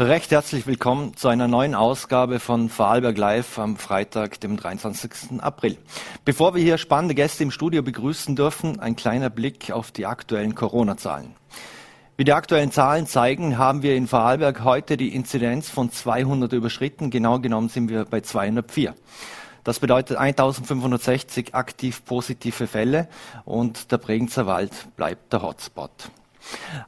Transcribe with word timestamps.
Recht 0.00 0.30
herzlich 0.30 0.64
willkommen 0.68 1.16
zu 1.16 1.26
einer 1.26 1.48
neuen 1.48 1.74
Ausgabe 1.74 2.38
von 2.38 2.68
Vorarlberg 2.68 3.18
Live 3.18 3.58
am 3.58 3.76
Freitag, 3.76 4.38
dem 4.38 4.56
23. 4.56 5.40
April. 5.40 5.76
Bevor 6.24 6.54
wir 6.54 6.62
hier 6.62 6.78
spannende 6.78 7.16
Gäste 7.16 7.42
im 7.42 7.50
Studio 7.50 7.82
begrüßen 7.82 8.36
dürfen, 8.36 8.78
ein 8.78 8.94
kleiner 8.94 9.28
Blick 9.28 9.72
auf 9.72 9.90
die 9.90 10.06
aktuellen 10.06 10.54
Corona-Zahlen. 10.54 11.34
Wie 12.16 12.22
die 12.22 12.32
aktuellen 12.32 12.70
Zahlen 12.70 13.08
zeigen, 13.08 13.58
haben 13.58 13.82
wir 13.82 13.96
in 13.96 14.06
Vorarlberg 14.06 14.62
heute 14.62 14.96
die 14.96 15.12
Inzidenz 15.16 15.68
von 15.68 15.90
200 15.90 16.52
überschritten. 16.52 17.10
Genau 17.10 17.40
genommen 17.40 17.68
sind 17.68 17.88
wir 17.88 18.04
bei 18.04 18.20
204. 18.20 18.94
Das 19.64 19.80
bedeutet 19.80 20.16
1560 20.16 21.56
aktiv 21.56 22.04
positive 22.04 22.68
Fälle 22.68 23.08
und 23.44 23.90
der 23.90 23.98
Bregenzer 23.98 24.46
Wald 24.46 24.70
bleibt 24.96 25.32
der 25.32 25.42
Hotspot. 25.42 26.12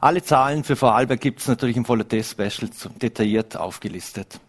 Alle 0.00 0.22
Zahlen 0.22 0.64
für 0.64 0.76
Vorarlberg 0.76 1.20
gibt 1.20 1.40
es 1.40 1.48
natürlich 1.48 1.76
im 1.76 1.88
Volatile-Special 1.88 2.70
detailliert 3.00 3.56
aufgelistet. 3.56 4.40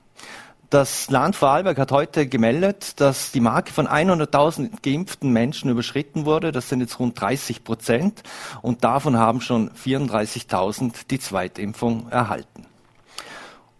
Das 0.71 1.09
Land 1.09 1.35
Vorarlberg 1.35 1.77
hat 1.77 1.91
heute 1.91 2.27
gemeldet, 2.27 3.01
dass 3.01 3.34
die 3.34 3.41
Marke 3.41 3.73
von 3.73 3.89
100.000 3.89 4.81
geimpften 4.81 5.34
Menschen 5.34 5.70
überschritten 5.70 6.25
wurde. 6.25 6.53
Das 6.53 6.70
sind 6.70 6.79
jetzt 6.79 6.97
rund 6.97 7.20
30 7.20 7.65
Prozent 7.65 8.23
und 8.61 8.85
davon 8.85 9.17
haben 9.17 9.41
schon 9.41 9.70
34.000 9.71 11.07
die 11.09 11.20
Zweitimpfung 11.20 12.07
erhalten. 12.09 12.67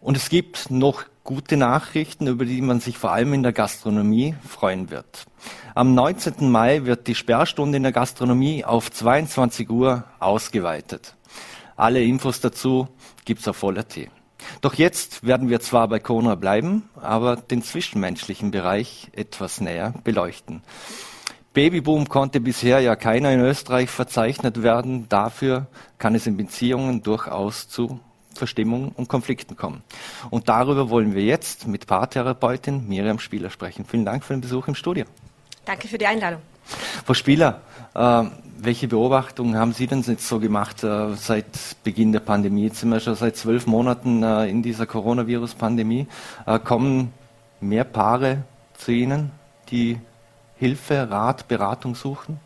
Und 0.02 0.18
es 0.18 0.27
gibt 0.27 0.70
noch 0.70 1.05
gute 1.23 1.55
Nachrichten, 1.55 2.27
über 2.27 2.43
die 2.43 2.62
man 2.62 2.82
sich 2.82 2.98
vor 2.98 3.12
allem 3.12 3.34
in 3.34 3.43
der 3.43 3.54
Gastronomie 3.54 4.35
freuen 4.45 4.90
wird. 4.90 5.27
Am 5.76 5.93
19. 5.95 6.52
Mai 6.52 6.84
wird 6.84 7.07
die 7.07 7.16
Sperrstunde 7.16 7.77
in 7.77 7.84
der 7.84 7.93
Gastronomie 7.93 8.66
auf 8.66 8.91
22 8.91 9.70
Uhr 9.70 10.04
ausgeweitet. 10.20 11.16
Alle 11.82 12.04
Infos 12.04 12.40
dazu 12.41 12.90
gibt's 13.26 13.48
auf 13.48 13.57
Voller.t. 13.57 14.12
Doch 14.62 14.76
jetzt 14.76 15.26
werden 15.26 15.49
wir 15.49 15.62
zwar 15.62 15.88
bei 15.88 15.98
Corona 15.98 16.35
bleiben, 16.35 16.88
aber 16.93 17.35
den 17.38 17.63
zwischenmenschlichen 17.63 18.51
Bereich 18.51 19.10
etwas 19.13 19.62
näher 19.62 19.96
beleuchten. 20.04 20.62
Babyboom 21.54 22.07
konnte 22.07 22.40
bisher 22.40 22.82
ja 22.82 22.96
keiner 22.96 23.32
in 23.32 23.40
Österreich 23.40 23.90
verzeichnet 23.90 24.62
werden. 24.62 25.10
Dafür 25.10 25.65
kann 25.98 26.13
es 26.13 26.27
in 26.27 26.38
Beziehungen 26.38 27.01
durchaus 27.01 27.68
zu 27.68 27.99
Verstimmungen 28.35 28.90
und 28.90 29.10
Konflikten 29.10 29.55
kommen. 29.55 29.82
Und 30.29 30.49
darüber 30.49 30.91
wollen 30.91 31.16
wir 31.16 31.23
jetzt 31.23 31.66
mit 31.66 31.88
Paartherapeutin 31.88 32.88
Miriam 32.88 33.18
Spieler 33.18 33.49
sprechen. 33.49 33.85
Vielen 33.85 34.05
Dank 34.05 34.23
für 34.23 34.35
den 34.35 34.41
Besuch 34.41 34.68
im 34.68 34.76
Studio. 34.76 35.05
Danke 35.66 35.88
für 35.88 35.98
die 35.98 36.05
Einladung. 36.05 36.41
Frau 37.05 37.14
Spieler, 37.14 37.62
äh, 37.94 38.24
welche 38.64 38.88
Beobachtungen 38.88 39.58
haben 39.58 39.74
Sie 39.74 39.88
denn 39.88 40.02
jetzt 40.04 40.27
so 40.27 40.40
gemacht 40.40 40.84
äh, 40.84 41.16
seit 41.16 41.46
Beginn 41.84 42.12
der 42.12 42.20
Pandemie? 42.20 42.66
Jetzt 42.66 42.80
sind 42.80 42.90
wir 42.90 43.00
schon 43.00 43.16
seit 43.16 43.36
zwölf 43.36 43.66
Monaten 43.66 44.24
äh, 44.24 44.48
in 44.48 44.62
dieser 44.62 44.86
Coronavirus-Pandemie. 44.86 46.08
Äh, 46.46 46.60
kommen 46.60 47.12
mehr 47.60 47.84
Paare 47.84 48.44
zu 48.78 48.91
Ihnen, 48.91 49.32
die 49.70 50.00
Hilfe, 50.58 51.10
Rat, 51.10 51.48
Beratung 51.48 51.96
suchen? 51.96 52.40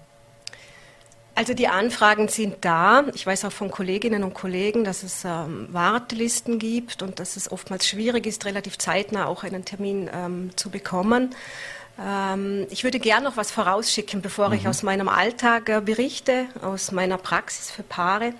Also 1.37 1.53
die 1.53 1.67
Anfragen 1.67 2.29
sind 2.29 2.55
da. 2.61 3.03
Ich 3.13 3.27
weiß 3.27 3.43
auch 3.43 3.51
von 3.51 3.69
Kolleginnen 3.69 4.23
und 4.23 4.33
Kollegen, 4.33 4.85
dass 4.85 5.03
es 5.03 5.25
ähm, 5.25 5.67
Wartelisten 5.69 6.59
gibt 6.59 7.01
und 7.03 7.19
dass 7.19 7.35
es 7.35 7.51
oftmals 7.51 7.85
schwierig 7.85 8.25
ist, 8.25 8.45
relativ 8.45 8.77
zeitnah 8.77 9.25
auch 9.25 9.43
einen 9.43 9.65
Termin 9.65 10.09
ähm, 10.13 10.51
zu 10.55 10.69
bekommen. 10.69 11.35
Ähm, 11.99 12.67
ich 12.69 12.83
würde 12.83 12.99
gerne 12.99 13.25
noch 13.25 13.37
was 13.37 13.51
vorausschicken, 13.51 14.21
bevor 14.21 14.49
mhm. 14.49 14.55
ich 14.55 14.67
aus 14.67 14.83
meinem 14.83 15.07
Alltag 15.07 15.69
äh, 15.69 15.81
berichte, 15.81 16.45
aus 16.61 16.91
meiner 16.91 17.17
Praxis 17.17 17.71
für 17.71 17.83
Paare. 17.83 18.33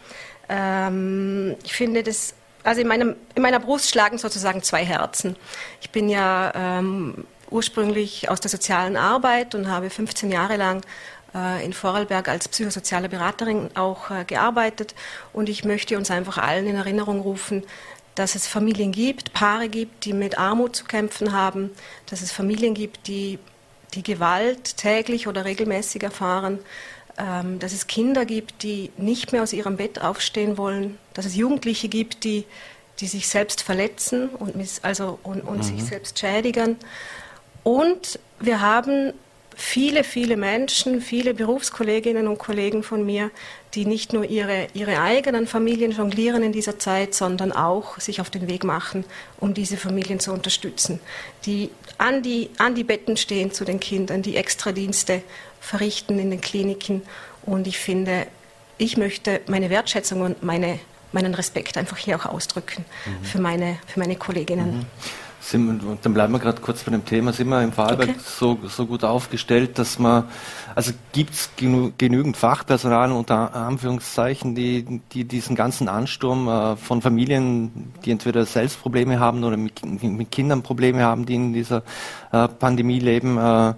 Ähm, 0.49 1.55
ich 1.63 1.73
finde 1.73 2.03
das, 2.03 2.33
also 2.63 2.81
in, 2.81 2.87
meinem, 2.87 3.15
in 3.33 3.41
meiner 3.41 3.59
Brust 3.59 3.89
schlagen 3.89 4.17
sozusagen 4.17 4.61
zwei 4.61 4.83
Herzen. 4.83 5.35
Ich 5.81 5.89
bin 5.91 6.09
ja 6.09 6.51
ähm, 6.55 7.25
ursprünglich 7.49 8.29
aus 8.29 8.39
der 8.39 8.49
sozialen 8.49 8.97
Arbeit 8.97 9.55
und 9.55 9.69
habe 9.69 9.89
15 9.89 10.31
Jahre 10.31 10.57
lang 10.57 10.81
äh, 11.33 11.63
in 11.63 11.73
Vorarlberg 11.73 12.27
als 12.27 12.47
psychosoziale 12.47 13.09
Beraterin 13.09 13.69
auch 13.75 14.09
äh, 14.09 14.25
gearbeitet 14.25 14.95
und 15.33 15.49
ich 15.49 15.63
möchte 15.63 15.97
uns 15.97 16.09
einfach 16.11 16.37
allen 16.37 16.65
in 16.67 16.75
Erinnerung 16.75 17.21
rufen, 17.21 17.63
dass 18.15 18.35
es 18.35 18.47
Familien 18.47 18.91
gibt, 18.91 19.33
Paare 19.33 19.69
gibt, 19.69 20.05
die 20.05 20.13
mit 20.13 20.37
Armut 20.37 20.75
zu 20.75 20.85
kämpfen 20.85 21.33
haben, 21.33 21.71
dass 22.09 22.21
es 22.21 22.31
Familien 22.31 22.73
gibt, 22.73 23.07
die 23.07 23.39
die 23.93 24.03
Gewalt 24.03 24.77
täglich 24.77 25.27
oder 25.27 25.45
regelmäßig 25.45 26.03
erfahren, 26.03 26.59
ähm, 27.17 27.59
dass 27.59 27.73
es 27.73 27.87
Kinder 27.87 28.25
gibt, 28.25 28.63
die 28.63 28.91
nicht 28.97 29.31
mehr 29.31 29.43
aus 29.43 29.53
ihrem 29.53 29.77
Bett 29.77 30.01
aufstehen 30.01 30.57
wollen, 30.57 30.97
dass 31.13 31.25
es 31.25 31.35
Jugendliche 31.35 31.87
gibt, 31.87 32.23
die, 32.23 32.45
die 32.99 33.07
sich 33.07 33.27
selbst 33.27 33.61
verletzen 33.61 34.29
und, 34.29 34.55
also, 34.81 35.19
und, 35.23 35.41
und 35.41 35.57
mhm. 35.57 35.63
sich 35.63 35.83
selbst 35.83 36.19
schädigen. 36.19 36.77
Und 37.63 38.19
wir 38.39 38.61
haben 38.61 39.13
viele, 39.55 40.03
viele 40.03 40.35
Menschen, 40.35 41.01
viele 41.01 41.33
Berufskolleginnen 41.33 42.27
und 42.27 42.37
Kollegen 42.37 42.83
von 42.83 43.05
mir, 43.05 43.31
die 43.75 43.85
nicht 43.85 44.13
nur 44.13 44.25
ihre, 44.25 44.67
ihre 44.73 45.01
eigenen 45.01 45.47
Familien 45.47 45.91
jonglieren 45.91 46.43
in 46.43 46.51
dieser 46.51 46.79
Zeit, 46.79 47.13
sondern 47.13 47.51
auch 47.51 47.99
sich 47.99 48.21
auf 48.21 48.29
den 48.29 48.47
Weg 48.47 48.63
machen, 48.63 49.03
um 49.39 49.53
diese 49.53 49.77
Familien 49.77 50.19
zu 50.19 50.31
unterstützen, 50.31 50.99
die 51.45 51.69
an 51.97 52.23
die, 52.23 52.49
an 52.57 52.75
die 52.75 52.83
Betten 52.83 53.17
stehen 53.17 53.51
zu 53.51 53.65
den 53.65 53.79
Kindern, 53.79 54.21
die 54.21 54.37
Extradienste 54.37 55.21
verrichten 55.59 56.19
in 56.19 56.31
den 56.31 56.41
Kliniken. 56.41 57.01
Und 57.43 57.67
ich 57.67 57.77
finde, 57.77 58.27
ich 58.77 58.97
möchte 58.97 59.41
meine 59.47 59.69
Wertschätzung 59.69 60.21
und 60.21 60.43
meine, 60.43 60.79
meinen 61.11 61.35
Respekt 61.35 61.77
einfach 61.77 61.97
hier 61.97 62.15
auch 62.15 62.25
ausdrücken 62.25 62.85
mhm. 63.05 63.25
für, 63.25 63.39
meine, 63.39 63.77
für 63.87 63.99
meine 63.99 64.15
Kolleginnen. 64.15 64.77
Mhm 64.77 64.85
sind, 65.51 65.81
dann 66.01 66.13
bleiben 66.13 66.33
wir 66.33 66.39
gerade 66.39 66.61
kurz 66.61 66.83
bei 66.83 66.91
dem 66.91 67.05
Thema, 67.05 67.31
sind 67.31 67.49
wir 67.49 67.61
im 67.61 67.71
Vorarlberg 67.71 68.09
okay. 68.09 68.19
so, 68.23 68.57
so 68.67 68.85
gut 68.85 69.03
aufgestellt, 69.03 69.77
dass 69.77 69.99
man, 69.99 70.25
also 70.73 70.91
gibt 71.13 71.33
es 71.33 71.49
genü 71.55 71.91
genügend 71.97 72.35
Fachpersonal 72.35 73.11
unter 73.11 73.55
Anführungszeichen, 73.55 74.55
die, 74.55 75.01
die 75.11 75.23
diesen 75.25 75.55
ganzen 75.55 75.87
Ansturm 75.87 76.47
äh, 76.47 76.75
von 76.77 77.01
Familien, 77.01 77.93
die 78.03 78.11
entweder 78.11 78.45
selbst 78.45 78.81
Probleme 78.81 79.19
haben 79.19 79.43
oder 79.43 79.57
mit, 79.57 79.85
mit 79.85 80.31
Kindern 80.31 80.63
Probleme 80.63 81.03
haben, 81.03 81.25
die 81.25 81.35
in 81.35 81.53
dieser 81.53 81.83
äh, 82.31 82.47
Pandemie 82.47 82.99
leben, 82.99 83.37
äh, 83.37 83.73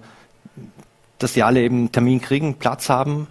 dass 1.18 1.34
die 1.34 1.42
alle 1.42 1.60
eben 1.60 1.92
Termin 1.92 2.20
kriegen, 2.20 2.54
Platz 2.54 2.88
haben? 2.88 3.26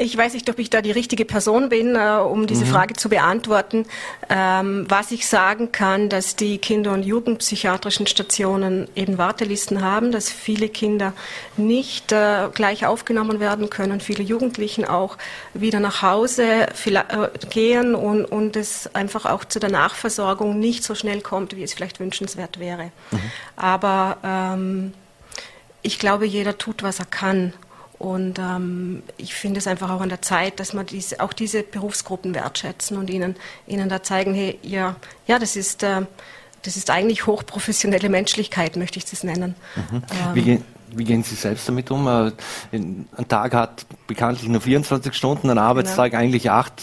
Ich 0.00 0.16
weiß 0.16 0.34
nicht, 0.34 0.48
ob 0.48 0.60
ich 0.60 0.70
da 0.70 0.80
die 0.80 0.92
richtige 0.92 1.24
Person 1.24 1.70
bin, 1.70 1.96
äh, 1.96 2.20
um 2.20 2.46
diese 2.46 2.64
mhm. 2.64 2.70
Frage 2.70 2.94
zu 2.94 3.08
beantworten. 3.08 3.84
Ähm, 4.30 4.86
was 4.88 5.10
ich 5.10 5.26
sagen 5.26 5.72
kann, 5.72 6.08
dass 6.08 6.36
die 6.36 6.58
Kinder- 6.58 6.92
und 6.92 7.02
Jugendpsychiatrischen 7.02 8.06
Stationen 8.06 8.86
eben 8.94 9.18
Wartelisten 9.18 9.82
haben, 9.82 10.12
dass 10.12 10.30
viele 10.30 10.68
Kinder 10.68 11.14
nicht 11.56 12.12
äh, 12.12 12.48
gleich 12.54 12.86
aufgenommen 12.86 13.40
werden 13.40 13.70
können, 13.70 14.00
viele 14.00 14.22
Jugendlichen 14.22 14.84
auch 14.84 15.18
wieder 15.52 15.80
nach 15.80 16.00
Hause 16.00 16.68
äh, 16.68 16.98
gehen 17.50 17.96
und, 17.96 18.24
und 18.24 18.54
es 18.54 18.94
einfach 18.94 19.26
auch 19.26 19.44
zu 19.44 19.58
der 19.58 19.70
Nachversorgung 19.70 20.60
nicht 20.60 20.84
so 20.84 20.94
schnell 20.94 21.22
kommt, 21.22 21.56
wie 21.56 21.64
es 21.64 21.74
vielleicht 21.74 21.98
wünschenswert 21.98 22.60
wäre. 22.60 22.92
Mhm. 23.10 23.20
Aber 23.56 24.18
ähm, 24.22 24.94
ich 25.82 25.98
glaube, 25.98 26.24
jeder 26.24 26.56
tut, 26.56 26.84
was 26.84 27.00
er 27.00 27.06
kann. 27.06 27.52
Und 27.98 28.38
ähm, 28.38 29.02
ich 29.16 29.34
finde 29.34 29.58
es 29.58 29.66
einfach 29.66 29.90
auch 29.90 30.00
an 30.00 30.08
der 30.08 30.22
Zeit, 30.22 30.60
dass 30.60 30.72
man 30.72 30.86
diese, 30.86 31.20
auch 31.20 31.32
diese 31.32 31.62
Berufsgruppen 31.62 32.34
wertschätzen 32.34 32.96
und 32.96 33.10
ihnen, 33.10 33.34
ihnen 33.66 33.88
da 33.88 34.02
zeigen, 34.02 34.34
hey, 34.34 34.58
ja, 34.62 34.96
ja 35.26 35.38
das, 35.38 35.56
ist, 35.56 35.82
äh, 35.82 36.02
das 36.62 36.76
ist 36.76 36.90
eigentlich 36.90 37.26
hochprofessionelle 37.26 38.08
Menschlichkeit, 38.08 38.76
möchte 38.76 38.98
ich 38.98 39.04
das 39.04 39.24
nennen. 39.24 39.56
Mhm. 39.74 39.96
Ähm, 39.96 40.02
wie, 40.34 40.42
gehen, 40.42 40.64
wie, 40.92 41.04
gehen 41.04 41.24
Sie 41.24 41.34
selbst 41.34 41.68
damit 41.68 41.90
um? 41.90 42.06
Äh, 42.06 42.30
ein 42.72 43.08
Tag 43.28 43.54
hat 43.54 43.84
bekanntlich 44.06 44.48
nur 44.48 44.60
24 44.60 45.12
Stunden, 45.12 45.50
ein 45.50 45.58
Arbeitstag 45.58 46.12
genau. 46.12 46.22
eigentlich 46.22 46.50
acht 46.50 46.80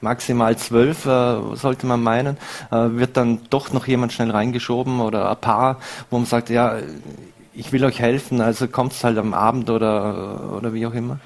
maximal 0.00 0.56
zwölf, 0.56 1.06
äh, 1.06 1.56
sollte 1.56 1.86
man 1.86 2.02
meinen, 2.02 2.36
äh, 2.70 2.76
wird 2.76 3.16
dann 3.16 3.40
doch 3.50 3.72
noch 3.72 3.86
jemand 3.86 4.12
schnell 4.12 4.30
reingeschoben 4.30 5.00
oder 5.00 5.30
ein 5.30 5.40
Paar, 5.40 5.78
wo 6.10 6.18
man 6.18 6.26
sagt, 6.26 6.50
ja, 6.50 6.76
ich 7.58 7.72
will 7.72 7.84
euch 7.84 7.98
helfen, 7.98 8.40
also 8.40 8.68
kommt 8.68 8.92
es 8.92 9.02
halt 9.02 9.18
am 9.18 9.34
Abend 9.34 9.68
oder, 9.68 10.54
oder 10.56 10.72
wie 10.72 10.86
auch 10.86 10.94
immer? 10.94 11.18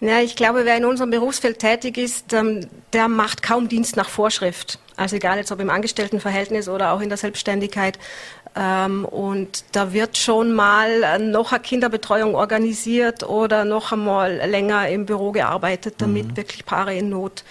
Ja, 0.00 0.20
ich 0.20 0.36
glaube, 0.36 0.64
wer 0.64 0.76
in 0.76 0.84
unserem 0.84 1.10
Berufsfeld 1.10 1.58
tätig 1.58 1.98
ist, 1.98 2.32
ähm, 2.32 2.68
der 2.92 3.08
macht 3.08 3.42
kaum 3.42 3.68
Dienst 3.68 3.96
nach 3.96 4.08
Vorschrift. 4.08 4.78
Also 4.96 5.16
egal 5.16 5.38
jetzt 5.38 5.50
ob 5.50 5.60
im 5.60 5.70
Angestelltenverhältnis 5.70 6.68
oder 6.68 6.92
auch 6.92 7.00
in 7.00 7.08
der 7.08 7.18
Selbstständigkeit. 7.18 7.98
Ähm, 8.54 9.04
und 9.04 9.64
da 9.72 9.92
wird 9.92 10.16
schon 10.16 10.52
mal 10.52 11.18
noch 11.18 11.52
eine 11.52 11.62
Kinderbetreuung 11.62 12.36
organisiert 12.36 13.28
oder 13.28 13.64
noch 13.64 13.90
einmal 13.90 14.36
länger 14.36 14.88
im 14.88 15.06
Büro 15.06 15.32
gearbeitet, 15.32 15.94
damit 15.98 16.28
mhm. 16.28 16.36
wirklich 16.36 16.64
Paare 16.64 16.94
in 16.94 17.08
Not 17.08 17.42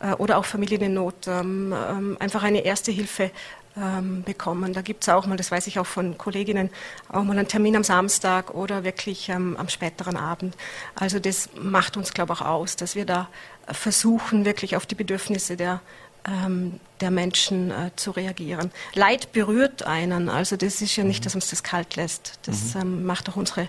äh, 0.00 0.12
oder 0.14 0.38
auch 0.38 0.44
Familien 0.44 0.82
in 0.82 0.94
Not 0.94 1.26
ähm, 1.26 2.16
einfach 2.20 2.42
eine 2.42 2.64
erste 2.64 2.92
Hilfe 2.92 3.30
ähm, 3.76 4.22
bekommen. 4.22 4.72
Da 4.72 4.82
gibt 4.82 5.02
es 5.02 5.08
auch 5.08 5.26
mal, 5.26 5.36
das 5.36 5.50
weiß 5.50 5.66
ich 5.66 5.78
auch 5.78 5.86
von 5.86 6.16
Kolleginnen, 6.18 6.70
auch 7.08 7.24
mal 7.24 7.38
einen 7.38 7.48
Termin 7.48 7.76
am 7.76 7.84
Samstag 7.84 8.54
oder 8.54 8.84
wirklich 8.84 9.28
ähm, 9.28 9.56
am 9.56 9.68
späteren 9.68 10.16
Abend. 10.16 10.56
Also 10.94 11.18
das 11.18 11.50
macht 11.60 11.96
uns, 11.96 12.14
glaube 12.14 12.32
ich, 12.32 12.40
auch 12.40 12.46
aus, 12.46 12.76
dass 12.76 12.94
wir 12.94 13.04
da 13.04 13.28
versuchen, 13.68 14.44
wirklich 14.44 14.76
auf 14.76 14.86
die 14.86 14.94
Bedürfnisse 14.94 15.56
der 15.56 15.80
ähm, 16.26 16.80
der 17.00 17.10
Menschen 17.10 17.70
äh, 17.70 17.90
zu 17.94 18.10
reagieren. 18.10 18.72
Leid 18.94 19.32
berührt 19.32 19.84
einen, 19.84 20.28
also 20.28 20.56
das 20.56 20.82
ist 20.82 20.96
ja 20.96 21.04
nicht, 21.04 21.24
dass 21.24 21.34
uns 21.34 21.50
das 21.50 21.62
kalt 21.62 21.96
lässt. 21.96 22.38
Das 22.46 22.74
mhm. 22.74 22.80
ähm, 22.80 23.06
macht 23.06 23.28
auch 23.28 23.36
unsere, 23.36 23.68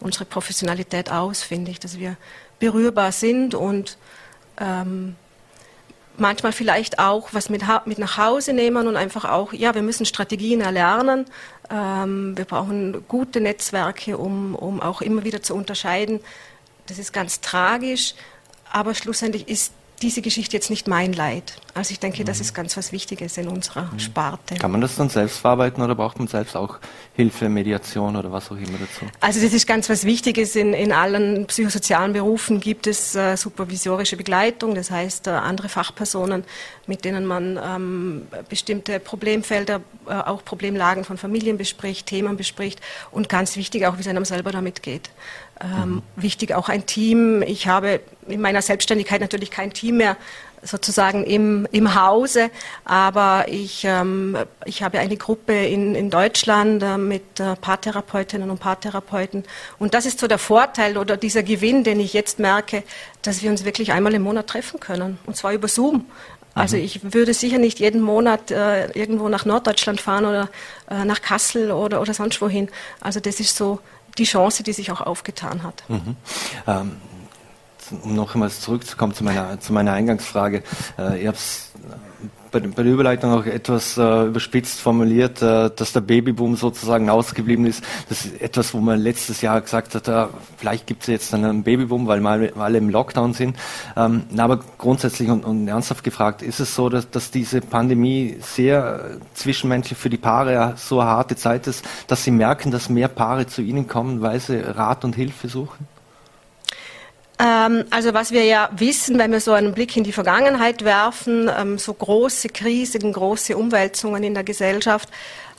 unsere 0.00 0.24
Professionalität 0.24 1.10
aus, 1.10 1.42
finde 1.42 1.70
ich, 1.70 1.80
dass 1.80 1.98
wir 1.98 2.16
berührbar 2.60 3.12
sind 3.12 3.54
und 3.54 3.98
ähm, 4.58 5.16
manchmal 6.20 6.52
vielleicht 6.52 6.98
auch 6.98 7.28
was 7.32 7.48
mit, 7.48 7.62
mit 7.86 7.98
nach 7.98 8.18
Hause 8.18 8.52
nehmen 8.52 8.86
und 8.86 8.96
einfach 8.96 9.24
auch, 9.24 9.52
ja, 9.52 9.74
wir 9.74 9.82
müssen 9.82 10.06
Strategien 10.06 10.60
erlernen. 10.60 11.26
Ähm, 11.70 12.36
wir 12.36 12.44
brauchen 12.44 13.04
gute 13.08 13.40
Netzwerke, 13.40 14.18
um, 14.18 14.54
um 14.54 14.80
auch 14.80 15.00
immer 15.00 15.24
wieder 15.24 15.42
zu 15.42 15.54
unterscheiden. 15.54 16.20
Das 16.86 16.98
ist 16.98 17.12
ganz 17.12 17.40
tragisch, 17.40 18.14
aber 18.72 18.94
schlussendlich 18.94 19.48
ist 19.48 19.72
diese 20.02 20.22
Geschichte 20.22 20.56
jetzt 20.56 20.70
nicht 20.70 20.88
mein 20.88 21.12
Leid. 21.12 21.54
Also 21.74 21.92
ich 21.92 22.00
denke, 22.00 22.24
das 22.24 22.38
mhm. 22.38 22.42
ist 22.42 22.54
ganz 22.54 22.76
was 22.76 22.92
Wichtiges 22.92 23.36
in 23.36 23.48
unserer 23.48 23.90
mhm. 23.92 23.98
Sparte. 23.98 24.56
Kann 24.56 24.70
man 24.70 24.80
das 24.80 24.96
dann 24.96 25.08
selbst 25.08 25.38
verarbeiten 25.38 25.82
oder 25.82 25.94
braucht 25.94 26.18
man 26.18 26.28
selbst 26.28 26.56
auch 26.56 26.78
Hilfe, 27.14 27.48
Mediation 27.48 28.16
oder 28.16 28.32
was 28.32 28.50
auch 28.50 28.56
immer 28.56 28.78
dazu? 28.78 29.06
Also 29.20 29.40
das 29.40 29.52
ist 29.52 29.66
ganz 29.66 29.88
was 29.88 30.04
Wichtiges. 30.04 30.56
In, 30.56 30.74
in 30.74 30.92
allen 30.92 31.46
psychosozialen 31.46 32.12
Berufen 32.12 32.60
gibt 32.60 32.86
es 32.86 33.14
äh, 33.14 33.36
supervisorische 33.36 34.16
Begleitung, 34.16 34.74
das 34.74 34.90
heißt 34.90 35.26
äh, 35.26 35.30
andere 35.30 35.68
Fachpersonen, 35.68 36.44
mit 36.86 37.04
denen 37.04 37.26
man 37.26 37.58
ähm, 37.62 38.26
bestimmte 38.48 39.00
Problemfelder, 39.00 39.80
äh, 40.06 40.12
auch 40.12 40.44
Problemlagen 40.44 41.04
von 41.04 41.18
Familien 41.18 41.58
bespricht, 41.58 42.06
Themen 42.06 42.36
bespricht 42.36 42.80
und 43.10 43.28
ganz 43.28 43.56
wichtig 43.56 43.86
auch, 43.86 43.96
wie 43.96 44.00
es 44.00 44.08
einem 44.08 44.24
selber 44.24 44.52
damit 44.52 44.82
geht. 44.82 45.10
Ähm, 45.60 45.90
mhm. 45.90 46.02
Wichtig 46.16 46.54
auch 46.54 46.68
ein 46.68 46.86
Team. 46.86 47.42
Ich 47.42 47.66
habe 47.66 48.00
in 48.28 48.40
meiner 48.40 48.62
Selbstständigkeit 48.62 49.20
natürlich 49.20 49.50
kein 49.50 49.72
Team 49.72 49.96
mehr 49.96 50.16
sozusagen 50.62 51.24
im, 51.24 51.68
im 51.70 51.94
Hause, 51.94 52.50
aber 52.84 53.46
ich, 53.48 53.84
ähm, 53.84 54.36
ich 54.64 54.82
habe 54.82 54.98
eine 54.98 55.16
Gruppe 55.16 55.52
in, 55.52 55.94
in 55.94 56.10
Deutschland 56.10 56.82
äh, 56.82 56.98
mit 56.98 57.38
äh, 57.38 57.54
Paartherapeutinnen 57.56 58.50
und 58.50 58.58
Paartherapeuten 58.58 59.44
und 59.78 59.94
das 59.94 60.06
ist 60.06 60.18
so 60.18 60.26
der 60.26 60.38
Vorteil 60.38 60.98
oder 60.98 61.16
dieser 61.16 61.44
Gewinn, 61.44 61.84
den 61.84 62.00
ich 62.00 62.12
jetzt 62.12 62.38
merke, 62.38 62.82
dass 63.22 63.42
wir 63.42 63.50
uns 63.50 63.64
wirklich 63.64 63.92
einmal 63.92 64.14
im 64.14 64.22
Monat 64.22 64.48
treffen 64.48 64.80
können 64.80 65.18
und 65.26 65.36
zwar 65.36 65.52
über 65.52 65.68
Zoom. 65.68 66.06
Also 66.54 66.76
ich 66.76 67.12
würde 67.12 67.34
sicher 67.34 67.58
nicht 67.58 67.78
jeden 67.78 68.00
Monat 68.00 68.50
äh, 68.50 68.90
irgendwo 68.90 69.28
nach 69.28 69.44
Norddeutschland 69.44 70.00
fahren 70.00 70.24
oder 70.24 70.48
äh, 70.90 71.04
nach 71.04 71.22
Kassel 71.22 71.70
oder, 71.70 72.00
oder 72.00 72.14
sonst 72.14 72.40
wohin. 72.40 72.68
Also 73.00 73.20
das 73.20 73.38
ist 73.38 73.56
so 73.56 73.78
die 74.18 74.24
Chance, 74.24 74.62
die 74.62 74.72
sich 74.72 74.90
auch 74.90 75.00
aufgetan 75.00 75.62
hat. 75.62 75.84
Mhm. 75.88 76.16
Ähm, 76.66 76.96
um 78.02 78.14
noch 78.14 78.34
einmal 78.34 78.50
zurückzukommen 78.50 79.14
zu 79.14 79.24
meiner, 79.24 79.60
zu 79.60 79.72
meiner 79.72 79.92
Eingangsfrage. 79.92 80.62
Äh, 80.98 81.26
habe 81.26 81.36
es 81.36 81.67
bei, 82.50 82.60
bei, 82.60 82.82
der 82.82 82.92
Überleitung 82.92 83.32
auch 83.32 83.46
etwas 83.46 83.96
äh, 83.98 84.26
überspitzt 84.26 84.80
formuliert, 84.80 85.42
äh, 85.42 85.70
dass 85.74 85.92
der 85.92 86.00
Babyboom 86.00 86.56
sozusagen 86.56 87.08
ausgeblieben 87.10 87.66
ist. 87.66 87.82
Das 88.08 88.24
ist 88.24 88.40
etwas, 88.40 88.74
wo 88.74 88.78
man 88.78 88.98
letztes 89.00 89.40
Jahr 89.40 89.60
gesagt 89.60 89.94
hat, 89.94 90.08
äh, 90.08 90.26
vielleicht 90.56 90.86
gibt 90.86 91.02
es 91.02 91.08
jetzt 91.08 91.34
einen 91.34 91.62
Babyboom, 91.62 92.06
weil 92.06 92.20
wir 92.20 92.56
alle 92.56 92.78
im 92.78 92.88
Lockdown 92.88 93.34
sind. 93.34 93.56
Ähm, 93.96 94.24
aber 94.36 94.60
grundsätzlich 94.78 95.28
und, 95.28 95.44
und, 95.44 95.68
ernsthaft 95.68 96.04
gefragt, 96.04 96.42
ist 96.42 96.60
es 96.60 96.74
so, 96.74 96.88
dass, 96.88 97.10
dass 97.10 97.30
diese 97.30 97.60
Pandemie 97.60 98.36
sehr 98.40 99.18
zwischenmenschlich 99.34 99.98
für 99.98 100.10
die 100.10 100.16
Paare 100.16 100.74
so 100.76 101.00
eine 101.00 101.10
harte 101.10 101.36
Zeit 101.36 101.66
ist, 101.66 101.84
dass 102.06 102.24
sie 102.24 102.30
merken, 102.30 102.70
dass 102.70 102.88
mehr 102.88 103.08
Paare 103.08 103.46
zu 103.46 103.62
ihnen 103.62 103.86
kommen, 103.86 104.22
weil 104.22 104.40
sie 104.40 104.58
Rat 104.58 105.04
und 105.04 105.14
Hilfe 105.14 105.48
suchen? 105.48 105.97
Ähm, 107.38 107.84
also 107.90 108.14
was 108.14 108.32
wir 108.32 108.44
ja 108.44 108.70
wissen, 108.76 109.18
wenn 109.18 109.30
wir 109.30 109.40
so 109.40 109.52
einen 109.52 109.72
Blick 109.72 109.96
in 109.96 110.04
die 110.04 110.12
Vergangenheit 110.12 110.84
werfen, 110.84 111.50
ähm, 111.56 111.78
so 111.78 111.94
große 111.94 112.48
Krisen, 112.48 113.12
große 113.12 113.56
Umwälzungen 113.56 114.22
in 114.24 114.34
der 114.34 114.44
Gesellschaft 114.44 115.08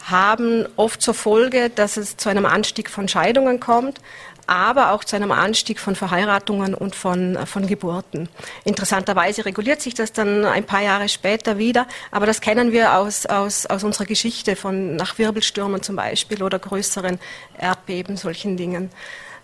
haben 0.06 0.66
oft 0.76 1.02
zur 1.02 1.14
Folge, 1.14 1.70
dass 1.70 1.98
es 1.98 2.18
zu 2.18 2.30
einem 2.30 2.46
Anstieg 2.46 2.90
von 2.90 3.08
Scheidungen 3.08 3.60
kommt, 3.60 4.00
aber 4.48 4.94
auch 4.94 5.04
zu 5.04 5.16
einem 5.16 5.32
Anstieg 5.32 5.80
von 5.80 5.96
Verheiratungen 5.96 6.74
und 6.74 6.96
von, 6.96 7.38
von 7.46 7.68
Geburten. 7.68 8.28
Interessanterweise 8.64 9.46
reguliert 9.46 9.82
sich 9.82 9.94
das 9.94 10.12
dann 10.12 10.44
ein 10.44 10.64
paar 10.64 10.82
Jahre 10.82 11.08
später 11.08 11.60
wieder, 11.60 11.86
aber 12.12 12.26
das 12.26 12.42
kennen 12.42 12.72
wir 12.72 12.96
aus, 12.96 13.28
aus, 13.28 13.68
aus 13.68 13.84
unserer 13.84 14.06
Geschichte 14.06 14.56
von 14.56 14.96
nach 14.96 15.18
Wirbelstürmen 15.20 15.84
zum 15.84 15.96
Beispiel 15.98 16.42
oder 16.42 16.58
größeren 16.58 17.20
Erdbeben, 17.60 18.18
solchen 18.18 18.58
Dingen. 18.58 18.90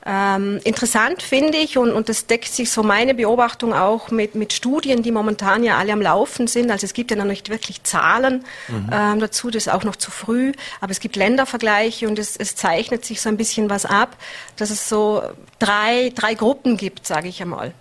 Ähm, 0.07 0.59
interessant 0.63 1.23
finde 1.23 1.57
ich, 1.57 1.79
und, 1.79 1.91
und 1.91 2.09
das 2.09 2.27
deckt 2.27 2.53
sich 2.53 2.69
so 2.69 2.83
meine 2.83 3.15
Beobachtung 3.15 3.73
auch 3.73 4.11
mit, 4.11 4.35
mit 4.35 4.53
Studien, 4.53 5.01
die 5.01 5.11
momentan 5.11 5.63
ja 5.63 5.79
alle 5.79 5.93
am 5.93 6.01
Laufen 6.01 6.45
sind. 6.45 6.69
Also 6.69 6.85
es 6.85 6.93
gibt 6.93 7.09
ja 7.09 7.17
noch 7.17 7.25
nicht 7.25 7.49
wirklich 7.49 7.81
Zahlen 7.81 8.45
mhm. 8.67 8.89
ähm, 8.91 9.19
dazu, 9.19 9.49
das 9.49 9.65
ist 9.65 9.73
auch 9.73 9.83
noch 9.83 9.95
zu 9.95 10.11
früh, 10.11 10.51
aber 10.79 10.91
es 10.91 10.99
gibt 10.99 11.15
Ländervergleiche 11.15 12.07
und 12.07 12.19
es, 12.19 12.37
es 12.37 12.55
zeichnet 12.55 13.03
sich 13.03 13.19
so 13.19 13.29
ein 13.29 13.37
bisschen 13.37 13.71
was 13.71 13.85
ab, 13.85 14.15
dass 14.57 14.69
es 14.69 14.87
so 14.87 15.23
drei, 15.57 16.11
drei 16.13 16.35
Gruppen 16.35 16.77
gibt, 16.77 17.07
sage 17.07 17.27
ich 17.27 17.41
einmal. 17.41 17.73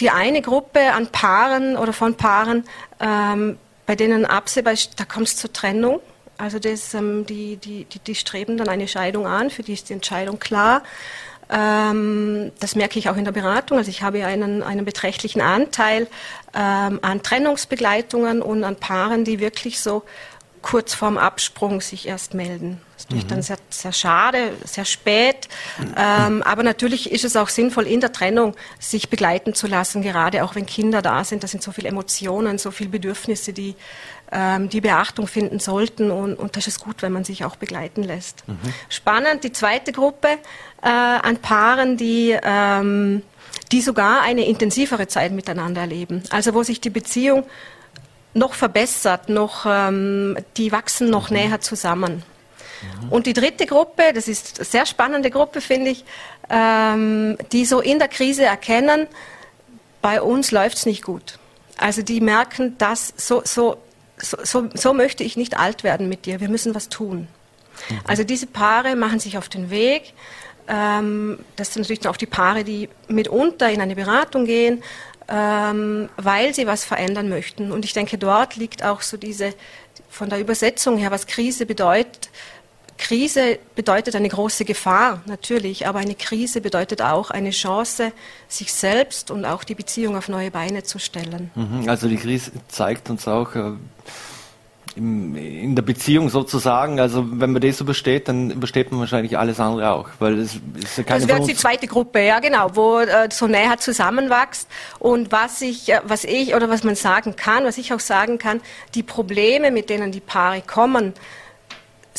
Die 0.00 0.10
eine 0.10 0.42
Gruppe 0.42 0.92
an 0.92 1.06
Paaren 1.06 1.76
oder 1.76 1.92
von 1.92 2.16
Paaren, 2.16 2.64
ähm, 2.98 3.56
bei 3.86 3.94
denen 3.94 4.26
absehbar 4.26 4.72
ist, 4.72 4.98
da 4.98 5.04
kommt 5.04 5.28
es 5.28 5.36
zur 5.36 5.52
Trennung. 5.52 6.00
Also 6.38 6.58
das, 6.58 6.92
ähm, 6.94 7.24
die, 7.26 7.56
die, 7.56 7.84
die, 7.84 7.98
die 8.00 8.14
streben 8.16 8.56
dann 8.56 8.68
eine 8.68 8.88
Scheidung 8.88 9.26
an, 9.28 9.50
für 9.50 9.62
die 9.62 9.74
ist 9.74 9.88
die 9.88 9.92
Entscheidung 9.92 10.40
klar. 10.40 10.82
Ähm, 11.50 12.52
das 12.60 12.74
merke 12.74 12.98
ich 12.98 13.08
auch 13.08 13.16
in 13.16 13.24
der 13.24 13.32
Beratung. 13.32 13.78
Also 13.78 13.90
ich 13.90 14.02
habe 14.02 14.24
einen, 14.24 14.62
einen 14.62 14.84
beträchtlichen 14.84 15.40
Anteil 15.40 16.06
ähm, 16.54 16.98
an 17.02 17.22
Trennungsbegleitungen 17.22 18.42
und 18.42 18.64
an 18.64 18.76
Paaren, 18.76 19.24
die 19.24 19.40
wirklich 19.40 19.80
so 19.80 20.02
kurz 20.60 20.92
vorm 20.92 21.18
Absprung 21.18 21.80
sich 21.80 22.08
erst 22.08 22.34
melden. 22.34 22.80
Das 22.94 23.04
ist 23.04 23.10
natürlich 23.10 23.24
mhm. 23.24 23.28
dann 23.28 23.42
sehr, 23.42 23.56
sehr 23.70 23.92
schade, 23.92 24.52
sehr 24.64 24.84
spät. 24.84 25.48
Ähm, 25.96 26.42
aber 26.42 26.62
natürlich 26.64 27.12
ist 27.12 27.24
es 27.24 27.36
auch 27.36 27.48
sinnvoll, 27.48 27.86
in 27.86 28.00
der 28.00 28.12
Trennung 28.12 28.56
sich 28.80 29.08
begleiten 29.08 29.54
zu 29.54 29.68
lassen, 29.68 30.02
gerade 30.02 30.44
auch 30.44 30.56
wenn 30.56 30.66
Kinder 30.66 31.00
da 31.00 31.22
sind. 31.22 31.44
Da 31.44 31.46
sind 31.46 31.62
so 31.62 31.70
viele 31.70 31.88
Emotionen, 31.88 32.58
so 32.58 32.72
viele 32.72 32.90
Bedürfnisse, 32.90 33.52
die, 33.52 33.76
die 34.30 34.80
Beachtung 34.82 35.26
finden 35.26 35.58
sollten. 35.58 36.10
Und, 36.10 36.34
und 36.34 36.56
das 36.56 36.66
ist 36.66 36.80
gut, 36.80 37.00
wenn 37.00 37.12
man 37.12 37.24
sich 37.24 37.44
auch 37.44 37.56
begleiten 37.56 38.02
lässt. 38.02 38.46
Mhm. 38.46 38.58
Spannend, 38.90 39.42
die 39.42 39.52
zweite 39.52 39.90
Gruppe 39.90 40.28
äh, 40.82 40.88
an 40.88 41.38
Paaren, 41.38 41.96
die, 41.96 42.36
ähm, 42.42 43.22
die 43.72 43.80
sogar 43.80 44.20
eine 44.22 44.44
intensivere 44.46 45.08
Zeit 45.08 45.32
miteinander 45.32 45.80
erleben. 45.80 46.22
Also 46.30 46.52
wo 46.52 46.62
sich 46.62 46.80
die 46.80 46.90
Beziehung 46.90 47.44
noch 48.34 48.54
verbessert, 48.54 49.28
noch, 49.28 49.64
ähm, 49.66 50.36
die 50.56 50.72
wachsen 50.72 51.10
noch 51.10 51.30
mhm. 51.30 51.36
näher 51.36 51.60
zusammen. 51.60 52.22
Mhm. 53.02 53.08
Und 53.10 53.26
die 53.26 53.32
dritte 53.32 53.66
Gruppe, 53.66 54.12
das 54.14 54.28
ist 54.28 54.58
eine 54.58 54.64
sehr 54.64 54.86
spannende 54.86 55.30
Gruppe, 55.30 55.60
finde 55.60 55.90
ich, 55.90 56.04
ähm, 56.50 57.36
die 57.52 57.64
so 57.64 57.80
in 57.80 57.98
der 57.98 58.08
Krise 58.08 58.44
erkennen, 58.44 59.06
bei 60.00 60.22
uns 60.22 60.50
läuft 60.50 60.76
es 60.78 60.86
nicht 60.86 61.02
gut. 61.02 61.38
Also 61.76 62.02
die 62.02 62.20
merken, 62.20 62.76
dass 62.78 63.12
so, 63.16 63.42
so, 63.44 63.78
so, 64.20 64.68
so, 64.74 64.92
möchte 64.92 65.24
ich 65.24 65.36
nicht 65.36 65.58
alt 65.58 65.84
werden 65.84 66.08
mit 66.08 66.26
dir, 66.26 66.40
wir 66.40 66.48
müssen 66.48 66.74
was 66.74 66.88
tun. 66.88 67.28
Mhm. 67.88 68.00
Also 68.06 68.24
diese 68.24 68.46
Paare 68.46 68.96
machen 68.96 69.20
sich 69.20 69.38
auf 69.38 69.48
den 69.48 69.70
Weg. 69.70 70.14
Ähm, 70.68 71.38
das 71.56 71.72
sind 71.72 71.82
natürlich 71.82 72.06
auch 72.08 72.16
die 72.16 72.26
Paare, 72.26 72.64
die 72.64 72.88
mitunter 73.08 73.70
in 73.70 73.80
eine 73.80 73.94
Beratung 73.94 74.44
gehen, 74.44 74.82
ähm, 75.28 76.08
weil 76.16 76.54
sie 76.54 76.66
was 76.66 76.84
verändern 76.84 77.28
möchten. 77.28 77.72
Und 77.72 77.84
ich 77.84 77.92
denke, 77.92 78.18
dort 78.18 78.56
liegt 78.56 78.84
auch 78.84 79.02
so 79.02 79.16
diese, 79.16 79.54
von 80.08 80.28
der 80.28 80.40
Übersetzung 80.40 80.98
her, 80.98 81.10
was 81.10 81.26
Krise 81.26 81.66
bedeutet. 81.66 82.30
Krise 82.98 83.58
bedeutet 83.74 84.16
eine 84.16 84.28
große 84.28 84.64
Gefahr, 84.64 85.22
natürlich, 85.26 85.86
aber 85.86 86.00
eine 86.00 86.14
Krise 86.14 86.60
bedeutet 86.60 87.00
auch 87.00 87.30
eine 87.30 87.50
Chance, 87.50 88.12
sich 88.48 88.72
selbst 88.72 89.30
und 89.30 89.44
auch 89.44 89.64
die 89.64 89.74
Beziehung 89.74 90.16
auf 90.16 90.28
neue 90.28 90.50
Beine 90.50 90.82
zu 90.82 90.98
stellen. 90.98 91.50
Mhm, 91.54 91.88
also 91.88 92.08
die 92.08 92.16
Krise 92.16 92.52
zeigt 92.68 93.08
uns 93.08 93.26
auch, 93.26 93.54
äh, 93.54 93.72
im, 94.98 95.36
in 95.36 95.76
der 95.76 95.82
Beziehung 95.82 96.28
sozusagen, 96.28 97.00
also 97.00 97.24
wenn 97.30 97.52
man 97.52 97.62
das 97.62 97.80
übersteht, 97.80 98.28
dann 98.28 98.50
übersteht 98.50 98.90
man 98.90 99.00
wahrscheinlich 99.00 99.38
alles 99.38 99.60
andere 99.60 99.90
auch, 99.92 100.08
weil 100.18 100.38
es 100.38 100.54
ist 100.54 100.98
ja 100.98 101.04
keine 101.04 101.20
Das 101.20 101.28
wäre 101.28 101.46
die 101.46 101.54
zweite 101.54 101.86
Gruppe, 101.86 102.20
ja 102.20 102.40
genau, 102.40 102.70
wo 102.74 102.98
äh, 102.98 103.28
so 103.30 103.46
näher 103.46 103.78
zusammenwächst 103.78 104.68
und 104.98 105.30
was 105.30 105.62
ich, 105.62 105.90
äh, 105.90 106.00
was 106.04 106.24
ich 106.24 106.54
oder 106.54 106.68
was 106.68 106.84
man 106.84 106.96
sagen 106.96 107.36
kann, 107.36 107.64
was 107.64 107.78
ich 107.78 107.92
auch 107.92 108.00
sagen 108.00 108.38
kann, 108.38 108.60
die 108.94 109.02
Probleme, 109.02 109.70
mit 109.70 109.88
denen 109.88 110.10
die 110.10 110.20
Paare 110.20 110.62
kommen, 110.62 111.14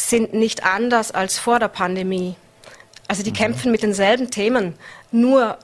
sind 0.08 0.34
nicht 0.34 0.64
anders 0.66 1.12
als 1.12 1.38
vor 1.38 1.60
der 1.60 1.68
Pandemie. 1.68 2.36
Also 3.08 3.24
die 3.24 3.32
mhm. 3.32 3.36
kämpfen 3.36 3.72
mit 3.72 3.84
denselben 3.84 4.32
Themen, 4.32 4.76
nur 5.12 5.58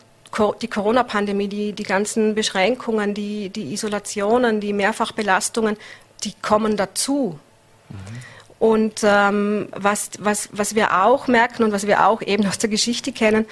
die 0.62 0.68
Corona-Pandemie, 0.68 1.48
die, 1.48 1.72
die 1.72 1.84
ganzen 1.84 2.36
Beschränkungen, 2.36 3.14
die, 3.14 3.50
die 3.50 3.72
Isolationen, 3.74 4.60
die 4.60 4.74
Mehrfachbelastungen, 4.74 5.78
die 6.24 6.34
kommen 6.42 6.76
dazu. 6.76 7.40
Mhm. 7.90 7.96
Und 8.60 9.02
ähm, 9.04 9.70
was, 9.72 10.12
was, 10.20 10.50
was 10.52 10.76
wir 10.76 11.04
auch 11.04 11.28
merken 11.28 11.64
und 11.64 11.72
was 11.72 11.88
wir 11.88 12.08
auch 12.08 12.22
eben 12.22 12.46
aus 12.48 12.58
der 12.58 12.70
Geschichte 12.70 13.12
kennen, 13.12 13.46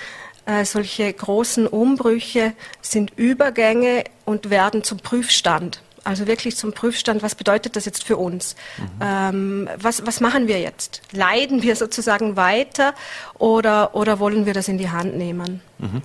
äh, 0.46 0.66
solche 0.66 1.12
großen 1.14 1.68
Umbrüche 1.68 2.54
sind 2.82 3.12
Übergänge 3.16 4.04
und 4.26 4.50
werden 4.50 4.84
zum 4.84 4.98
Prüfstand. 4.98 5.82
Also 6.04 6.28
wirklich 6.28 6.58
zum 6.58 6.74
Prüfstand, 6.74 7.24
was 7.24 7.36
bedeutet 7.36 7.76
das 7.76 7.86
jetzt 7.86 8.04
für 8.04 8.18
uns? 8.18 8.56
Mhm. 8.78 8.84
Ähm, 9.02 9.70
was, 9.80 10.06
was 10.06 10.20
machen 10.20 10.48
wir 10.48 10.60
jetzt? 10.60 11.02
Leiden 11.12 11.62
wir 11.62 11.76
sozusagen 11.76 12.36
weiter 12.36 12.94
oder, 13.38 13.96
oder 13.96 14.20
wollen 14.20 14.46
wir 14.46 14.54
das 14.54 14.68
in 14.68 14.78
die 14.78 14.90
Hand 14.90 15.16
nehmen? 15.16 15.62
Mhm. 15.80 16.02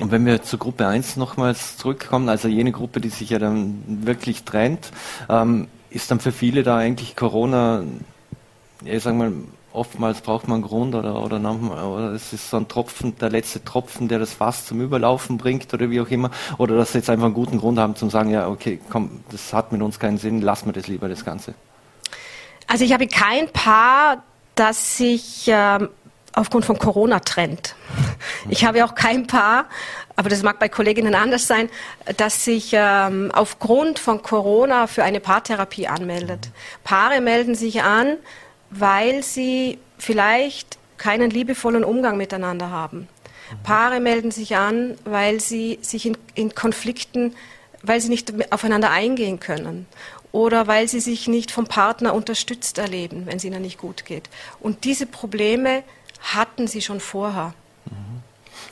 Und 0.00 0.10
wenn 0.12 0.24
wir 0.24 0.42
zur 0.42 0.58
Gruppe 0.58 0.86
1 0.86 1.16
nochmals 1.16 1.76
zurückkommen, 1.76 2.28
also 2.28 2.48
jene 2.48 2.70
Gruppe, 2.70 3.00
die 3.00 3.08
sich 3.08 3.30
ja 3.30 3.38
dann 3.38 3.82
wirklich 4.06 4.44
trennt, 4.44 4.90
ähm, 5.28 5.68
ist 5.90 6.10
dann 6.10 6.20
für 6.20 6.32
viele 6.32 6.62
da 6.62 6.76
eigentlich 6.76 7.16
Corona, 7.16 7.82
ich 8.84 9.02
sag 9.02 9.14
mal, 9.14 9.32
oftmals 9.72 10.20
braucht 10.20 10.48
man 10.48 10.56
einen 10.56 10.64
Grund 10.64 10.94
oder, 10.94 11.22
oder, 11.22 11.38
oder 11.38 12.12
es 12.12 12.32
ist 12.32 12.50
so 12.50 12.56
ein 12.56 12.68
Tropfen, 12.68 13.16
der 13.18 13.30
letzte 13.30 13.62
Tropfen, 13.64 14.08
der 14.08 14.18
das 14.18 14.34
Fass 14.34 14.66
zum 14.66 14.80
Überlaufen 14.80 15.38
bringt 15.38 15.72
oder 15.72 15.90
wie 15.90 16.00
auch 16.00 16.08
immer. 16.08 16.30
Oder 16.58 16.76
dass 16.76 16.92
sie 16.92 16.98
jetzt 16.98 17.10
einfach 17.10 17.26
einen 17.26 17.34
guten 17.34 17.58
Grund 17.58 17.78
haben 17.78 17.96
zum 17.96 18.10
sagen, 18.10 18.30
ja, 18.30 18.48
okay, 18.48 18.80
komm, 18.90 19.22
das 19.30 19.52
hat 19.52 19.72
mit 19.72 19.82
uns 19.82 19.98
keinen 19.98 20.18
Sinn, 20.18 20.40
lassen 20.40 20.66
wir 20.66 20.72
das 20.72 20.86
lieber, 20.86 21.08
das 21.08 21.24
Ganze. 21.24 21.54
Also 22.66 22.84
ich 22.84 22.92
habe 22.92 23.06
kein 23.06 23.48
Paar, 23.48 24.22
das 24.54 24.96
sich 24.96 25.44
ähm, 25.46 25.88
aufgrund 26.34 26.64
von 26.64 26.78
Corona 26.78 27.20
trennt. 27.20 27.74
Ich 28.48 28.64
habe 28.64 28.84
auch 28.84 28.94
kein 28.94 29.26
Paar, 29.26 29.66
aber 30.16 30.28
das 30.28 30.42
mag 30.42 30.58
bei 30.58 30.68
Kolleginnen 30.68 31.14
anders 31.14 31.46
sein, 31.46 31.68
das 32.16 32.44
sich 32.44 32.70
ähm, 32.72 33.30
aufgrund 33.34 33.98
von 33.98 34.22
Corona 34.22 34.86
für 34.86 35.02
eine 35.02 35.20
Paartherapie 35.20 35.88
anmeldet. 35.88 36.50
Paare 36.84 37.20
melden 37.20 37.54
sich 37.54 37.82
an, 37.82 38.16
weil 38.70 39.22
sie 39.22 39.78
vielleicht 39.98 40.78
keinen 40.96 41.30
liebevollen 41.30 41.84
Umgang 41.84 42.16
miteinander 42.16 42.70
haben. 42.70 43.08
Paare 43.64 44.00
melden 44.00 44.30
sich 44.30 44.56
an, 44.56 44.96
weil 45.04 45.40
sie 45.40 45.78
sich 45.82 46.06
in, 46.06 46.16
in, 46.34 46.54
Konflikten, 46.54 47.34
weil 47.82 48.00
sie 48.00 48.08
nicht 48.08 48.32
aufeinander 48.52 48.90
eingehen 48.90 49.40
können 49.40 49.86
oder 50.32 50.66
weil 50.66 50.88
sie 50.88 51.00
sich 51.00 51.26
nicht 51.26 51.50
vom 51.50 51.66
Partner 51.66 52.14
unterstützt 52.14 52.78
erleben, 52.78 53.26
wenn 53.26 53.38
es 53.38 53.44
ihnen 53.44 53.62
nicht 53.62 53.78
gut 53.78 54.04
geht. 54.04 54.30
Und 54.60 54.84
diese 54.84 55.06
Probleme 55.06 55.82
hatten 56.20 56.68
sie 56.68 56.82
schon 56.82 57.00
vorher. 57.00 57.54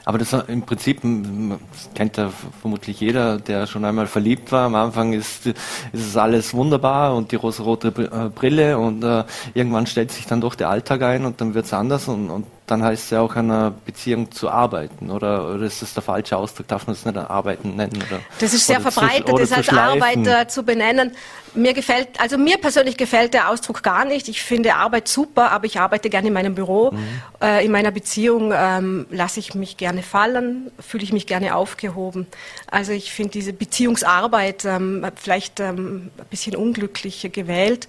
Aber 0.08 0.16
das 0.16 0.32
im 0.32 0.62
Prinzip 0.62 1.02
das 1.02 1.90
kennt 1.94 2.16
ja 2.16 2.32
vermutlich 2.62 2.98
jeder, 2.98 3.36
der 3.36 3.66
schon 3.66 3.84
einmal 3.84 4.06
verliebt 4.06 4.50
war. 4.52 4.64
Am 4.64 4.74
Anfang 4.74 5.12
ist, 5.12 5.44
ist 5.44 5.56
es 5.92 6.16
alles 6.16 6.54
wunderbar 6.54 7.14
und 7.14 7.30
die 7.30 7.36
rosa-rote 7.36 7.88
äh, 7.88 8.30
Brille 8.30 8.78
und 8.78 9.04
äh, 9.04 9.24
irgendwann 9.52 9.86
stellt 9.86 10.10
sich 10.10 10.24
dann 10.24 10.40
doch 10.40 10.54
der 10.54 10.70
Alltag 10.70 11.02
ein 11.02 11.26
und 11.26 11.42
dann 11.42 11.52
wird 11.52 11.66
es 11.66 11.74
anders 11.74 12.08
und, 12.08 12.30
und 12.30 12.46
dann 12.70 12.82
heißt 12.84 13.04
es 13.04 13.10
ja 13.10 13.20
auch 13.20 13.34
einer 13.34 13.70
Beziehung 13.70 14.30
zu 14.30 14.50
arbeiten, 14.50 15.10
oder, 15.10 15.54
oder 15.54 15.64
ist 15.64 15.82
das 15.82 15.94
der 15.94 16.02
falsche 16.02 16.36
Ausdruck? 16.36 16.68
Darf 16.68 16.86
man 16.86 16.94
es 16.94 17.04
nicht 17.04 17.16
arbeiten 17.16 17.76
nennen? 17.76 17.96
Oder, 17.96 18.20
das 18.38 18.54
ist 18.54 18.66
sehr 18.66 18.80
verbreitet, 18.80 19.34
das 19.38 19.52
als 19.52 19.68
Arbeiter 19.70 20.48
zu 20.48 20.62
benennen. 20.62 21.12
Mir 21.54 21.72
gefällt, 21.72 22.20
also 22.20 22.36
mir 22.36 22.58
persönlich 22.58 22.96
gefällt 22.96 23.32
der 23.32 23.48
Ausdruck 23.48 23.82
gar 23.82 24.04
nicht. 24.04 24.28
Ich 24.28 24.42
finde 24.42 24.74
Arbeit 24.74 25.08
super, 25.08 25.50
aber 25.50 25.64
ich 25.64 25.80
arbeite 25.80 26.10
gerne 26.10 26.28
in 26.28 26.34
meinem 26.34 26.54
Büro. 26.54 26.92
Mhm. 26.92 26.98
Äh, 27.40 27.64
in 27.64 27.72
meiner 27.72 27.90
Beziehung 27.90 28.52
ähm, 28.54 29.06
lasse 29.10 29.40
ich 29.40 29.54
mich 29.54 29.78
gerne 29.78 30.02
fallen, 30.02 30.70
fühle 30.78 31.04
ich 31.04 31.12
mich 31.12 31.26
gerne 31.26 31.54
aufgehoben. 31.54 32.26
Also 32.70 32.92
ich 32.92 33.12
finde 33.12 33.32
diese 33.32 33.54
Beziehungsarbeit 33.54 34.66
ähm, 34.66 35.06
vielleicht 35.16 35.58
ähm, 35.60 36.10
ein 36.18 36.26
bisschen 36.28 36.54
unglücklich 36.54 37.28
gewählt. 37.32 37.88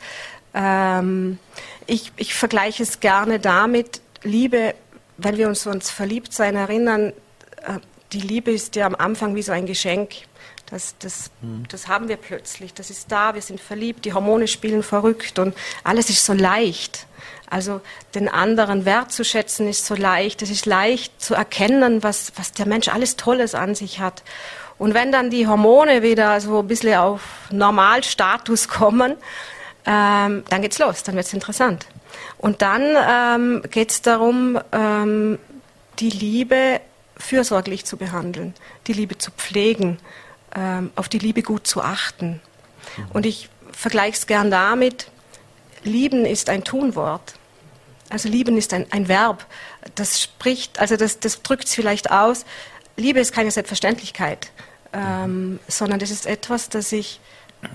Ähm, 0.54 1.38
ich, 1.86 2.12
ich 2.18 2.34
vergleiche 2.34 2.84
es 2.84 3.00
gerne 3.00 3.40
damit, 3.40 4.02
Liebe, 4.24 4.76
wenn 5.18 5.38
wir 5.38 5.48
uns 5.48 5.66
ans 5.68 5.90
Verliebtsein 5.90 6.56
erinnern, 6.56 7.14
äh, 7.66 7.80
die 8.12 8.22
Liebe 8.22 8.52
ist 8.52 8.76
ja 8.76 8.86
am 8.86 8.96
Anfang 8.96 9.36
wie 9.36 9.42
so 9.42 9.52
ein 9.52 9.66
Geschenk. 9.66 10.12
Das, 10.70 10.96
das, 11.00 11.32
mhm. 11.42 11.64
das 11.70 11.88
haben 11.88 12.10
wir 12.10 12.18
plötzlich. 12.18 12.74
Das 12.74 12.90
ist 12.90 13.12
da, 13.12 13.34
wir 13.34 13.42
sind 13.42 13.60
verliebt, 13.60 14.06
die 14.06 14.14
Hormone 14.14 14.48
spielen 14.48 14.84
verrückt 14.84 15.40
und 15.40 15.56
alles 15.84 16.10
ist 16.10 16.26
so 16.26 16.34
leicht. 16.34 17.08
Also 17.50 17.82
den 18.14 18.30
anderen 18.30 18.86
wertzuschätzen 18.86 19.68
ist 19.68 19.86
so 19.86 19.96
leicht. 19.96 20.42
Es 20.44 20.52
ist 20.52 20.68
leicht 20.68 21.20
zu 21.20 21.34
erkennen, 21.34 22.04
was, 22.04 22.34
was 22.36 22.52
der 22.52 22.68
Mensch 22.68 22.88
alles 22.88 23.16
Tolles 23.16 23.56
an 23.56 23.74
sich 23.74 24.00
hat. 24.00 24.24
Und 24.78 24.94
wenn 24.94 25.12
dann 25.12 25.30
die 25.30 25.48
Hormone 25.48 26.04
wieder 26.04 26.40
so 26.40 26.60
ein 26.60 26.68
bisschen 26.68 26.98
auf 26.98 27.22
Normalstatus 27.52 28.68
kommen, 28.68 29.16
ähm, 29.86 30.44
dann 30.50 30.62
geht's 30.62 30.78
los, 30.78 31.04
dann 31.04 31.16
wird's 31.16 31.34
interessant. 31.34 31.88
Und 32.40 32.62
dann 32.62 32.96
ähm, 32.98 33.62
geht 33.70 33.92
es 33.92 34.02
darum, 34.02 34.58
ähm, 34.72 35.38
die 36.00 36.10
Liebe 36.10 36.80
fürsorglich 37.18 37.86
zu 37.86 37.98
behandeln, 37.98 38.54
die 38.88 38.94
Liebe 38.94 39.18
zu 39.18 39.32
pflegen, 39.32 40.00
ähm, 40.56 40.90
auf 40.96 41.10
die 41.10 41.20
Liebe 41.20 41.44
gut 41.44 41.68
zu 41.68 41.82
achten. 41.82 42.40
Mhm. 42.98 43.06
Und 43.12 43.26
ich 43.26 43.50
vergleiche 43.74 44.18
es 44.18 44.26
gern 44.26 44.50
damit, 44.50 45.12
lieben 45.84 46.26
ist 46.26 46.50
ein 46.50 46.64
Tunwort. 46.64 47.34
Also 48.10 48.30
lieben 48.30 48.58
ist 48.58 48.74
ein, 48.74 48.88
ein 48.90 49.10
Verb. 49.10 49.46
Das 49.96 50.22
spricht, 50.22 50.80
also 50.80 50.96
das, 50.96 51.20
das 51.20 51.42
drückt 51.44 51.66
es 51.66 51.76
vielleicht 51.76 52.10
aus. 52.10 52.46
Liebe 52.96 53.20
ist 53.20 53.34
keine 53.34 53.52
Selbstverständlichkeit, 53.52 54.52
ähm, 54.94 55.52
mhm. 55.52 55.60
sondern 55.68 56.00
das 56.00 56.10
ist 56.10 56.26
etwas, 56.26 56.70
das 56.70 56.94
ich 56.94 57.20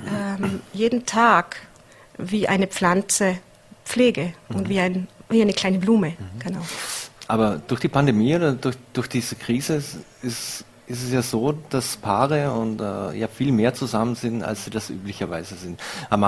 ähm, 0.08 0.62
jeden 0.72 1.04
Tag 1.04 1.56
wie 2.16 2.48
eine 2.48 2.66
Pflanze 2.66 3.38
pflege 3.84 4.32
mhm. 4.48 4.56
und 4.56 4.68
wie, 4.68 4.80
ein, 4.80 5.08
wie 5.28 5.42
eine 5.42 5.52
kleine 5.52 5.78
Blume. 5.78 6.10
Mhm. 6.10 6.38
Genau. 6.38 6.60
Aber 7.26 7.60
durch 7.66 7.80
die 7.80 7.88
Pandemie 7.88 8.34
oder 8.34 8.52
durch, 8.52 8.76
durch 8.92 9.08
diese 9.08 9.36
Krise 9.36 9.76
ist, 9.76 9.98
ist, 10.22 10.64
es 10.86 11.10
ja 11.10 11.22
so, 11.22 11.52
dass 11.70 11.96
Paare 11.96 12.52
und 12.52 12.80
äh, 12.80 13.16
ja 13.18 13.28
viel 13.28 13.52
mehr 13.52 13.72
zusammen 13.72 14.14
sind, 14.14 14.42
als 14.42 14.64
sie 14.64 14.70
das 14.70 14.90
üblicherweise 14.90 15.54
sind. 15.54 15.80
Am, 16.10 16.22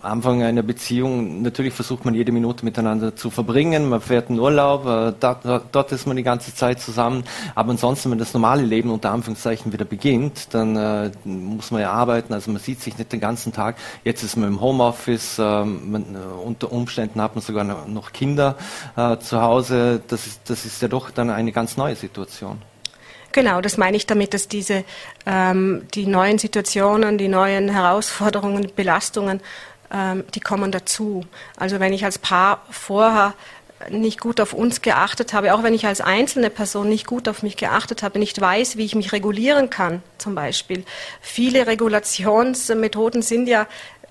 Anfang 0.00 0.42
einer 0.42 0.62
Beziehung, 0.62 1.42
natürlich 1.42 1.74
versucht 1.74 2.04
man 2.04 2.14
jede 2.14 2.30
Minute 2.30 2.64
miteinander 2.64 3.16
zu 3.16 3.30
verbringen, 3.30 3.88
man 3.88 4.00
fährt 4.00 4.30
in 4.30 4.38
Urlaub, 4.38 4.86
äh, 4.86 5.12
dort, 5.18 5.44
dort, 5.72 5.92
ist 5.92 6.06
man 6.06 6.16
die 6.16 6.22
ganze 6.22 6.54
Zeit 6.54 6.80
zusammen, 6.80 7.24
aber 7.54 7.70
ansonsten, 7.70 8.10
wenn 8.10 8.18
das 8.18 8.32
normale 8.32 8.62
Leben 8.62 8.90
unter 8.90 9.10
Anführungszeichen 9.10 9.72
wieder 9.72 9.84
beginnt, 9.84 10.54
dann 10.54 10.76
äh, 10.76 11.10
muss 11.24 11.70
man 11.70 11.80
ja 11.80 11.90
arbeiten, 11.90 12.32
also 12.32 12.50
man 12.50 12.60
sieht 12.60 12.80
sich 12.80 12.96
nicht 12.96 13.12
den 13.12 13.20
ganzen 13.20 13.52
Tag. 13.52 13.76
Jetzt 14.04 14.22
ist 14.22 14.36
man 14.36 14.48
im 14.48 14.60
Homeoffice, 14.60 15.38
äh, 15.38 15.64
man, 15.64 16.16
unter 16.44 16.70
Umständen 16.70 17.20
hat 17.20 17.34
man 17.34 17.42
sogar 17.42 17.64
noch 17.64 18.12
Kinder 18.12 18.56
äh, 18.96 19.18
zu 19.18 19.42
Hause, 19.42 20.00
das 20.06 20.26
ist, 20.26 20.48
das 20.48 20.64
ist 20.64 20.80
ja 20.80 20.88
doch 20.88 21.10
dann 21.10 21.30
eine 21.30 21.50
ganz 21.50 21.76
neue 21.76 21.96
Situation. 21.96 22.62
Genau, 23.32 23.60
das 23.60 23.76
meine 23.76 23.96
ich 23.96 24.06
damit, 24.06 24.32
dass 24.32 24.48
diese 24.48 24.84
ähm, 25.26 25.86
die 25.94 26.06
neuen 26.06 26.38
Situationen, 26.38 27.18
die 27.18 27.28
neuen 27.28 27.68
Herausforderungen, 27.68 28.72
Belastungen 28.74 29.38
ähm, 29.38 29.42
die 29.90 30.40
kommen 30.40 30.70
dazu. 30.70 31.24
Also 31.56 31.80
wenn 31.80 31.92
ich 31.92 32.04
als 32.04 32.18
Paar 32.18 32.62
vorher 32.70 33.34
nicht 33.90 34.20
gut 34.20 34.40
auf 34.40 34.52
uns 34.52 34.82
geachtet 34.82 35.32
habe, 35.32 35.54
auch 35.54 35.62
wenn 35.62 35.74
ich 35.74 35.86
als 35.86 36.00
einzelne 36.00 36.50
Person 36.50 36.88
nicht 36.88 37.06
gut 37.06 37.28
auf 37.28 37.42
mich 37.42 37.56
geachtet 37.56 38.02
habe, 38.02 38.18
nicht 38.18 38.40
weiß, 38.40 38.76
wie 38.76 38.84
ich 38.84 38.94
mich 38.94 39.12
regulieren 39.12 39.70
kann, 39.70 40.02
zum 40.18 40.34
Beispiel. 40.34 40.84
Viele 41.20 41.66
Regulationsmethoden 41.66 43.22
sind 43.22 43.46
ja 43.46 43.66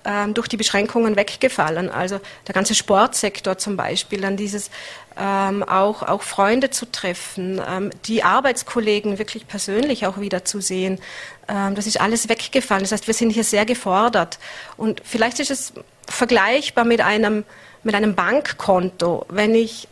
ähm, 0.08 0.32
durch 0.32 0.48
die 0.48 0.56
Beschränkungen 0.56 1.16
weggefallen. 1.16 1.90
Also 1.90 2.18
der 2.46 2.54
ganze 2.54 2.74
Sportsektor 2.74 3.58
zum 3.58 3.76
Beispiel, 3.76 4.22
dann 4.22 4.38
dieses 4.38 4.70
ähm, 5.18 5.62
auch, 5.62 6.02
auch 6.02 6.22
Freunde 6.22 6.70
zu 6.70 6.90
treffen, 6.90 7.60
ähm, 7.68 7.90
die 8.06 8.22
Arbeitskollegen 8.22 9.18
wirklich 9.18 9.46
persönlich 9.46 10.06
auch 10.06 10.18
wieder 10.18 10.44
zu 10.46 10.60
sehen. 10.60 10.98
Ähm, 11.46 11.74
das 11.74 11.86
ist 11.86 12.00
alles 12.00 12.28
weggefallen. 12.28 12.84
Das 12.84 12.92
heißt, 12.92 13.06
wir 13.06 13.14
sind 13.14 13.30
hier 13.30 13.44
sehr 13.44 13.66
gefordert. 13.66 14.38
Und 14.78 15.02
vielleicht 15.04 15.40
ist 15.40 15.50
es 15.50 15.74
vergleichbar 16.06 16.86
mit 16.86 17.02
einem, 17.02 17.44
mit 17.82 17.94
einem 17.94 18.14
Bankkonto. 18.14 19.26
Wenn 19.28 19.54
ich 19.54 19.88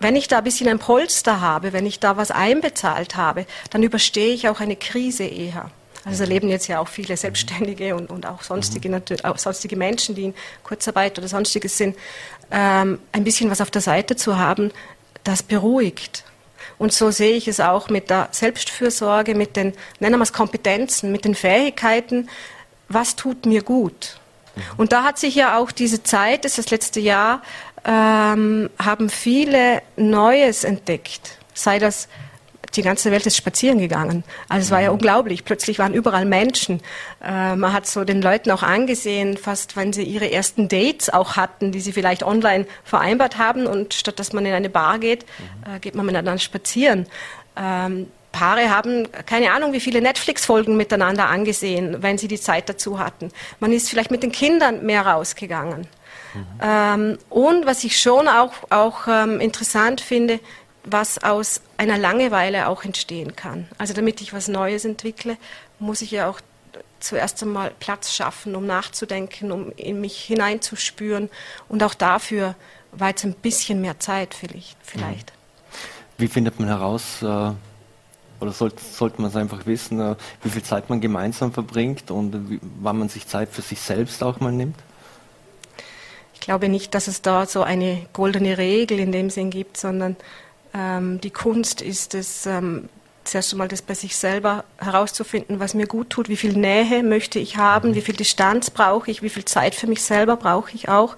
wenn 0.00 0.14
ich 0.14 0.28
da 0.28 0.38
ein 0.38 0.44
bisschen 0.44 0.68
ein 0.68 0.78
Polster 0.78 1.40
habe, 1.40 1.72
wenn 1.72 1.84
ich 1.84 1.98
da 1.98 2.16
was 2.16 2.30
einbezahlt 2.30 3.16
habe, 3.16 3.46
dann 3.70 3.82
überstehe 3.82 4.32
ich 4.32 4.48
auch 4.48 4.60
eine 4.60 4.76
Krise 4.76 5.24
eher. 5.24 5.72
Also 6.08 6.24
erleben 6.24 6.48
jetzt 6.48 6.68
ja 6.68 6.80
auch 6.80 6.88
viele 6.88 7.16
Selbstständige 7.16 7.94
und, 7.94 8.10
und 8.10 8.24
auch 8.24 8.42
sonstige, 8.42 8.88
mhm. 8.88 9.02
auch 9.24 9.36
sonstige 9.36 9.76
Menschen, 9.76 10.14
die 10.14 10.24
in 10.24 10.34
Kurzarbeit 10.64 11.18
oder 11.18 11.28
sonstiges 11.28 11.76
sind, 11.76 11.96
ähm, 12.50 12.98
ein 13.12 13.24
bisschen 13.24 13.50
was 13.50 13.60
auf 13.60 13.70
der 13.70 13.82
Seite 13.82 14.16
zu 14.16 14.38
haben, 14.38 14.72
das 15.24 15.42
beruhigt. 15.42 16.24
Und 16.78 16.92
so 16.92 17.10
sehe 17.10 17.36
ich 17.36 17.46
es 17.46 17.60
auch 17.60 17.90
mit 17.90 18.08
der 18.08 18.28
Selbstfürsorge, 18.30 19.34
mit 19.34 19.56
den, 19.56 19.74
nennen 20.00 20.18
wir 20.18 20.22
es 20.22 20.32
Kompetenzen, 20.32 21.12
mit 21.12 21.24
den 21.24 21.34
Fähigkeiten, 21.34 22.28
was 22.88 23.14
tut 23.14 23.44
mir 23.44 23.62
gut. 23.62 24.18
Mhm. 24.56 24.62
Und 24.78 24.92
da 24.92 25.04
hat 25.04 25.18
sich 25.18 25.34
ja 25.34 25.58
auch 25.58 25.72
diese 25.72 26.02
Zeit, 26.02 26.46
das 26.46 26.52
ist 26.52 26.66
das 26.66 26.70
letzte 26.70 27.00
Jahr, 27.00 27.42
ähm, 27.84 28.70
haben 28.78 29.10
viele 29.10 29.82
Neues 29.96 30.64
entdeckt. 30.64 31.36
Sei 31.52 31.78
das 31.78 32.08
die 32.74 32.82
ganze 32.82 33.10
Welt 33.10 33.26
ist 33.26 33.36
spazieren 33.36 33.78
gegangen. 33.78 34.24
Also 34.48 34.66
es 34.66 34.70
war 34.70 34.80
ja 34.80 34.88
mhm. 34.88 34.94
unglaublich. 34.94 35.44
Plötzlich 35.44 35.78
waren 35.78 35.94
überall 35.94 36.24
Menschen. 36.24 36.80
Äh, 37.22 37.56
man 37.56 37.72
hat 37.72 37.86
so 37.86 38.04
den 38.04 38.22
Leuten 38.22 38.50
auch 38.50 38.62
angesehen, 38.62 39.36
fast 39.36 39.76
wenn 39.76 39.92
sie 39.92 40.02
ihre 40.02 40.30
ersten 40.30 40.68
Dates 40.68 41.10
auch 41.10 41.36
hatten, 41.36 41.72
die 41.72 41.80
sie 41.80 41.92
vielleicht 41.92 42.22
online 42.22 42.66
vereinbart 42.84 43.38
haben 43.38 43.66
und 43.66 43.94
statt 43.94 44.18
dass 44.18 44.32
man 44.32 44.44
in 44.46 44.52
eine 44.52 44.70
Bar 44.70 44.98
geht, 44.98 45.24
mhm. 45.38 45.76
äh, 45.76 45.78
geht 45.80 45.94
man 45.94 46.06
miteinander 46.06 46.38
spazieren. 46.38 47.06
Ähm, 47.56 48.08
Paare 48.32 48.70
haben 48.70 49.08
keine 49.26 49.52
Ahnung, 49.52 49.72
wie 49.72 49.80
viele 49.80 50.00
Netflix-Folgen 50.00 50.76
miteinander 50.76 51.28
angesehen, 51.28 52.02
wenn 52.02 52.18
sie 52.18 52.28
die 52.28 52.40
Zeit 52.40 52.68
dazu 52.68 52.98
hatten. 52.98 53.30
Man 53.58 53.72
ist 53.72 53.88
vielleicht 53.88 54.10
mit 54.10 54.22
den 54.22 54.32
Kindern 54.32 54.84
mehr 54.84 55.06
rausgegangen. 55.06 55.88
Mhm. 56.34 56.46
Ähm, 56.62 57.18
und 57.30 57.66
was 57.66 57.84
ich 57.84 58.00
schon 58.00 58.28
auch, 58.28 58.52
auch 58.70 59.08
ähm, 59.08 59.40
interessant 59.40 60.00
finde, 60.00 60.40
was 60.92 61.22
aus 61.22 61.60
einer 61.76 61.98
Langeweile 61.98 62.68
auch 62.68 62.84
entstehen 62.84 63.36
kann. 63.36 63.68
Also 63.78 63.94
damit 63.94 64.20
ich 64.20 64.32
was 64.32 64.48
Neues 64.48 64.84
entwickle, 64.84 65.36
muss 65.78 66.02
ich 66.02 66.10
ja 66.10 66.28
auch 66.28 66.40
zuerst 67.00 67.42
einmal 67.42 67.72
Platz 67.78 68.14
schaffen, 68.14 68.56
um 68.56 68.66
nachzudenken, 68.66 69.52
um 69.52 69.72
in 69.76 70.00
mich 70.00 70.20
hineinzuspüren. 70.20 71.30
Und 71.68 71.82
auch 71.82 71.94
dafür 71.94 72.54
war 72.92 73.08
jetzt 73.08 73.24
ein 73.24 73.34
bisschen 73.34 73.80
mehr 73.80 74.00
Zeit 74.00 74.34
vielleicht. 74.34 75.32
Wie 76.16 76.28
findet 76.28 76.58
man 76.58 76.68
heraus, 76.68 77.22
äh, 77.22 77.52
oder 78.40 78.52
sollte, 78.52 78.82
sollte 78.82 79.20
man 79.20 79.30
es 79.30 79.36
einfach 79.36 79.66
wissen, 79.66 80.00
äh, 80.00 80.16
wie 80.42 80.50
viel 80.50 80.62
Zeit 80.62 80.88
man 80.90 81.00
gemeinsam 81.00 81.52
verbringt 81.52 82.10
und 82.10 82.50
wie, 82.50 82.60
wann 82.80 82.98
man 82.98 83.08
sich 83.08 83.26
Zeit 83.26 83.50
für 83.50 83.62
sich 83.62 83.80
selbst 83.80 84.22
auch 84.22 84.40
mal 84.40 84.52
nimmt? 84.52 84.76
Ich 86.34 86.40
glaube 86.40 86.68
nicht, 86.68 86.94
dass 86.94 87.08
es 87.08 87.20
da 87.20 87.46
so 87.46 87.62
eine 87.62 88.06
goldene 88.12 88.58
Regel 88.58 88.98
in 89.00 89.12
dem 89.12 89.28
Sinn 89.28 89.50
gibt, 89.50 89.76
sondern 89.76 90.16
ähm, 90.74 91.20
die 91.20 91.30
Kunst 91.30 91.82
ist 91.82 92.14
es, 92.14 92.46
ähm, 92.46 92.88
zuerst 93.24 93.52
einmal 93.52 93.68
das 93.68 93.82
bei 93.82 93.94
sich 93.94 94.16
selber 94.16 94.64
herauszufinden, 94.78 95.60
was 95.60 95.74
mir 95.74 95.86
gut 95.86 96.10
tut, 96.10 96.28
wie 96.28 96.36
viel 96.36 96.54
Nähe 96.54 97.02
möchte 97.02 97.38
ich 97.38 97.56
haben, 97.56 97.94
wie 97.94 98.00
viel 98.00 98.16
Distanz 98.16 98.70
brauche 98.70 99.10
ich, 99.10 99.22
wie 99.22 99.28
viel 99.28 99.44
Zeit 99.44 99.74
für 99.74 99.86
mich 99.86 100.02
selber 100.02 100.36
brauche 100.36 100.74
ich 100.74 100.88
auch 100.88 101.16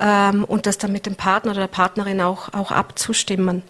ähm, 0.00 0.44
und 0.44 0.66
das 0.66 0.78
dann 0.78 0.92
mit 0.92 1.06
dem 1.06 1.14
Partner 1.14 1.52
oder 1.52 1.60
der 1.60 1.68
Partnerin 1.68 2.20
auch, 2.20 2.52
auch 2.54 2.72
abzustimmen. 2.72 3.62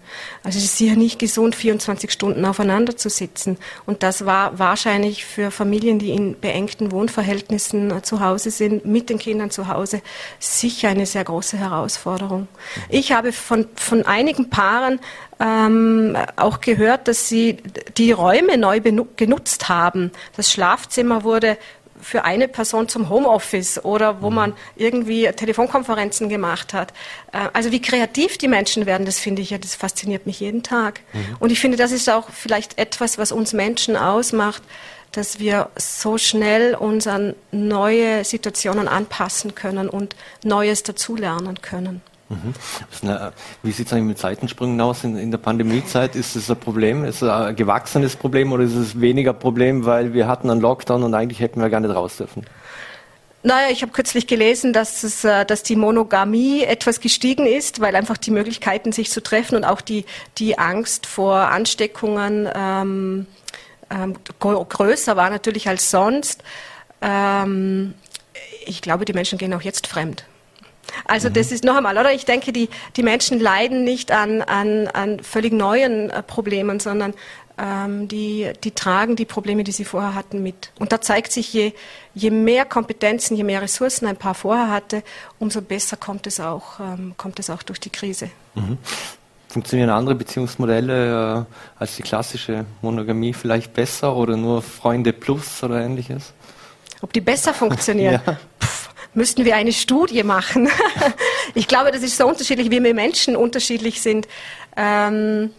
Also 0.43 0.57
es 0.57 0.65
ist 0.65 0.77
sicher 0.77 0.95
nicht 0.95 1.19
gesund, 1.19 1.55
24 1.55 2.11
Stunden 2.11 2.45
aufeinander 2.45 2.95
zu 2.95 3.09
sitzen. 3.09 3.57
Und 3.85 4.01
das 4.01 4.25
war 4.25 4.57
wahrscheinlich 4.57 5.25
für 5.25 5.51
Familien, 5.51 5.99
die 5.99 6.11
in 6.11 6.39
beengten 6.39 6.91
Wohnverhältnissen 6.91 7.91
äh, 7.91 8.01
zu 8.01 8.21
Hause 8.21 8.49
sind, 8.49 8.85
mit 8.85 9.09
den 9.09 9.19
Kindern 9.19 9.51
zu 9.51 9.67
Hause, 9.67 10.01
sicher 10.39 10.89
eine 10.89 11.05
sehr 11.05 11.25
große 11.25 11.57
Herausforderung. 11.57 12.47
Ich 12.89 13.11
habe 13.11 13.33
von, 13.33 13.67
von 13.75 14.05
einigen 14.05 14.49
Paaren 14.49 14.99
ähm, 15.41 16.15
auch 16.37 16.61
gehört, 16.61 17.07
dass 17.07 17.27
sie 17.27 17.57
die 17.97 18.11
Räume 18.11 18.57
neu 18.57 18.79
genutzt 18.79 19.69
haben. 19.69 20.11
Das 20.37 20.51
Schlafzimmer 20.51 21.23
wurde 21.23 21.57
für 22.01 22.23
eine 22.25 22.47
Person 22.47 22.87
zum 22.87 23.09
Homeoffice 23.09 23.83
oder 23.83 24.21
wo 24.21 24.29
mhm. 24.29 24.35
man 24.35 24.53
irgendwie 24.75 25.27
Telefonkonferenzen 25.31 26.29
gemacht 26.29 26.73
hat. 26.73 26.93
Äh, 27.31 27.49
also 27.53 27.71
wie 27.71 27.81
kreativ 27.81 28.37
die 28.37 28.47
Menschen 28.47 28.85
werden, 28.85 29.05
das 29.05 29.19
finde 29.19 29.41
ich 29.41 29.51
ja, 29.51 29.57
das 29.57 29.75
fasziniert 29.75 30.25
mich 30.25 30.39
jeden 30.39 30.63
Tag. 30.63 31.01
Mhm. 31.13 31.37
Und 31.39 31.51
ich 31.51 31.59
finde, 31.59 31.77
das 31.77 31.91
ist 31.91 32.09
auch 32.09 32.29
vielleicht 32.29 32.77
etwas, 32.77 33.17
was 33.17 33.31
uns 33.31 33.53
Menschen 33.53 33.95
ausmacht, 33.95 34.63
dass 35.11 35.39
wir 35.39 35.69
so 35.75 36.17
schnell 36.17 36.75
uns 36.75 37.05
an 37.07 37.35
neue 37.51 38.23
Situationen 38.23 38.87
anpassen 38.87 39.55
können 39.55 39.89
und 39.89 40.15
Neues 40.43 40.83
dazulernen 40.83 41.61
können. 41.61 42.01
Mhm. 42.31 42.53
Eine, 43.01 43.33
wie 43.61 43.71
sieht 43.71 43.87
es 43.87 43.93
eigentlich 43.93 44.05
mit 44.05 44.17
Seitensprüngen 44.17 44.79
aus 44.79 45.03
in, 45.03 45.17
in 45.17 45.31
der 45.31 45.37
Pandemiezeit? 45.37 46.15
Ist 46.15 46.35
es 46.35 46.49
ein 46.49 46.57
Problem? 46.57 47.03
Ist 47.03 47.21
es 47.21 47.29
ein 47.29 47.55
gewachsenes 47.55 48.15
Problem 48.15 48.53
oder 48.53 48.63
ist 48.63 48.75
es 48.75 48.99
weniger 49.01 49.33
Problem, 49.33 49.85
weil 49.85 50.13
wir 50.13 50.27
hatten 50.27 50.49
einen 50.49 50.61
Lockdown 50.61 51.03
und 51.03 51.13
eigentlich 51.13 51.41
hätten 51.41 51.61
wir 51.61 51.69
gar 51.69 51.81
nicht 51.81 51.93
raus 51.93 52.17
dürfen? 52.17 52.45
Naja, 53.43 53.69
ich 53.71 53.81
habe 53.81 53.91
kürzlich 53.91 54.27
gelesen, 54.27 54.71
dass, 54.71 55.03
es, 55.03 55.23
äh, 55.23 55.45
dass 55.45 55.63
die 55.63 55.75
Monogamie 55.75 56.63
etwas 56.63 56.99
gestiegen 56.99 57.47
ist, 57.47 57.81
weil 57.81 57.95
einfach 57.95 58.17
die 58.17 58.31
Möglichkeiten, 58.31 58.91
sich 58.91 59.09
zu 59.09 59.21
treffen 59.21 59.55
und 59.55 59.65
auch 59.65 59.81
die, 59.81 60.05
die 60.37 60.59
Angst 60.59 61.07
vor 61.07 61.35
Ansteckungen 61.35 62.47
ähm, 62.53 63.25
ähm, 63.89 64.15
größer 64.39 65.17
war 65.17 65.29
natürlich 65.31 65.67
als 65.67 65.89
sonst. 65.89 66.43
Ähm, 67.01 67.95
ich 68.65 68.81
glaube, 68.81 69.05
die 69.05 69.13
Menschen 69.13 69.39
gehen 69.39 69.53
auch 69.53 69.63
jetzt 69.63 69.87
fremd. 69.87 70.23
Also 71.05 71.29
mhm. 71.29 71.33
das 71.33 71.51
ist 71.51 71.63
noch 71.63 71.75
einmal, 71.75 71.97
oder? 71.97 72.13
Ich 72.13 72.25
denke, 72.25 72.51
die, 72.51 72.69
die 72.95 73.03
Menschen 73.03 73.39
leiden 73.39 73.83
nicht 73.83 74.11
an, 74.11 74.41
an, 74.41 74.87
an 74.87 75.21
völlig 75.21 75.53
neuen 75.53 76.09
äh, 76.09 76.23
Problemen, 76.23 76.79
sondern 76.79 77.13
ähm, 77.57 78.07
die, 78.07 78.51
die 78.63 78.71
tragen 78.71 79.15
die 79.15 79.25
Probleme, 79.25 79.63
die 79.63 79.71
sie 79.71 79.85
vorher 79.85 80.15
hatten, 80.15 80.41
mit. 80.41 80.71
Und 80.79 80.91
da 80.91 81.01
zeigt 81.01 81.31
sich, 81.31 81.53
je, 81.53 81.73
je 82.13 82.31
mehr 82.31 82.65
Kompetenzen, 82.65 83.35
je 83.35 83.43
mehr 83.43 83.61
Ressourcen 83.61 84.07
ein 84.07 84.17
Paar 84.17 84.33
vorher 84.33 84.69
hatte, 84.69 85.03
umso 85.39 85.61
besser 85.61 85.97
kommt 85.97 86.27
es 86.27 86.39
auch, 86.39 86.79
ähm, 86.79 87.13
kommt 87.17 87.39
es 87.39 87.49
auch 87.49 87.63
durch 87.63 87.79
die 87.79 87.89
Krise. 87.89 88.29
Mhm. 88.55 88.77
Funktionieren 89.47 89.89
andere 89.89 90.15
Beziehungsmodelle 90.15 91.45
äh, 91.45 91.53
als 91.77 91.97
die 91.97 92.03
klassische 92.03 92.65
Monogamie 92.81 93.33
vielleicht 93.33 93.73
besser 93.73 94.15
oder 94.15 94.37
nur 94.37 94.61
Freunde 94.61 95.11
plus 95.11 95.61
oder 95.61 95.81
ähnliches? 95.81 96.33
Ob 97.01 97.11
die 97.11 97.21
besser 97.21 97.53
funktionieren? 97.53 98.21
ja 98.25 98.37
müssten 99.13 99.45
wir 99.45 99.55
eine 99.55 99.73
Studie 99.73 100.23
machen. 100.23 100.69
ich 101.55 101.67
glaube, 101.67 101.91
das 101.91 102.03
ist 102.03 102.17
so 102.17 102.27
unterschiedlich, 102.27 102.71
wie 102.71 102.83
wir 102.83 102.93
Menschen 102.93 103.35
unterschiedlich 103.35 104.01
sind. 104.01 104.27
Ähm, 104.77 105.51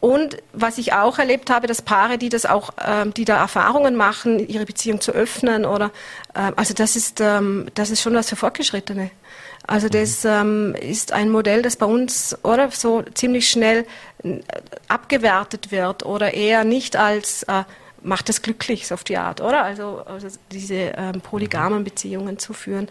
und 0.00 0.38
was 0.52 0.78
ich 0.78 0.94
auch 0.94 1.20
erlebt 1.20 1.48
habe, 1.48 1.68
dass 1.68 1.80
Paare, 1.80 2.18
die 2.18 2.28
das 2.28 2.44
auch, 2.44 2.70
ähm, 2.84 3.14
die 3.14 3.24
da 3.24 3.36
Erfahrungen 3.36 3.94
machen, 3.94 4.40
ihre 4.48 4.64
Beziehung 4.64 5.00
zu 5.00 5.12
öffnen 5.12 5.64
oder, 5.64 5.92
ähm, 6.34 6.54
also 6.56 6.74
das 6.74 6.96
ist, 6.96 7.20
ähm, 7.20 7.66
das 7.74 7.90
ist 7.90 8.02
schon 8.02 8.12
was 8.14 8.28
für 8.28 8.34
Fortgeschrittene. 8.34 9.12
Also 9.64 9.88
das 9.88 10.24
ähm, 10.24 10.74
ist 10.74 11.12
ein 11.12 11.30
Modell, 11.30 11.62
das 11.62 11.76
bei 11.76 11.86
uns 11.86 12.36
oder 12.42 12.68
so 12.72 13.02
ziemlich 13.14 13.48
schnell 13.48 13.86
äh, 14.24 14.40
abgewertet 14.88 15.70
wird 15.70 16.04
oder 16.04 16.34
eher 16.34 16.64
nicht 16.64 16.96
als 16.96 17.44
äh, 17.44 17.62
macht 18.02 18.28
es 18.28 18.42
glücklich, 18.42 18.86
so 18.86 18.94
auf 18.94 19.04
die 19.04 19.16
Art, 19.16 19.40
oder? 19.40 19.64
Also, 19.64 20.02
also 20.04 20.28
diese 20.50 20.74
ähm, 20.96 21.20
polygamen 21.20 21.84
Beziehungen 21.84 22.38
zu 22.38 22.52
führen. 22.52 22.88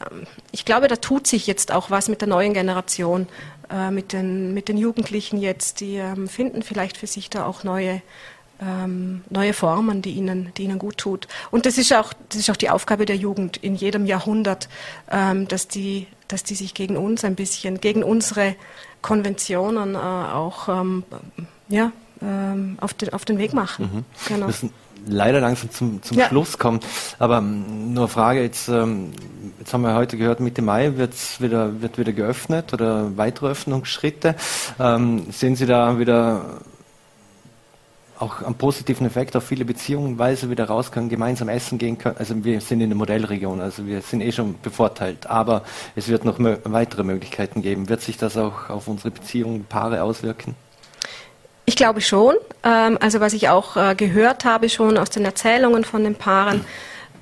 Ähm, 0.00 0.26
ich 0.50 0.64
glaube, 0.64 0.88
da 0.88 0.96
tut 0.96 1.26
sich 1.26 1.46
jetzt 1.46 1.72
auch 1.72 1.90
was 1.90 2.08
mit 2.08 2.20
der 2.20 2.28
neuen 2.28 2.54
Generation, 2.54 3.26
äh, 3.70 3.90
mit, 3.90 4.12
den, 4.12 4.54
mit 4.54 4.68
den 4.68 4.78
Jugendlichen 4.78 5.38
jetzt, 5.38 5.80
die 5.80 5.96
ähm, 5.96 6.28
finden 6.28 6.62
vielleicht 6.62 6.96
für 6.96 7.06
sich 7.06 7.30
da 7.30 7.46
auch 7.46 7.64
neue, 7.64 8.02
ähm, 8.60 9.24
neue 9.30 9.52
Formen, 9.52 10.02
die 10.02 10.12
ihnen, 10.12 10.52
die 10.56 10.64
ihnen 10.64 10.78
gut 10.78 10.98
tut. 10.98 11.28
Und 11.50 11.66
das 11.66 11.78
ist 11.78 11.92
auch, 11.92 12.12
das 12.28 12.40
ist 12.40 12.50
auch 12.50 12.56
die 12.56 12.70
Aufgabe 12.70 13.06
der 13.06 13.16
Jugend 13.16 13.56
in 13.56 13.74
jedem 13.74 14.06
Jahrhundert, 14.06 14.68
ähm, 15.10 15.48
dass 15.48 15.68
die, 15.68 16.06
dass 16.28 16.44
die 16.44 16.54
sich 16.54 16.74
gegen 16.74 16.96
uns 16.96 17.24
ein 17.24 17.34
bisschen, 17.34 17.80
gegen 17.80 18.04
unsere 18.04 18.56
Konventionen 19.00 19.94
äh, 19.94 19.98
auch, 19.98 20.68
ähm, 20.68 21.04
ja, 21.68 21.92
ähm, 22.22 22.78
auf, 22.80 22.94
den, 22.94 23.12
auf 23.12 23.24
den 23.24 23.38
Weg 23.38 23.52
machen. 23.52 23.90
Mhm. 23.92 24.04
Genau. 24.28 24.40
Wir 24.40 24.46
müssen 24.46 24.70
leider 25.06 25.40
langsam 25.40 25.70
zum, 25.70 26.02
zum 26.02 26.18
ja. 26.18 26.28
Schluss 26.28 26.58
kommen. 26.58 26.80
Aber 27.18 27.38
ähm, 27.38 27.92
nur 27.92 28.08
Frage, 28.08 28.42
jetzt, 28.42 28.68
ähm, 28.68 29.12
jetzt 29.58 29.72
haben 29.72 29.82
wir 29.82 29.94
heute 29.94 30.16
gehört, 30.16 30.40
Mitte 30.40 30.62
Mai 30.62 30.96
wird's 30.96 31.40
wieder, 31.40 31.80
wird 31.80 31.98
wieder 31.98 32.12
geöffnet 32.12 32.72
oder 32.72 33.16
weitere 33.16 33.48
Öffnungsschritte. 33.48 34.36
Ähm, 34.78 35.26
sehen 35.30 35.56
Sie 35.56 35.66
da 35.66 35.98
wieder 35.98 36.60
auch 38.22 38.40
einen 38.42 38.54
positiven 38.54 39.04
Effekt 39.04 39.34
auf 39.34 39.44
viele 39.44 39.64
Beziehungen, 39.64 40.16
weil 40.16 40.36
sie 40.36 40.48
wieder 40.48 40.66
raus 40.66 40.92
können, 40.92 41.08
gemeinsam 41.08 41.48
essen 41.48 41.76
gehen 41.78 41.98
können. 41.98 42.16
Also 42.18 42.44
wir 42.44 42.60
sind 42.60 42.80
in 42.80 42.88
der 42.88 42.96
Modellregion, 42.96 43.60
also 43.60 43.84
wir 43.84 44.00
sind 44.00 44.20
eh 44.20 44.30
schon 44.30 44.54
bevorteilt, 44.62 45.26
aber 45.26 45.64
es 45.96 46.06
wird 46.06 46.24
noch 46.24 46.36
weitere 46.38 47.02
Möglichkeiten 47.02 47.62
geben. 47.62 47.88
Wird 47.88 48.00
sich 48.00 48.16
das 48.18 48.36
auch 48.36 48.70
auf 48.70 48.86
unsere 48.86 49.10
Beziehungen, 49.10 49.64
Paare 49.64 50.04
auswirken? 50.04 50.54
Ich 51.64 51.76
glaube 51.76 52.00
schon. 52.00 52.34
Ähm, 52.64 52.98
also 53.00 53.20
was 53.20 53.32
ich 53.32 53.48
auch 53.48 53.76
äh, 53.76 53.94
gehört 53.94 54.44
habe 54.44 54.68
schon 54.68 54.98
aus 54.98 55.10
den 55.10 55.24
Erzählungen 55.24 55.84
von 55.84 56.04
den 56.04 56.14
Paaren, 56.14 56.64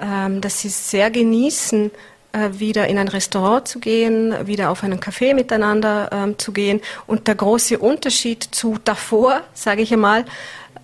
ähm, 0.00 0.40
dass 0.40 0.60
sie 0.60 0.68
sehr 0.68 1.10
genießen, 1.10 1.90
äh, 2.32 2.50
wieder 2.52 2.86
in 2.88 2.96
ein 2.96 3.08
Restaurant 3.08 3.66
zu 3.66 3.80
gehen, 3.80 4.46
wieder 4.46 4.70
auf 4.70 4.84
einen 4.84 5.00
Café 5.00 5.34
miteinander 5.34 6.10
ähm, 6.12 6.38
zu 6.38 6.52
gehen. 6.52 6.80
Und 7.06 7.26
der 7.26 7.34
große 7.34 7.78
Unterschied 7.78 8.42
zu 8.42 8.78
davor, 8.84 9.40
sage 9.52 9.82
ich 9.82 9.92
einmal, 9.92 10.24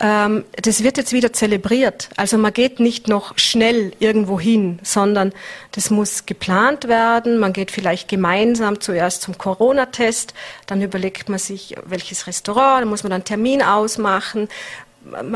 ähm, 0.01 0.45
das 0.61 0.83
wird 0.83 0.99
jetzt 0.99 1.13
wieder 1.13 1.33
zelebriert. 1.33 2.11
Also 2.17 2.37
man 2.37 2.53
geht 2.53 2.81
nicht 2.81 3.09
noch 3.09 3.39
schnell 3.39 3.93
irgendwo 3.99 4.39
hin, 4.39 4.79
sondern 4.83 5.33
das 5.73 5.91
muss 5.91 6.27
geplant 6.27 6.89
werden. 6.89 7.39
Man 7.39 7.53
geht 7.53 7.71
vielleicht 7.71 8.09
gemeinsam 8.09 8.81
zuerst 8.81 9.23
zum 9.23 9.39
Corona-Test, 9.39 10.35
dann 10.67 10.83
überlegt 10.83 11.29
man 11.29 11.39
sich, 11.39 11.77
welches 11.85 12.27
Restaurant, 12.27 12.83
dann 12.83 12.89
muss 12.89 13.03
man 13.03 13.11
dann 13.11 13.21
einen 13.21 13.25
Termin 13.25 13.63
ausmachen. 13.63 14.49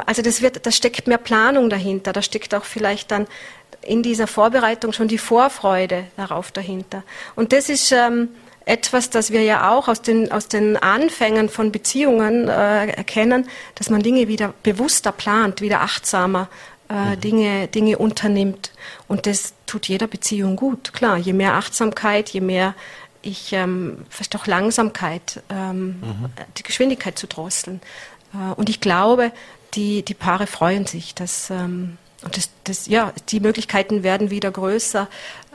Also 0.07 0.20
das 0.23 0.42
wird, 0.42 0.66
da 0.66 0.70
steckt 0.70 1.07
mehr 1.07 1.18
Planung 1.18 1.70
dahinter. 1.70 2.12
Da 2.12 2.23
steckt 2.23 2.55
auch 2.55 2.64
vielleicht 2.64 3.11
dann 3.11 3.27
in 3.83 4.03
dieser 4.03 4.27
Vorbereitung 4.27 4.92
schon 4.92 5.09
die 5.09 5.18
Vorfreude 5.18 6.05
darauf 6.16 6.51
dahinter. 6.53 7.03
Und 7.35 7.53
das 7.53 7.68
ist 7.68 7.92
ähm, 7.92 8.29
etwas, 8.70 9.11
das 9.11 9.33
wir 9.33 9.42
ja 9.42 9.70
auch 9.70 9.88
aus 9.88 10.00
den, 10.00 10.30
aus 10.30 10.46
den 10.46 10.76
Anfängen 10.76 11.48
von 11.48 11.72
Beziehungen 11.72 12.48
äh, 12.48 12.87
erkennen, 12.87 13.48
dass 13.74 13.90
man 13.90 14.02
Dinge 14.02 14.28
wieder 14.28 14.54
bewusster 14.62 15.11
plant, 15.11 15.61
wieder 15.61 15.80
achtsamer 15.80 16.48
äh, 16.88 17.16
mhm. 17.16 17.20
Dinge, 17.20 17.68
Dinge 17.68 17.98
unternimmt. 17.98 18.70
Und 19.09 19.26
das 19.26 19.54
tut 19.66 19.88
jeder 19.88 20.06
Beziehung 20.06 20.54
gut. 20.54 20.92
Klar, 20.92 21.16
je 21.16 21.33
mehr 21.33 21.54
Achtsamkeit, 21.54 22.30
je 22.30 22.40
mehr 22.40 22.74
ich 23.22 23.52
ähm, 23.52 24.06
vielleicht 24.09 24.37
auch 24.37 24.46
Langsamkeit, 24.46 25.42
ähm, 25.50 26.00
mhm. 26.00 26.26
die 26.56 26.62
Geschwindigkeit 26.62 27.18
zu 27.18 27.26
drosseln. 27.26 27.80
Äh, 28.33 28.54
und 28.54 28.68
ich 28.68 28.80
glaube, 28.80 29.33
die, 29.74 30.04
die 30.04 30.14
Paare 30.14 30.46
freuen 30.46 30.87
sich, 30.87 31.14
dass, 31.14 31.50
ähm, 31.50 31.98
und 32.22 32.37
das, 32.37 32.50
das, 32.64 32.87
ja, 32.87 33.12
die 33.30 33.40
Möglichkeiten 33.40 34.02
werden 34.02 34.30
wieder 34.30 34.50
größer, 34.50 35.09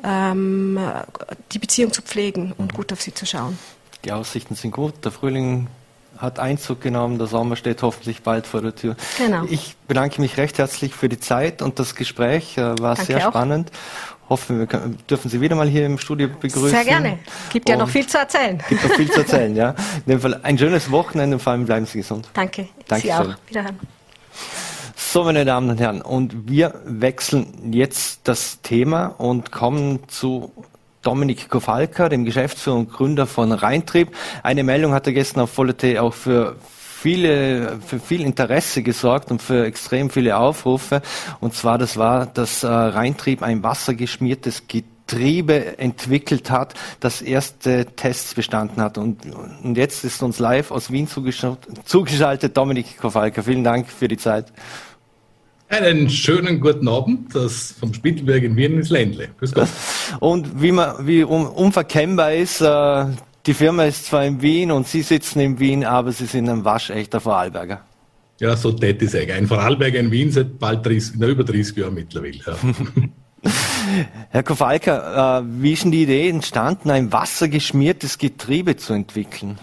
ähm, 0.04 0.80
die 1.52 1.60
Beziehung 1.60 1.94
zu 1.94 2.02
pflegen 2.02 2.54
und 2.58 2.74
gut 2.74 2.92
auf 2.92 3.02
sie 3.02 3.14
zu 3.14 3.26
schauen. 3.26 3.58
Die 4.04 4.12
Aussichten 4.12 4.56
sind 4.56 4.72
gut. 4.72 4.94
Der 5.04 5.12
Frühling 5.12 5.68
hat 6.18 6.40
Einzug 6.40 6.82
genommen, 6.82 7.18
der 7.18 7.28
Sommer 7.28 7.56
steht 7.56 7.82
hoffentlich 7.82 8.22
bald 8.22 8.48
vor 8.48 8.62
der 8.62 8.76
Tür. 8.76 8.96
Genau. 9.18 9.44
Ich 9.50 9.76
bedanke 9.88 10.22
mich 10.22 10.38
recht 10.38 10.58
herzlich 10.58 10.94
für 10.94 11.10
die 11.10 11.20
Zeit 11.20 11.62
und 11.62 11.80
das 11.80 11.96
Gespräch. 11.96 12.58
Äh, 12.58 12.80
war 12.80 12.96
Danke 12.96 13.06
sehr 13.06 13.28
auch. 13.28 13.32
spannend. 13.32 13.72
Hoffe, 14.28 14.58
wir 14.58 14.66
können, 14.66 14.98
dürfen 15.08 15.30
Sie 15.30 15.40
wieder 15.40 15.56
mal 15.56 15.68
hier 15.68 15.86
im 15.86 16.00
Studio 16.00 16.28
begrüßen. 16.28 16.70
Sehr 16.70 16.84
gerne. 16.84 17.20
Gibt 17.52 17.70
ja 17.70 17.78
noch 17.78 17.90
viel 17.90 18.08
zu 18.08 18.18
erzählen. 18.18 18.62
Gibt 18.68 18.84
noch 18.84 18.96
viel 18.96 19.12
zu 19.12 19.20
erzählen, 19.20 19.56
ja. 19.56 19.76
In 20.06 20.14
dem 20.14 20.20
Fall 20.20 20.40
ein 20.42 20.58
schönes 20.58 20.90
Wochenende 20.90 21.36
und 21.36 21.42
vor 21.42 21.54
allem 21.54 21.66
bleiben 21.66 21.86
Sie 21.86 22.00
gesund. 22.00 22.28
Danke. 22.34 22.70
Danke 22.88 23.06
Sie 23.06 23.14
auch. 23.14 23.36
Wiederhören. 23.48 23.80
So, 25.16 25.24
meine 25.24 25.46
Damen 25.46 25.70
und 25.70 25.80
Herren, 25.80 26.02
und 26.02 26.50
wir 26.50 26.74
wechseln 26.84 27.72
jetzt 27.72 28.28
das 28.28 28.60
Thema 28.62 29.16
und 29.18 29.50
kommen 29.50 30.00
zu 30.10 30.52
Dominik 31.04 31.48
Kowalka, 31.48 32.10
dem 32.10 32.26
Geschäftsführer 32.26 32.76
und 32.76 32.92
Gründer 32.92 33.26
von 33.26 33.54
Rheintrieb. 33.54 34.10
Eine 34.44 34.66
Meldung 34.66 34.92
hat 34.92 35.08
er 35.08 35.14
gestern 35.14 35.40
auf 35.40 35.52
Vollete 35.52 36.02
auch 36.02 36.14
für 36.14 36.58
viele, 36.68 37.80
für 37.80 38.02
viel 38.02 38.24
Interesse 38.24 38.84
gesorgt 38.84 39.32
und 39.32 39.42
für 39.42 39.66
extrem 39.66 40.10
viele 40.10 40.36
Aufrufe. 40.36 41.02
Und 41.40 41.54
zwar, 41.54 41.78
das 41.78 41.96
war, 41.96 42.26
dass 42.26 42.64
äh, 42.64 42.68
Rheintrieb 42.68 43.42
ein 43.42 43.64
wassergeschmiertes 43.64 44.64
Getriebe 44.68 45.78
entwickelt 45.78 46.52
hat, 46.52 46.74
das 47.00 47.22
erste 47.22 47.86
Tests 47.86 48.34
bestanden 48.34 48.82
hat. 48.82 48.98
Und, 48.98 49.20
und 49.64 49.78
jetzt 49.78 50.04
ist 50.04 50.22
uns 50.22 50.40
live 50.40 50.72
aus 50.72 50.92
Wien 50.92 51.08
zugeschaltet 51.08 52.58
Dominik 52.58 52.98
Kowalka. 52.98 53.44
Vielen 53.44 53.64
Dank 53.64 53.88
für 53.88 54.10
die 54.10 54.18
Zeit. 54.18 54.52
Einen 55.68 56.10
schönen 56.10 56.60
guten 56.60 56.88
Abend, 56.88 57.34
das 57.34 57.74
vom 57.80 57.94
Spittelberg 57.94 58.44
in 58.44 58.56
Wien 58.56 58.76
ins 58.76 58.90
Ländle. 58.90 59.30
Und 60.20 60.62
wie, 60.62 60.72
man, 60.72 61.08
wie 61.08 61.24
un, 61.24 61.48
unverkennbar 61.48 62.34
ist, 62.34 62.62
äh, 62.62 63.06
die 63.46 63.54
Firma 63.54 63.86
ist 63.86 64.06
zwar 64.06 64.26
in 64.26 64.42
Wien 64.42 64.72
und 64.72 64.88
Sie 64.88 65.02
sitzen 65.02 65.40
in 65.40 65.60
Wien, 65.60 65.86
aber 65.86 66.12
Sie 66.12 66.26
sind 66.26 66.50
ein 66.50 66.66
waschechter 66.66 67.20
Vorarlberger. 67.20 67.82
Ja, 68.40 68.56
so 68.58 68.72
tät 68.72 69.02
ist 69.02 69.16
eigentlich. 69.16 69.34
Ein 69.34 69.48
Vorarlberger 69.48 70.00
in 70.00 70.12
Wien 70.12 70.32
seit 70.32 70.58
bald 70.60 70.86
30, 70.86 71.16
na, 71.18 71.28
über 71.28 71.44
30 71.44 71.78
Jahren 71.78 71.94
mittlerweile. 71.94 72.40
Ja. 72.46 72.56
Herr 74.30 74.44
Kowalka, 74.44 75.40
äh, 75.40 75.44
wie 75.62 75.74
ist 75.74 75.84
denn 75.84 75.92
die 75.92 76.04
Idee 76.04 76.30
entstanden, 76.30 76.90
ein 76.90 77.12
wassergeschmiertes 77.12 78.18
Getriebe 78.18 78.78
zu 78.78 78.94
entwickeln? 78.94 79.60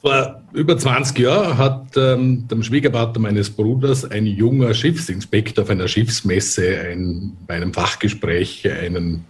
Vor 0.00 0.42
über 0.54 0.78
20 0.78 1.18
Jahren 1.18 1.58
hat 1.58 1.94
ähm, 1.96 2.48
dem 2.48 2.62
Schwiegervater 2.62 3.20
meines 3.20 3.50
Bruders 3.50 4.10
ein 4.10 4.24
junger 4.24 4.72
Schiffsinspektor 4.72 5.64
auf 5.64 5.70
einer 5.70 5.88
Schiffsmesse 5.88 6.80
ein, 6.80 7.36
bei 7.46 7.56
einem 7.56 7.74
Fachgespräch 7.74 8.66
einen, 8.66 9.26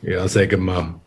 ja, 0.00 0.26
sagen 0.26 0.64
wir, 0.64 0.98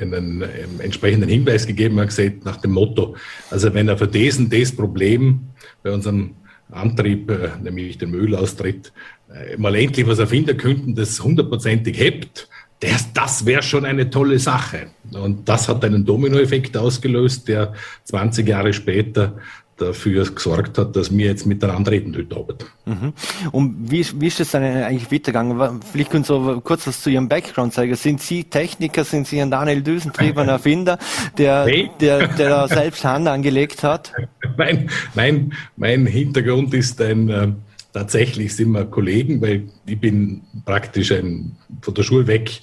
einen 0.00 0.42
ähm, 0.42 0.80
entsprechenden 0.80 1.28
Hinweis 1.28 1.68
gegeben 1.68 2.00
hat, 2.00 2.08
gesagt, 2.08 2.44
nach 2.44 2.56
dem 2.56 2.72
Motto, 2.72 3.14
also 3.50 3.72
wenn 3.74 3.86
er 3.86 3.96
für 3.96 4.08
diesen 4.08 4.50
das 4.50 4.72
Problem 4.72 5.40
bei 5.84 5.92
unserem 5.92 6.34
Antrieb, 6.72 7.30
äh, 7.30 7.50
nämlich 7.62 7.98
den 7.98 8.10
Müllaustritt, 8.10 8.92
äh, 9.32 9.56
mal 9.56 9.74
endlich 9.76 10.06
was 10.06 10.18
erfinden 10.18 10.56
könnten, 10.56 10.96
das 10.96 11.22
hundertprozentig 11.22 11.96
hebt, 11.96 12.48
das, 12.80 13.12
das 13.12 13.46
wäre 13.46 13.62
schon 13.62 13.84
eine 13.84 14.10
tolle 14.10 14.38
Sache. 14.38 14.88
Und 15.12 15.48
das 15.48 15.68
hat 15.68 15.84
einen 15.84 16.04
Dominoeffekt 16.04 16.76
ausgelöst, 16.76 17.48
der 17.48 17.72
20 18.04 18.46
Jahre 18.46 18.72
später 18.72 19.34
dafür 19.78 20.24
gesorgt 20.28 20.76
hat, 20.78 20.96
dass 20.96 21.16
wir 21.16 21.26
jetzt 21.26 21.46
miteinander 21.46 21.92
reden 21.92 22.14
arbeiten. 22.34 22.66
Mhm. 22.84 23.12
Und 23.52 23.90
wie, 23.90 24.04
wie 24.20 24.26
ist 24.26 24.40
das 24.40 24.50
dann 24.50 24.62
eigentlich 24.62 25.10
weitergegangen? 25.10 25.80
Vielleicht 25.90 26.10
können 26.10 26.24
Sie 26.24 26.60
kurz 26.62 26.86
was 26.86 27.00
zu 27.00 27.10
Ihrem 27.10 27.28
Background 27.28 27.72
sagen. 27.72 27.94
Sind 27.94 28.20
Sie 28.20 28.44
Techniker, 28.44 29.04
sind 29.04 29.26
Sie 29.26 29.40
ein 29.40 29.50
Daniel 29.50 29.82
Düsentrieb, 29.82 30.36
ein 30.36 30.48
Erfinder, 30.48 30.98
der, 31.36 31.64
hey. 31.66 31.90
der, 32.00 32.28
der 32.28 32.48
da 32.48 32.68
selbst 32.68 33.04
Hand 33.04 33.28
angelegt 33.28 33.82
hat? 33.82 34.12
Nein, 34.56 34.90
nein, 35.14 35.52
mein 35.76 36.06
Hintergrund 36.06 36.74
ist 36.74 37.00
ein, 37.00 37.28
äh, 37.28 37.48
tatsächlich 37.92 38.54
sind 38.54 38.72
wir 38.72 38.84
Kollegen, 38.84 39.40
weil 39.40 39.68
ich 39.86 39.98
bin 39.98 40.42
praktisch 40.64 41.12
ein, 41.12 41.56
von 41.80 41.94
der 41.94 42.02
Schule 42.02 42.26
weg 42.26 42.60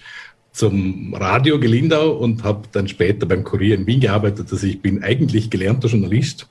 zum 0.51 1.13
Radio 1.13 1.59
Gelindau 1.59 2.11
und 2.11 2.43
habe 2.43 2.67
dann 2.71 2.87
später 2.87 3.25
beim 3.25 3.43
Kurier 3.43 3.75
in 3.75 3.85
Wien 3.87 3.99
gearbeitet. 3.99 4.47
Also 4.51 4.65
ich 4.65 4.81
bin 4.81 5.03
eigentlich 5.03 5.49
gelernter 5.49 5.89
Journalist. 5.89 6.47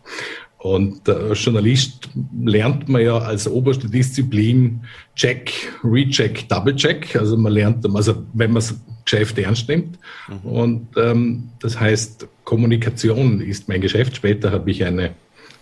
Und 0.59 1.09
äh, 1.09 1.33
Journalist 1.35 2.09
lernt 2.43 2.89
man 2.89 3.03
ja 3.03 3.19
als 3.19 3.47
oberste 3.47 3.89
Disziplin 3.89 4.81
Check, 5.15 5.53
Recheck, 5.85 6.49
Double 6.49 6.75
Check. 6.75 7.17
Also 7.17 7.37
man 7.37 7.53
lernt, 7.53 7.85
also 7.95 8.25
wenn 8.33 8.51
man 8.51 8.57
das 8.57 8.75
Geschäft 9.05 9.39
ernst 9.39 9.69
nimmt. 9.69 9.99
Mhm. 10.29 10.51
Und 10.51 10.89
ähm, 10.97 11.51
das 11.61 11.79
heißt, 11.79 12.27
Kommunikation 12.45 13.41
ist 13.41 13.69
mein 13.69 13.81
Geschäft. 13.81 14.17
Später 14.17 14.53
habe 14.53 14.71
ich 14.71 14.85
eine 14.85 15.11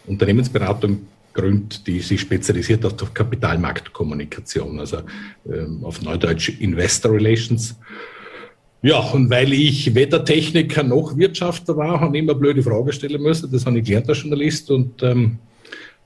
Unternehmensberatung 0.06 1.00
gegründet, 1.32 1.86
die 1.86 2.00
sich 2.00 2.20
spezialisiert 2.20 2.84
auf 2.84 3.14
Kapitalmarktkommunikation, 3.14 4.80
also 4.80 4.98
ähm, 5.46 5.80
auf 5.82 6.02
Neudeutsch 6.02 6.60
Investor 6.60 7.12
Relations. 7.12 7.76
Ja, 8.82 8.98
und 8.98 9.30
weil 9.30 9.52
ich 9.52 9.94
weder 9.94 10.24
Techniker 10.24 10.82
noch 10.82 11.16
Wirtschafter 11.16 11.76
war, 11.76 12.00
habe 12.00 12.16
ich 12.16 12.22
immer 12.24 12.34
blöde 12.34 12.62
Fragen 12.62 12.92
stellen 12.92 13.22
müssen. 13.22 13.50
Das 13.52 13.64
habe 13.64 13.78
ich 13.78 13.84
gelernt 13.84 14.08
als 14.08 14.22
Journalist 14.22 14.70
und 14.70 15.02
ähm, 15.04 15.38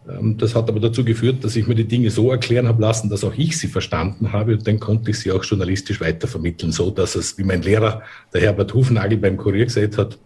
ähm, 0.08 0.36
das 0.36 0.54
hat 0.54 0.68
aber 0.68 0.80
dazu 0.80 1.04
geführt, 1.04 1.42
dass 1.42 1.56
ich 1.56 1.66
mir 1.66 1.74
die 1.74 1.88
Dinge 1.88 2.10
so 2.10 2.30
erklären 2.30 2.68
habe 2.68 2.82
lassen, 2.82 3.08
dass 3.08 3.24
auch 3.24 3.34
ich 3.36 3.58
sie 3.58 3.68
verstanden 3.68 4.32
habe 4.32 4.54
und 4.54 4.66
dann 4.66 4.78
konnte 4.78 5.10
ich 5.10 5.18
sie 5.18 5.32
auch 5.32 5.42
journalistisch 5.42 6.00
weitervermitteln, 6.00 6.72
so 6.72 6.90
dass 6.90 7.14
es, 7.14 7.38
wie 7.38 7.44
mein 7.44 7.62
Lehrer, 7.62 8.02
der 8.32 8.42
Herbert 8.42 8.74
Hufnagel 8.74 9.18
beim 9.18 9.36
Kurier 9.36 9.64
gesagt 9.64 9.98
hat, 9.98 10.18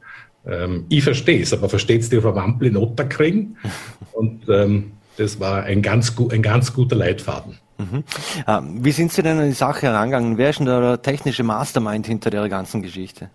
ähm, 0.47 0.87
ich 0.89 1.05
verstehe 1.05 1.43
es, 1.43 1.53
aber 1.53 1.69
versteht 1.69 2.03
es 2.03 2.11
eine 2.11 2.23
Wampel 2.23 2.69
in 2.69 3.09
kriegen? 3.09 3.57
Und 4.13 4.49
ähm, 4.49 4.93
das 5.17 5.39
war 5.39 5.65
ein 5.65 5.83
ganz, 5.83 6.15
ein 6.31 6.43
ganz 6.43 6.73
guter 6.73 6.97
Leitfaden. 6.97 7.59
Mhm. 7.79 8.05
Ähm, 8.47 8.85
wie 8.85 8.93
sind 8.93 9.13
Sie 9.13 9.23
denn 9.23 9.39
an 9.39 9.47
die 9.47 9.55
Sache 9.55 9.87
herangegangen? 9.87 10.39
Wer 10.39 10.51
ist 10.51 10.59
denn 10.59 10.67
der 10.67 11.01
technische 11.01 11.43
Mastermind 11.43 12.07
hinter 12.07 12.31
der 12.31 12.49
ganzen 12.49 12.83
Geschichte? 12.83 13.31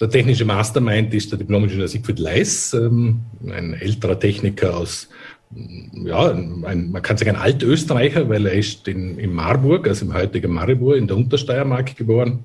Der 0.00 0.10
technische 0.10 0.44
Mastermind 0.44 1.14
ist 1.14 1.30
der 1.30 1.38
Diplom-Ingenieur 1.38 1.88
Siegfried 1.88 2.18
Leis, 2.18 2.74
ähm, 2.74 3.20
ein 3.46 3.74
älterer 3.74 4.18
Techniker 4.18 4.76
aus, 4.76 5.08
ja, 5.54 6.30
ein, 6.30 6.90
man 6.90 7.02
kann 7.02 7.18
sagen 7.18 7.36
ein 7.36 7.42
Altösterreicher, 7.42 8.28
weil 8.28 8.46
er 8.46 8.54
ist 8.54 8.88
in, 8.88 9.18
in 9.18 9.32
Marburg, 9.32 9.86
also 9.86 10.06
im 10.06 10.14
heutigen 10.14 10.52
Maribor 10.52 10.96
in 10.96 11.06
der 11.06 11.16
Untersteiermark 11.16 11.94
geboren 11.94 12.44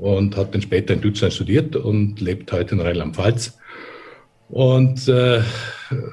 und 0.00 0.36
hat 0.36 0.54
dann 0.54 0.62
später 0.62 0.94
in 0.94 1.00
Deutschland 1.00 1.32
studiert 1.32 1.76
und 1.76 2.20
lebt 2.20 2.50
heute 2.52 2.74
in 2.74 2.80
Rheinland-Pfalz. 2.80 3.58
Und, 4.48 5.06
äh, 5.06 5.42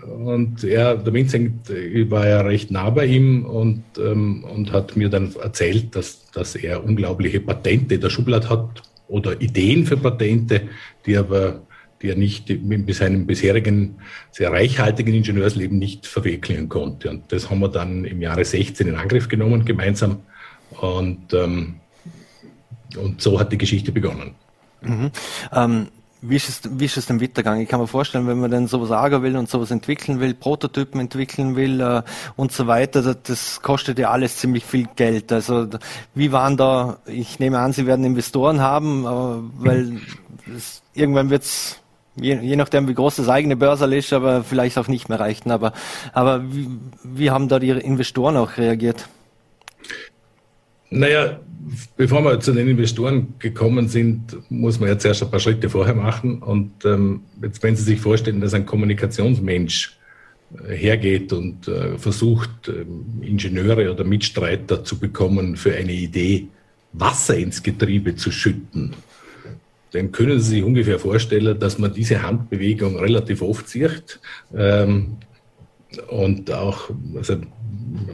und 0.05 0.63
er, 0.63 0.95
der 0.95 1.13
Vincent, 1.13 1.69
ich 1.69 2.11
war 2.11 2.27
ja 2.27 2.41
recht 2.41 2.69
nah 2.69 2.89
bei 2.89 3.05
ihm 3.05 3.45
und, 3.45 3.83
ähm, 3.97 4.43
und 4.43 4.71
hat 4.71 4.95
mir 4.95 5.09
dann 5.09 5.33
erzählt, 5.41 5.95
dass, 5.95 6.29
dass 6.31 6.55
er 6.55 6.83
unglaubliche 6.83 7.39
Patente 7.39 7.95
in 7.95 8.01
der 8.01 8.09
Schublade 8.09 8.49
hat 8.49 8.83
oder 9.07 9.41
Ideen 9.41 9.85
für 9.85 9.97
Patente, 9.97 10.61
die 11.05 11.17
aber 11.17 11.61
die 12.01 12.09
er 12.09 12.15
nicht 12.15 12.49
mit 12.61 12.93
seinem 12.93 13.25
bisherigen 13.25 13.95
sehr 14.29 14.51
reichhaltigen 14.51 15.15
Ingenieursleben 15.15 15.79
nicht 15.79 16.05
verwirklichen 16.05 16.69
konnte. 16.69 17.09
Und 17.09 17.31
das 17.31 17.49
haben 17.49 17.59
wir 17.59 17.69
dann 17.69 18.05
im 18.05 18.21
Jahre 18.21 18.45
16 18.45 18.87
in 18.87 18.95
Angriff 18.95 19.27
genommen 19.27 19.65
gemeinsam. 19.65 20.19
Und, 20.79 21.33
ähm, 21.33 21.77
und 22.95 23.21
so 23.21 23.39
hat 23.39 23.51
die 23.51 23.57
Geschichte 23.57 23.91
begonnen. 23.91 24.35
Mhm. 24.81 25.11
Ähm, 25.51 25.87
wie 26.21 26.35
ist, 26.35 26.49
es, 26.49 26.61
wie 26.79 26.85
ist 26.85 26.97
es 26.97 27.05
denn 27.05 27.21
weitergegangen? 27.21 27.61
Ich 27.61 27.69
kann 27.69 27.79
mir 27.79 27.87
vorstellen, 27.87 28.27
wenn 28.27 28.39
man 28.39 28.49
dann 28.49 28.67
sowas 28.67 28.89
sagen 28.89 29.21
will 29.21 29.37
und 29.37 29.49
sowas 29.49 29.69
entwickeln 29.69 30.19
will, 30.19 30.33
Prototypen 30.33 30.99
entwickeln 30.99 31.55
will 31.55 31.79
äh, 31.79 32.01
und 32.35 32.51
so 32.51 32.65
weiter, 32.65 33.03
das, 33.03 33.17
das, 33.23 33.61
kostet 33.61 33.99
ja 33.99 34.09
alles 34.09 34.37
ziemlich 34.37 34.65
viel 34.65 34.87
Geld. 34.95 35.31
Also 35.31 35.67
wie 36.15 36.31
waren 36.31 36.57
da, 36.57 36.97
ich 37.05 37.39
nehme 37.39 37.59
an, 37.59 37.71
Sie 37.71 37.85
werden 37.85 38.03
Investoren 38.03 38.61
haben, 38.61 39.05
äh, 39.05 39.63
weil 39.63 40.01
es, 40.55 40.81
irgendwann 40.95 41.29
wird 41.29 41.43
es, 41.43 41.77
je, 42.15 42.39
je 42.39 42.55
nachdem 42.55 42.87
wie 42.87 42.95
groß 42.95 43.17
das 43.17 43.29
eigene 43.29 43.55
Börsel 43.55 43.93
ist, 43.93 44.11
aber 44.11 44.43
vielleicht 44.43 44.79
auch 44.79 44.87
nicht 44.87 45.09
mehr 45.09 45.19
reichen. 45.19 45.51
Aber, 45.51 45.71
aber 46.13 46.51
wie, 46.51 46.67
wie 47.03 47.29
haben 47.29 47.47
da 47.47 47.59
die 47.59 47.69
Investoren 47.69 48.37
auch 48.37 48.57
reagiert? 48.57 49.07
Naja, 50.89 51.39
bevor 51.97 52.23
wir 52.23 52.39
zu 52.39 52.53
den 52.53 52.67
Investoren 52.67 53.33
gekommen 53.39 53.87
sind, 53.87 54.37
muss 54.49 54.79
man 54.79 54.89
jetzt 54.89 55.05
erst 55.05 55.23
ein 55.23 55.31
paar 55.31 55.39
Schritte 55.39 55.69
vorher 55.69 55.95
machen. 55.95 56.41
Und 56.41 56.85
ähm, 56.85 57.21
jetzt, 57.41 57.61
wenn 57.63 57.75
Sie 57.75 57.83
sich 57.83 57.99
vorstellen, 57.99 58.41
dass 58.41 58.53
ein 58.53 58.65
Kommunikationsmensch 58.65 59.97
äh, 60.67 60.75
hergeht 60.75 61.33
und 61.33 61.67
äh, 61.67 61.97
versucht, 61.97 62.69
äh, 62.69 62.85
Ingenieure 63.25 63.91
oder 63.91 64.03
Mitstreiter 64.03 64.83
zu 64.83 64.97
bekommen 64.97 65.57
für 65.57 65.75
eine 65.75 65.93
Idee, 65.93 66.47
Wasser 66.93 67.37
ins 67.37 67.61
Getriebe 67.61 68.15
zu 68.15 68.31
schütten, 68.31 68.93
dann 69.91 70.11
können 70.11 70.39
Sie 70.39 70.55
sich 70.55 70.63
ungefähr 70.63 70.99
vorstellen, 70.99 71.59
dass 71.59 71.77
man 71.77 71.93
diese 71.93 72.21
Handbewegung 72.21 72.97
relativ 72.97 73.41
oft 73.41 73.67
sieht. 73.67 74.19
Ähm, 74.55 75.17
und 76.09 76.51
auch 76.51 76.89
also 77.15 77.37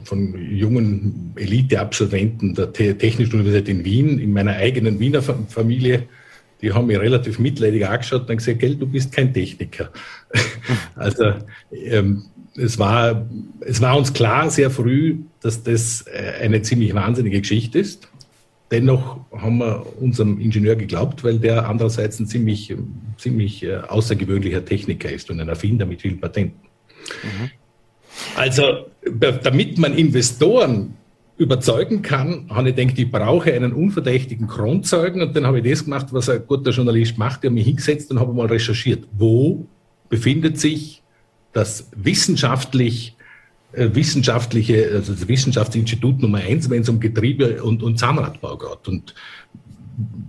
von 0.04 0.34
jungen 0.50 1.32
Elite-Absolventen 1.36 2.54
der 2.54 2.72
Technischen 2.72 3.34
Universität 3.34 3.68
in 3.68 3.84
Wien, 3.84 4.18
in 4.18 4.32
meiner 4.32 4.52
eigenen 4.52 5.00
Wiener 5.00 5.22
Familie, 5.22 6.04
die 6.60 6.72
haben 6.72 6.86
mich 6.86 6.98
relativ 6.98 7.38
mitleidig 7.38 7.86
angeschaut 7.86 8.28
und 8.28 8.36
gesagt, 8.36 8.58
gell, 8.60 8.76
du 8.76 8.86
bist 8.86 9.12
kein 9.12 9.34
Techniker. 9.34 9.90
also 10.94 11.34
ähm, 11.72 12.24
es, 12.56 12.78
war, 12.78 13.28
es 13.60 13.80
war 13.80 13.96
uns 13.96 14.12
klar 14.12 14.50
sehr 14.50 14.70
früh, 14.70 15.18
dass 15.40 15.62
das 15.62 16.06
äh, 16.06 16.42
eine 16.42 16.62
ziemlich 16.62 16.94
wahnsinnige 16.94 17.40
Geschichte 17.40 17.78
ist. 17.78 18.08
Dennoch 18.70 19.20
haben 19.30 19.58
wir 19.58 19.84
unserem 20.00 20.40
Ingenieur 20.40 20.74
geglaubt, 20.74 21.22
weil 21.22 21.38
der 21.38 21.68
andererseits 21.68 22.18
ein 22.18 22.26
ziemlich, 22.26 22.74
ziemlich 23.18 23.62
äh, 23.62 23.76
außergewöhnlicher 23.76 24.64
Techniker 24.64 25.10
ist 25.10 25.30
und 25.30 25.40
ein 25.40 25.48
Erfinder 25.48 25.84
mit 25.86 26.00
vielen 26.00 26.18
Patenten. 26.20 26.60
Mhm. 27.22 27.50
Also, 28.36 28.86
damit 29.42 29.78
man 29.78 29.94
Investoren 29.94 30.94
überzeugen 31.36 32.02
kann, 32.02 32.46
habe 32.50 32.70
ich 32.70 32.76
gedacht, 32.76 32.98
ich 32.98 33.10
brauche 33.10 33.52
einen 33.52 33.72
unverdächtigen 33.72 34.46
Kronzeugen 34.46 35.20
und 35.20 35.34
dann 35.34 35.46
habe 35.46 35.60
ich 35.60 35.70
das 35.70 35.84
gemacht, 35.84 36.06
was 36.10 36.28
ein 36.28 36.46
guter 36.46 36.70
Journalist 36.70 37.18
macht. 37.18 37.40
Ich 37.40 37.46
habe 37.46 37.54
mich 37.54 37.66
hingesetzt 37.66 38.10
und 38.10 38.20
habe 38.20 38.32
mal 38.32 38.46
recherchiert, 38.46 39.04
wo 39.16 39.66
befindet 40.08 40.60
sich 40.60 41.02
das 41.52 41.88
wissenschaftlich 41.96 43.16
äh, 43.72 43.92
wissenschaftliche, 43.92 44.88
also 44.92 45.12
das 45.12 45.26
Wissenschaftsinstitut 45.26 46.20
Nummer 46.20 46.38
eins, 46.38 46.70
wenn 46.70 46.82
es 46.82 46.88
um 46.88 47.00
Getriebe 47.00 47.62
und, 47.62 47.82
und 47.82 47.98
Zahnradbau 47.98 48.56
geht. 48.56 48.86
Und 48.86 49.14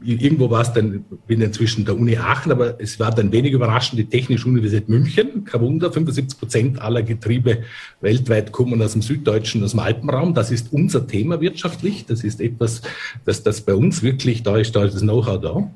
irgendwo 0.03 0.49
war 0.49 0.61
es 0.61 0.73
dann, 0.73 1.03
bin 1.27 1.41
inzwischen 1.41 1.85
der 1.85 1.97
Uni 1.97 2.17
Aachen, 2.17 2.51
aber 2.51 2.79
es 2.79 2.99
war 2.99 3.11
dann 3.11 3.31
wenig 3.31 3.53
überraschend 3.53 3.99
die 3.99 4.05
Technische 4.05 4.47
Universität 4.47 4.89
München. 4.89 5.43
Kein 5.45 5.61
Wunder, 5.61 5.91
75 5.91 6.39
Prozent 6.39 6.81
aller 6.81 7.01
Getriebe 7.01 7.63
weltweit 8.01 8.51
kommen 8.51 8.81
aus 8.81 8.93
dem 8.93 9.01
süddeutschen, 9.01 9.63
aus 9.63 9.71
dem 9.71 9.79
Alpenraum. 9.79 10.33
Das 10.33 10.51
ist 10.51 10.71
unser 10.71 11.07
Thema 11.07 11.41
wirtschaftlich. 11.41 12.05
Das 12.05 12.23
ist 12.23 12.41
etwas, 12.41 12.81
das, 13.25 13.43
das 13.43 13.61
bei 13.61 13.73
uns 13.73 14.03
wirklich, 14.03 14.43
da 14.43 14.57
ist, 14.57 14.75
da 14.75 14.85
ist 14.85 14.93
das 14.93 15.01
Know-how 15.01 15.41
da. 15.41 15.71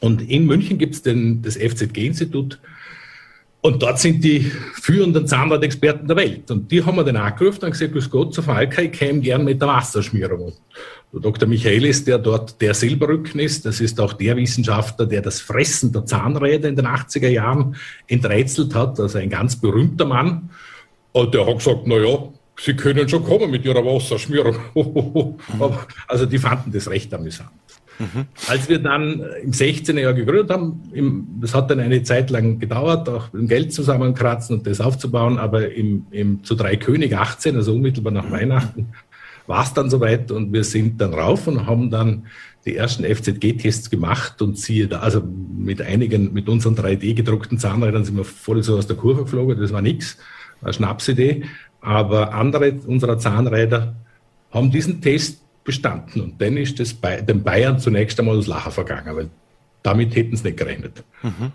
Und 0.00 0.22
in 0.22 0.46
München 0.46 0.78
gibt 0.78 0.94
es 0.94 1.02
das 1.02 1.56
FZG-Institut. 1.56 2.60
Und 3.62 3.82
dort 3.82 3.98
sind 3.98 4.24
die 4.24 4.40
führenden 4.40 5.26
Zahnradexperten 5.26 6.08
der 6.08 6.16
Welt. 6.16 6.50
Und 6.50 6.70
die 6.70 6.82
haben 6.82 6.96
wir 6.96 7.04
dann 7.04 7.16
angerufen 7.16 7.64
und 7.64 7.72
gesagt, 7.72 7.92
grüß 7.92 8.08
Gott, 8.08 8.32
zur 8.32 8.44
Falka, 8.44 8.80
ich 8.80 8.92
käme 8.92 9.20
gern 9.20 9.44
mit 9.44 9.60
der 9.60 9.68
Wasserschmierung. 9.68 10.54
Der 11.12 11.20
Dr. 11.20 11.46
Michaelis, 11.46 12.04
der 12.04 12.18
dort 12.18 12.60
der 12.60 12.72
Silberrücken 12.72 13.38
ist, 13.38 13.66
das 13.66 13.80
ist 13.80 14.00
auch 14.00 14.14
der 14.14 14.36
Wissenschaftler, 14.36 15.06
der 15.06 15.20
das 15.20 15.40
Fressen 15.40 15.92
der 15.92 16.06
Zahnräder 16.06 16.68
in 16.68 16.76
den 16.76 16.86
80er 16.86 17.28
Jahren 17.28 17.76
enträtselt 18.06 18.74
hat, 18.74 18.98
also 18.98 19.18
ein 19.18 19.28
ganz 19.28 19.56
berühmter 19.56 20.06
Mann. 20.06 20.50
Und 21.12 21.34
der 21.34 21.46
hat 21.46 21.58
gesagt, 21.58 21.82
na 21.84 21.98
ja, 21.98 22.28
Sie 22.62 22.74
können 22.74 23.08
schon 23.08 23.24
kommen 23.24 23.50
mit 23.50 23.64
Ihrer 23.64 23.84
Wasserschmierung. 23.84 24.56
also 26.08 26.26
die 26.26 26.38
fanden 26.38 26.70
das 26.72 26.90
recht 26.90 27.12
amüsant. 27.14 27.50
Mhm. 28.00 28.26
Als 28.48 28.68
wir 28.68 28.78
dann 28.78 29.22
im 29.42 29.52
16. 29.52 29.96
Jahr 29.98 30.14
gegründet 30.14 30.50
haben, 30.50 30.82
im, 30.92 31.26
das 31.40 31.54
hat 31.54 31.70
dann 31.70 31.80
eine 31.80 32.02
Zeit 32.02 32.30
lang 32.30 32.58
gedauert, 32.58 33.08
auch 33.10 33.32
mit 33.32 33.42
dem 33.42 33.48
Geld 33.48 33.74
zusammenkratzen 33.74 34.58
und 34.58 34.66
das 34.66 34.80
aufzubauen, 34.80 35.38
aber 35.38 35.70
im, 35.72 36.06
im, 36.10 36.42
zu 36.42 36.54
Drei 36.54 36.76
König 36.76 37.14
18, 37.14 37.56
also 37.56 37.74
unmittelbar 37.74 38.12
nach 38.12 38.30
Weihnachten, 38.30 38.88
war 39.46 39.64
es 39.64 39.74
dann 39.74 39.90
soweit 39.90 40.30
und 40.30 40.52
wir 40.52 40.64
sind 40.64 41.00
dann 41.00 41.12
rauf 41.12 41.46
und 41.46 41.66
haben 41.66 41.90
dann 41.90 42.26
die 42.64 42.76
ersten 42.76 43.04
FZG-Tests 43.04 43.90
gemacht 43.90 44.40
und 44.40 44.58
siehe 44.58 44.88
da, 44.88 45.00
also 45.00 45.22
mit 45.22 45.82
einigen, 45.82 46.32
mit 46.32 46.48
unseren 46.48 46.76
3D 46.76 47.14
gedruckten 47.14 47.58
Zahnrädern 47.58 48.04
sind 48.04 48.16
wir 48.16 48.24
voll 48.24 48.62
so 48.62 48.76
aus 48.78 48.86
der 48.86 48.96
Kurve 48.96 49.24
geflogen, 49.24 49.60
das 49.60 49.72
war 49.72 49.82
nichts, 49.82 50.16
eine 50.62 50.72
Schnapsidee. 50.72 51.44
Aber 51.80 52.34
andere 52.34 52.78
unserer 52.86 53.18
Zahnräder 53.18 53.96
haben 54.50 54.70
diesen 54.70 55.00
Test 55.00 55.42
bestanden 55.70 56.20
und 56.20 56.40
dann 56.40 56.56
ist 56.56 56.80
das 56.80 56.92
bei 56.92 57.20
den 57.20 57.44
Bayern 57.44 57.78
zunächst 57.78 58.18
einmal 58.18 58.36
das 58.36 58.48
Lachen 58.48 58.72
vergangen, 58.72 59.14
weil 59.14 59.30
damit 59.82 60.16
hätten 60.16 60.36
sie 60.36 60.48
nicht 60.48 60.58
gerechnet. 60.58 61.04
Mhm. 61.22 61.52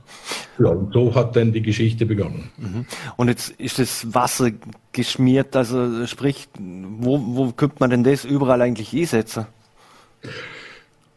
Ja, 0.58 0.70
und 0.70 0.94
so 0.94 1.14
hat 1.14 1.36
dann 1.36 1.52
die 1.52 1.62
Geschichte 1.62 2.06
begonnen. 2.06 2.50
Mhm. 2.58 2.86
Und 3.18 3.28
jetzt 3.28 3.50
ist 3.60 3.78
das 3.78 4.14
Wasser 4.14 4.52
geschmiert, 4.94 5.56
also 5.56 6.08
sprich, 6.08 6.48
wo, 6.58 7.22
wo 7.36 7.52
könnte 7.52 7.76
man 7.80 7.90
denn 7.90 8.04
das 8.06 8.24
überall 8.24 8.62
eigentlich 8.62 8.94
einsetzen? 8.94 9.48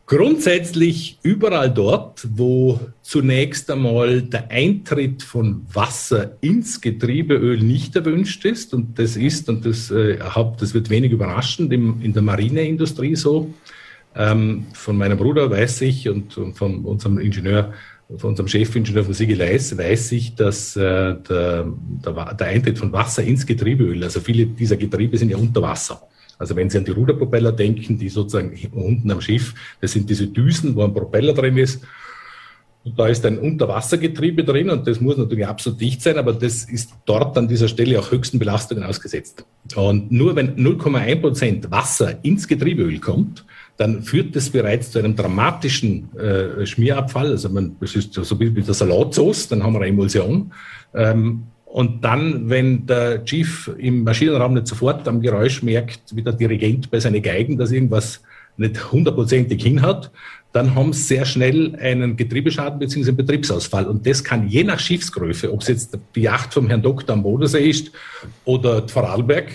Grundsätzlich 0.08 1.18
überall 1.22 1.70
dort, 1.70 2.26
wo 2.30 2.80
zunächst 3.02 3.70
einmal 3.70 4.22
der 4.22 4.50
Eintritt 4.50 5.22
von 5.22 5.66
Wasser 5.70 6.38
ins 6.40 6.80
Getriebeöl 6.80 7.58
nicht 7.58 7.94
erwünscht 7.94 8.42
ist, 8.46 8.72
und 8.72 8.98
das 8.98 9.16
ist, 9.16 9.50
und 9.50 9.66
das, 9.66 9.90
äh, 9.90 10.16
das 10.58 10.72
wird 10.72 10.88
wenig 10.88 11.12
überraschend, 11.12 11.74
im, 11.74 12.00
in 12.00 12.14
der 12.14 12.22
Marineindustrie 12.22 13.16
so, 13.16 13.52
ähm, 14.16 14.68
von 14.72 14.96
meinem 14.96 15.18
Bruder 15.18 15.50
weiß 15.50 15.82
ich 15.82 16.08
und, 16.08 16.38
und 16.38 16.54
von 16.54 16.86
unserem 16.86 17.18
Ingenieur, 17.18 17.74
von 18.16 18.30
unserem 18.30 18.48
Chefingenieur 18.48 19.04
von 19.04 19.12
Siegeleis 19.12 19.76
weiß 19.76 20.12
ich, 20.12 20.34
dass 20.34 20.74
äh, 20.74 21.16
der, 21.16 21.66
der, 22.02 22.34
der 22.34 22.46
Eintritt 22.46 22.78
von 22.78 22.90
Wasser 22.94 23.24
ins 23.24 23.44
Getriebeöl, 23.44 24.02
also 24.02 24.20
viele 24.20 24.46
dieser 24.46 24.78
Getriebe 24.78 25.18
sind 25.18 25.28
ja 25.28 25.36
unter 25.36 25.60
Wasser. 25.60 26.08
Also 26.38 26.56
wenn 26.56 26.70
Sie 26.70 26.78
an 26.78 26.84
die 26.84 26.92
Ruderpropeller 26.92 27.52
denken, 27.52 27.98
die 27.98 28.08
sozusagen 28.08 28.56
unten 28.72 29.10
am 29.10 29.20
Schiff, 29.20 29.54
das 29.80 29.92
sind 29.92 30.08
diese 30.08 30.28
Düsen, 30.28 30.76
wo 30.76 30.84
ein 30.84 30.94
Propeller 30.94 31.34
drin 31.34 31.56
ist. 31.56 31.82
Und 32.84 32.98
da 32.98 33.08
ist 33.08 33.26
ein 33.26 33.38
Unterwassergetriebe 33.38 34.44
drin 34.44 34.70
und 34.70 34.86
das 34.86 35.00
muss 35.00 35.16
natürlich 35.16 35.46
absolut 35.46 35.80
dicht 35.80 36.00
sein, 36.00 36.16
aber 36.16 36.32
das 36.32 36.64
ist 36.64 36.94
dort 37.04 37.36
an 37.36 37.48
dieser 37.48 37.68
Stelle 37.68 37.98
auch 37.98 38.12
höchsten 38.12 38.38
Belastungen 38.38 38.84
ausgesetzt. 38.84 39.44
Und 39.74 40.12
nur 40.12 40.36
wenn 40.36 40.56
0,1 40.56 41.20
Prozent 41.20 41.70
Wasser 41.70 42.24
ins 42.24 42.46
Getriebeöl 42.46 43.00
kommt, 43.00 43.44
dann 43.76 44.02
führt 44.02 44.34
das 44.34 44.50
bereits 44.50 44.90
zu 44.92 45.00
einem 45.00 45.16
dramatischen 45.16 46.16
äh, 46.16 46.66
Schmierabfall. 46.66 47.32
Also 47.32 47.48
man, 47.48 47.76
das 47.80 47.94
ist 47.94 48.14
so 48.14 48.40
wie 48.40 48.50
der 48.50 48.74
Salatsauce, 48.74 49.48
dann 49.48 49.62
haben 49.62 49.74
wir 49.74 49.80
eine 49.80 49.88
Emulsion. 49.88 50.52
Ähm, 50.94 51.44
und 51.70 52.02
dann, 52.02 52.48
wenn 52.48 52.86
der 52.86 53.24
Chief 53.24 53.70
im 53.78 54.02
Maschinenraum 54.02 54.54
nicht 54.54 54.66
sofort 54.66 55.06
am 55.06 55.20
Geräusch 55.20 55.62
merkt, 55.62 56.00
wie 56.16 56.22
der 56.22 56.32
Dirigent 56.32 56.90
bei 56.90 56.98
seinen 56.98 57.22
Geigen, 57.22 57.58
dass 57.58 57.72
irgendwas 57.72 58.22
nicht 58.56 58.90
hundertprozentig 58.90 59.62
hinhat, 59.62 60.10
dann 60.52 60.74
haben 60.74 60.92
sie 60.94 61.02
sehr 61.02 61.24
schnell 61.26 61.76
einen 61.76 62.16
Getriebeschaden 62.16 62.78
bzw. 62.78 63.08
einen 63.08 63.16
Betriebsausfall. 63.16 63.86
Und 63.86 64.06
das 64.06 64.24
kann 64.24 64.48
je 64.48 64.64
nach 64.64 64.80
Schiffsgröße, 64.80 65.52
ob 65.52 65.60
es 65.60 65.68
jetzt 65.68 65.98
die 66.14 66.22
Yacht 66.22 66.54
vom 66.54 66.68
Herrn 66.68 66.82
Doktor 66.82 67.12
am 67.12 67.22
Bodensee 67.22 67.68
ist 67.68 67.92
oder 68.44 68.88
Vorarlberg, 68.88 69.52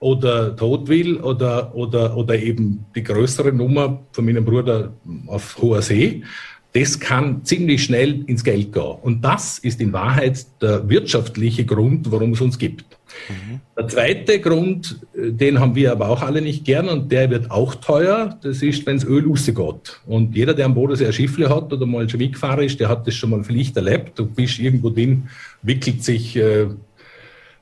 oder 0.00 0.56
Todwil 0.56 1.18
oder, 1.18 1.74
oder, 1.74 2.16
oder 2.16 2.34
eben 2.34 2.86
die 2.94 3.02
größere 3.02 3.52
Nummer 3.52 4.00
von 4.12 4.24
meinem 4.24 4.44
Bruder 4.44 4.94
auf 5.26 5.58
hoher 5.60 5.82
See, 5.82 6.24
das 6.72 7.00
kann 7.00 7.44
ziemlich 7.44 7.84
schnell 7.84 8.22
ins 8.26 8.44
Geld 8.44 8.72
gehen. 8.72 8.96
Und 9.02 9.24
das 9.24 9.58
ist 9.58 9.80
in 9.80 9.92
Wahrheit 9.92 10.46
der 10.62 10.88
wirtschaftliche 10.88 11.64
Grund, 11.64 12.10
warum 12.12 12.32
es 12.32 12.40
uns 12.40 12.58
gibt. 12.58 12.84
Mhm. 13.28 13.60
Der 13.76 13.88
zweite 13.88 14.40
Grund, 14.40 15.00
den 15.14 15.58
haben 15.58 15.74
wir 15.74 15.90
aber 15.90 16.08
auch 16.08 16.22
alle 16.22 16.40
nicht 16.40 16.64
gern 16.64 16.88
und 16.88 17.10
der 17.10 17.28
wird 17.28 17.50
auch 17.50 17.74
teuer, 17.74 18.38
das 18.42 18.62
ist, 18.62 18.86
wenn 18.86 18.96
es 18.96 19.04
Öl 19.04 19.26
rausgeht. 19.28 20.00
Und 20.06 20.36
jeder, 20.36 20.54
der 20.54 20.66
am 20.66 20.74
Bodensee 20.74 21.06
ein 21.06 21.12
Schiffle 21.12 21.48
hat 21.48 21.72
oder 21.72 21.86
mal 21.86 22.08
schon 22.08 22.20
weggefahren 22.20 22.64
ist, 22.64 22.78
der 22.78 22.88
hat 22.88 23.04
das 23.06 23.14
schon 23.14 23.30
mal 23.30 23.42
vielleicht 23.42 23.76
erlebt. 23.76 24.18
Du 24.18 24.26
bist 24.26 24.60
irgendwo 24.60 24.90
drin, 24.90 25.28
wickelt 25.62 26.04
sich 26.04 26.36
äh, 26.36 26.66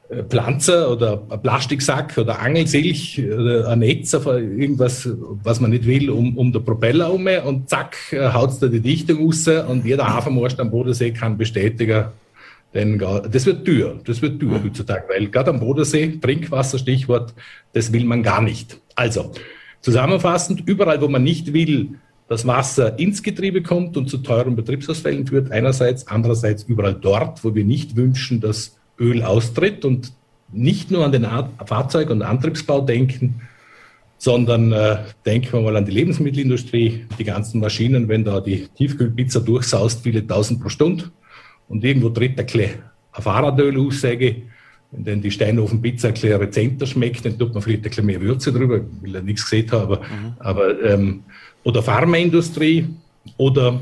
äh, 0.08 0.22
Pflanze 0.24 0.88
oder 0.88 1.22
ein 1.28 1.42
Plastiksack 1.42 2.16
oder 2.18 2.40
Angelsilch 2.40 3.22
oder 3.22 3.68
ein 3.68 3.80
Netz 3.80 4.14
auf 4.14 4.26
irgendwas, 4.26 5.08
was 5.42 5.60
man 5.60 5.70
nicht 5.70 5.86
will, 5.86 6.10
um, 6.10 6.36
um 6.36 6.52
den 6.52 6.64
Propeller 6.64 7.12
um 7.12 7.26
und 7.44 7.68
zack, 7.68 7.96
äh, 8.12 8.32
haut's 8.32 8.58
da 8.58 8.68
die 8.68 8.80
Dichtung 8.80 9.24
raus 9.24 9.46
und 9.48 9.84
jeder 9.84 10.08
Hafenmarsch 10.08 10.58
am 10.58 10.70
Bodensee 10.70 11.10
kann 11.10 11.36
bestätigen, 11.36 12.06
denn 12.74 12.98
das 12.98 13.46
wird 13.46 13.66
teuer, 13.66 13.98
das 14.04 14.20
wird 14.22 14.40
teuer 14.40 14.62
heutzutage, 14.62 15.04
weil 15.08 15.28
gerade 15.28 15.50
am 15.50 15.60
Bodensee, 15.60 16.18
Trinkwasser, 16.20 16.78
Stichwort, 16.78 17.34
das 17.72 17.92
will 17.92 18.04
man 18.04 18.22
gar 18.22 18.42
nicht. 18.42 18.80
Also, 18.94 19.32
zusammenfassend, 19.80 20.62
überall, 20.66 21.00
wo 21.00 21.08
man 21.08 21.22
nicht 21.22 21.52
will, 21.52 21.98
dass 22.28 22.46
Wasser 22.46 22.98
ins 22.98 23.22
Getriebe 23.22 23.62
kommt 23.62 23.96
und 23.96 24.08
zu 24.08 24.18
teuren 24.18 24.54
Betriebsausfällen 24.54 25.26
führt, 25.26 25.50
einerseits, 25.50 26.06
andererseits 26.06 26.64
überall 26.64 26.94
dort, 26.94 27.42
wo 27.42 27.54
wir 27.54 27.64
nicht 27.64 27.96
wünschen, 27.96 28.40
dass 28.40 28.77
Öl 28.98 29.22
austritt 29.22 29.84
und 29.84 30.12
nicht 30.52 30.90
nur 30.90 31.04
an 31.04 31.12
den 31.12 31.26
Fahrzeug- 31.64 32.10
und 32.10 32.22
Antriebsbau 32.22 32.80
denken, 32.80 33.42
sondern 34.16 34.72
äh, 34.72 34.98
denken 35.24 35.52
wir 35.52 35.60
mal 35.60 35.76
an 35.76 35.84
die 35.84 35.92
Lebensmittelindustrie, 35.92 37.06
die 37.18 37.24
ganzen 37.24 37.60
Maschinen, 37.60 38.08
wenn 38.08 38.24
da 38.24 38.40
die 38.40 38.66
Tiefkühlpizza 38.66 39.40
durchsaust, 39.40 40.02
viele 40.02 40.26
tausend 40.26 40.60
pro 40.60 40.68
Stunde 40.68 41.04
und 41.68 41.84
irgendwo 41.84 42.08
tritt 42.08 42.38
ein, 42.38 42.60
ein 43.12 43.22
Fahrradöl 43.22 43.78
aus, 43.78 44.00
sage 44.00 44.42
wenn 44.90 45.04
dann 45.04 45.20
die 45.20 45.30
Steinofenpizza 45.30 46.08
ein 46.08 46.14
bisschen 46.14 46.40
rezenter 46.40 46.86
schmeckt, 46.86 47.24
dann 47.24 47.38
tut 47.38 47.52
man 47.52 47.62
vielleicht 47.62 47.84
ein 47.84 47.90
bisschen 47.90 48.06
mehr 48.06 48.20
Würze 48.20 48.52
drüber, 48.52 48.80
will 49.02 49.14
ja 49.14 49.20
nichts 49.20 49.44
gesehen 49.44 49.70
haben, 49.70 49.82
aber, 49.82 49.96
mhm. 49.98 50.32
aber 50.38 50.82
ähm, 50.82 51.22
oder 51.62 51.82
Pharmaindustrie 51.82 52.88
oder 53.36 53.80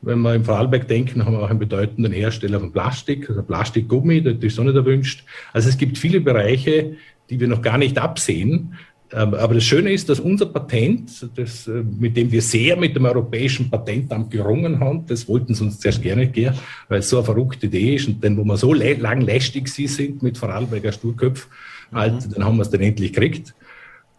Wenn 0.00 0.20
wir 0.20 0.34
im 0.34 0.44
Vorarlberg 0.44 0.86
denken, 0.86 1.24
haben 1.24 1.32
wir 1.32 1.42
auch 1.42 1.50
einen 1.50 1.58
bedeutenden 1.58 2.12
Hersteller 2.12 2.60
von 2.60 2.72
Plastik, 2.72 3.28
also 3.28 3.42
Plastikgummi, 3.42 4.22
das 4.22 4.34
ist 4.40 4.58
auch 4.58 4.64
nicht 4.64 4.76
erwünscht. 4.76 5.24
Also 5.52 5.68
es 5.68 5.76
gibt 5.76 5.98
viele 5.98 6.20
Bereiche, 6.20 6.96
die 7.30 7.40
wir 7.40 7.48
noch 7.48 7.62
gar 7.62 7.78
nicht 7.78 7.98
absehen. 7.98 8.74
Ähm, 9.10 9.34
aber 9.34 9.54
das 9.54 9.64
Schöne 9.64 9.92
ist, 9.92 10.08
dass 10.08 10.20
unser 10.20 10.46
Patent, 10.46 11.28
das, 11.34 11.66
äh, 11.66 11.82
mit 11.98 12.16
dem 12.16 12.30
wir 12.30 12.42
sehr 12.42 12.76
mit 12.76 12.94
dem 12.94 13.06
Europäischen 13.06 13.70
Patentamt 13.70 14.30
gerungen 14.30 14.80
haben, 14.80 15.06
das 15.06 15.26
wollten 15.26 15.54
sie 15.54 15.64
uns 15.64 15.80
zuerst 15.80 16.02
gerne 16.02 16.26
gehen, 16.28 16.54
weil 16.88 16.98
es 16.98 17.08
so 17.08 17.16
eine 17.16 17.24
verrückte 17.24 17.66
Idee 17.66 17.94
ist 17.94 18.06
und 18.06 18.22
denn 18.22 18.36
wo 18.36 18.44
wir 18.44 18.56
so 18.58 18.74
lang 18.74 19.22
lästig 19.22 19.68
sie 19.68 19.86
sind 19.86 20.22
mit 20.22 20.36
Vorarlberger 20.36 20.92
Sturköpf, 20.92 21.48
halt, 21.90 22.26
mhm. 22.26 22.34
dann 22.34 22.44
haben 22.44 22.56
wir 22.56 22.62
es 22.62 22.70
dann 22.70 22.82
endlich 22.82 23.12
gekriegt. 23.12 23.54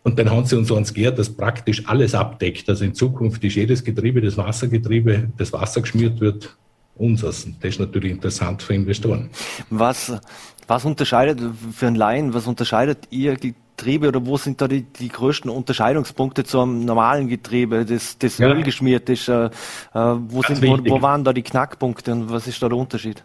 Und 0.03 0.17
dann 0.17 0.29
haben 0.29 0.45
sie 0.45 0.57
uns 0.57 0.71
ans 0.71 0.93
gehört, 0.93 1.19
dass 1.19 1.29
praktisch 1.29 1.87
alles 1.87 2.15
abdeckt. 2.15 2.69
Also 2.69 2.85
in 2.85 2.93
Zukunft 2.93 3.43
ist 3.43 3.55
jedes 3.55 3.83
Getriebe, 3.83 4.21
das 4.21 4.37
Wassergetriebe, 4.37 5.29
das 5.37 5.51
Wasser 5.51 5.81
geschmiert 5.81 6.21
wird, 6.21 6.57
unseres. 6.95 7.47
Das 7.61 7.71
ist 7.71 7.79
natürlich 7.79 8.11
interessant 8.11 8.61
für 8.61 8.73
Investoren. 8.73 9.29
Was, 9.69 10.13
was 10.67 10.85
unterscheidet 10.85 11.41
für 11.73 11.87
einen 11.87 11.95
Laien, 11.95 12.33
was 12.33 12.47
unterscheidet 12.47 13.07
Ihr 13.09 13.35
Getriebe 13.35 14.09
oder 14.09 14.25
wo 14.25 14.37
sind 14.37 14.61
da 14.61 14.67
die, 14.67 14.83
die 14.83 15.07
größten 15.07 15.49
Unterscheidungspunkte 15.49 16.43
zum 16.43 16.85
normalen 16.85 17.27
Getriebe, 17.27 17.85
das, 17.85 18.17
das 18.17 18.37
ja. 18.37 18.49
Öl 18.49 18.63
geschmiert 18.63 19.09
ist? 19.09 19.27
Äh, 19.29 19.45
äh 19.45 19.49
wo, 19.93 20.43
sind, 20.43 20.61
wo, 20.61 20.77
wo, 20.77 21.01
waren 21.01 21.23
da 21.23 21.33
die 21.33 21.43
Knackpunkte 21.43 22.11
und 22.11 22.29
was 22.29 22.47
ist 22.47 22.61
da 22.61 22.67
der 22.67 22.77
Unterschied? 22.77 23.23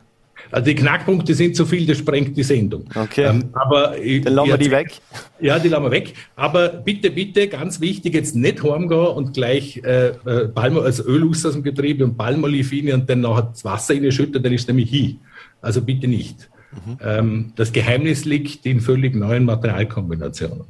Also 0.50 0.66
die 0.66 0.74
Knackpunkte 0.74 1.34
sind 1.34 1.56
zu 1.56 1.66
viel, 1.66 1.86
das 1.86 1.98
sprengt 1.98 2.36
die 2.36 2.42
Sendung. 2.42 2.84
Okay. 2.94 3.24
Ähm, 3.24 3.44
aber 3.52 3.94
Dann 3.96 4.32
lassen 4.32 4.48
wir 4.48 4.58
die 4.58 4.70
weg. 4.70 4.92
Ja, 5.40 5.58
die 5.58 5.68
lassen 5.68 5.84
wir 5.84 5.90
weg. 5.90 6.14
Aber 6.36 6.68
bitte, 6.68 7.10
bitte, 7.10 7.48
ganz 7.48 7.80
wichtig, 7.80 8.14
jetzt 8.14 8.34
nicht 8.34 8.62
heimgehen 8.62 9.08
und 9.08 9.34
gleich 9.34 9.82
äh, 9.84 10.08
äh 10.08 10.48
Palmo, 10.48 10.80
also 10.80 11.04
Öl 11.04 11.28
aus 11.28 11.42
dem 11.42 11.62
Getriebe 11.62 12.04
und 12.04 12.16
Palmolifine 12.16 12.94
und 12.94 13.10
dann 13.10 13.20
nachher 13.20 13.50
das 13.52 13.64
Wasser 13.64 13.94
in 13.94 14.10
schütten, 14.10 14.42
dann 14.42 14.52
ist 14.52 14.68
nämlich 14.68 14.90
hin. 14.90 15.18
Also 15.60 15.82
bitte 15.82 16.06
nicht. 16.06 16.48
Mhm. 16.72 16.98
Ähm, 17.02 17.52
das 17.56 17.72
Geheimnis 17.72 18.24
liegt 18.24 18.64
in 18.64 18.80
völlig 18.80 19.14
neuen 19.14 19.44
Materialkombinationen. 19.44 20.64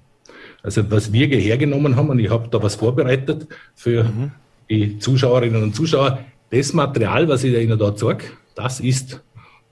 Also 0.62 0.90
was 0.90 1.12
wir 1.12 1.26
hergenommen 1.26 1.94
haben, 1.96 2.08
und 2.08 2.18
ich 2.18 2.30
habe 2.30 2.48
da 2.48 2.62
was 2.62 2.74
vorbereitet 2.76 3.46
für 3.74 4.04
mhm. 4.04 4.30
die 4.70 4.98
Zuschauerinnen 4.98 5.62
und 5.62 5.76
Zuschauer, 5.76 6.20
das 6.50 6.72
Material, 6.72 7.28
was 7.28 7.44
ich 7.44 7.54
Ihnen 7.54 7.78
da 7.78 7.94
zeige, 7.94 8.24
das 8.54 8.80
ist 8.80 9.20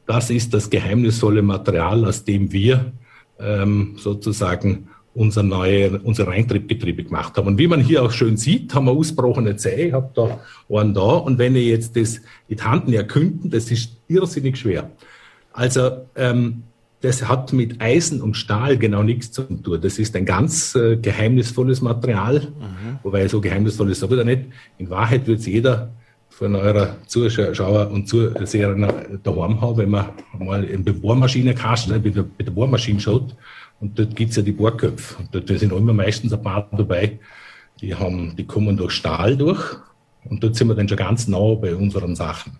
das 0.06 0.30
ist 0.30 0.52
das 0.54 0.70
geheimnisvolle 0.70 1.42
Material, 1.42 2.04
aus 2.04 2.24
dem 2.24 2.52
wir 2.52 2.92
ähm, 3.38 3.94
sozusagen 3.96 4.88
unser 5.14 5.42
neue, 5.42 5.98
unser 6.00 6.26
Reintriebgetriebe 6.26 7.04
gemacht 7.04 7.36
haben. 7.36 7.46
Und 7.46 7.58
wie 7.58 7.66
man 7.66 7.80
hier 7.80 8.02
auch 8.02 8.12
schön 8.12 8.36
sieht, 8.36 8.74
haben 8.74 8.86
wir 8.86 8.92
ausbrochene 8.92 9.56
Zähne, 9.56 9.82
ich 9.88 9.92
habe 9.92 10.10
da 10.14 10.40
einen 10.74 10.94
da. 10.94 11.00
Und 11.00 11.38
wenn 11.38 11.54
ihr 11.54 11.64
jetzt 11.64 11.96
das 11.96 12.16
in 12.48 12.56
die 12.56 12.62
Hand 12.62 12.92
erkünden, 12.92 13.50
das 13.50 13.70
ist 13.70 13.96
irrsinnig 14.08 14.56
schwer. 14.56 14.90
Also 15.52 16.06
ähm, 16.16 16.62
das 17.02 17.28
hat 17.28 17.52
mit 17.52 17.80
Eisen 17.80 18.22
und 18.22 18.36
Stahl 18.36 18.78
genau 18.78 19.02
nichts 19.02 19.32
zu 19.32 19.42
tun. 19.42 19.80
Das 19.82 19.98
ist 19.98 20.16
ein 20.16 20.24
ganz 20.24 20.74
äh, 20.74 20.96
geheimnisvolles 20.96 21.82
Material, 21.82 22.40
mhm. 22.40 22.98
wobei 23.02 23.28
so 23.28 23.40
geheimnisvoll 23.40 23.90
ist 23.90 24.02
es 24.02 24.10
wieder 24.10 24.24
nicht. 24.24 24.44
In 24.78 24.88
Wahrheit 24.88 25.26
wird 25.26 25.40
es 25.40 25.46
jeder 25.46 25.90
von 26.32 26.56
eurer 26.56 26.96
Zuschauer 27.06 27.90
und 27.90 28.08
Zuseher 28.08 28.74
daheim 29.22 29.60
haben, 29.60 29.76
wenn 29.76 29.90
man 29.90 30.06
mal 30.38 30.64
in 30.64 30.84
der 30.84 30.92
Bohrmaschine 30.92 31.54
kastet, 31.54 32.02
mit 32.02 32.16
der, 32.16 32.24
mit 32.24 32.46
der 32.46 32.52
Bohrmaschine 32.52 33.00
schaut. 33.00 33.36
Und 33.80 33.98
dort 33.98 34.16
gibt 34.16 34.30
es 34.30 34.36
ja 34.36 34.42
die 34.42 34.52
Bohrköpfe. 34.52 35.16
Und 35.18 35.34
dort 35.34 35.48
sind 35.58 35.72
immer 35.72 35.92
meistens 35.92 36.32
ein 36.32 36.42
paar 36.42 36.68
dabei, 36.72 37.18
die, 37.80 37.94
haben, 37.94 38.34
die 38.36 38.46
kommen 38.46 38.76
durch 38.76 38.92
Stahl 38.92 39.36
durch. 39.36 39.76
Und 40.24 40.42
dort 40.42 40.56
sind 40.56 40.68
wir 40.68 40.74
dann 40.74 40.88
schon 40.88 40.98
ganz 40.98 41.28
nah 41.28 41.54
bei 41.54 41.74
unseren 41.74 42.16
Sachen. 42.16 42.58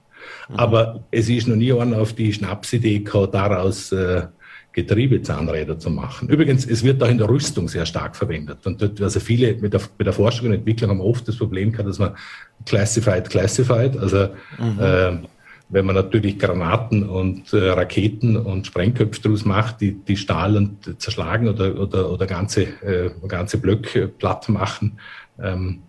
Mhm. 0.49 0.57
Aber 0.57 1.05
es 1.11 1.29
ist 1.29 1.49
noch 1.49 1.57
nie 1.57 1.73
einer 1.73 2.01
auf 2.01 2.13
die 2.13 2.33
Schnapsidee 2.33 3.01
gehabt, 3.01 3.35
daraus 3.35 3.93
äh, 3.93 4.27
Getriebezahnräder 4.73 5.79
zu 5.79 5.91
machen. 5.91 6.29
Übrigens, 6.29 6.65
es 6.67 6.83
wird 6.83 7.03
auch 7.03 7.09
in 7.09 7.19
der 7.19 7.29
Rüstung 7.29 7.69
sehr 7.69 7.85
stark 7.85 8.17
verwendet. 8.17 8.67
Und 8.67 8.81
dort, 8.81 9.01
also 9.03 9.21
viele 9.21 9.55
mit 9.55 9.75
der, 9.75 9.83
mit 9.99 10.07
der 10.07 10.15
Forschung 10.15 10.49
und 10.49 10.55
Entwicklung 10.55 10.91
haben 10.91 11.01
oft 11.01 11.29
das 11.29 11.37
Problem 11.37 11.73
gehabt, 11.73 11.89
dass 11.89 11.99
man 11.99 12.15
classified, 12.65 13.29
classified, 13.29 13.97
also 13.99 14.29
mhm. 14.59 14.81
äh, 14.81 15.19
wenn 15.69 15.87
man 15.87 15.95
natürlich 15.95 16.39
Granaten 16.39 17.09
und 17.09 17.53
äh, 17.55 17.71
Raketen 17.71 18.37
und 18.37 18.67
Sprengköpfe 18.67 19.23
daraus 19.23 19.45
macht, 19.47 19.81
die, 19.81 19.93
die 19.93 20.19
Stahl 20.19 20.57
und 20.57 21.01
zerschlagen 21.01 21.49
oder, 21.49 21.79
oder, 21.79 22.11
oder 22.11 22.27
ganze, 22.27 22.63
äh, 22.83 23.11
ganze 23.27 23.59
Blöcke 23.59 24.07
platt 24.09 24.49
machen, 24.51 24.99
ähm, 25.43 25.81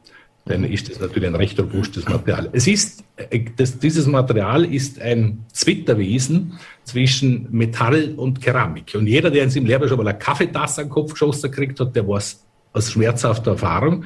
dann 0.45 0.65
ist 0.65 0.89
das 0.89 0.99
natürlich 0.99 1.29
ein 1.29 1.35
recht 1.35 1.57
robustes 1.57 2.07
Material. 2.07 2.49
Es 2.51 2.67
ist, 2.67 3.03
äh, 3.15 3.45
das, 3.55 3.79
dieses 3.79 4.07
Material 4.07 4.65
ist 4.65 4.99
ein 4.99 5.45
Zwitterwesen 5.53 6.59
zwischen 6.83 7.47
Metall 7.51 8.13
und 8.17 8.41
Keramik. 8.41 8.93
Und 8.95 9.07
jeder, 9.07 9.31
der 9.31 9.43
in 9.43 9.49
seinem 9.49 9.67
Leben 9.67 9.87
schon 9.87 9.97
mal 9.97 10.07
eine 10.07 10.17
Kaffeetasse 10.17 10.81
an 10.81 10.87
den 10.87 10.93
Kopf 10.93 11.13
geschossen 11.13 11.49
kriegt 11.49 11.79
hat, 11.79 11.95
der 11.95 12.07
weiß 12.07 12.43
aus 12.73 12.91
schmerzhafter 12.91 13.51
Erfahrung. 13.51 14.03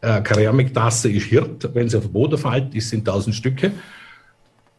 Eine 0.00 0.22
Keramiktasse 0.22 1.10
ist 1.10 1.26
Hirt, 1.26 1.74
wenn 1.74 1.88
sie 1.88 1.96
auf 1.96 2.04
den 2.04 2.12
Boden 2.12 2.38
fällt, 2.38 2.74
ist 2.74 2.92
in 2.92 3.04
tausend 3.04 3.34
Stücke, 3.34 3.72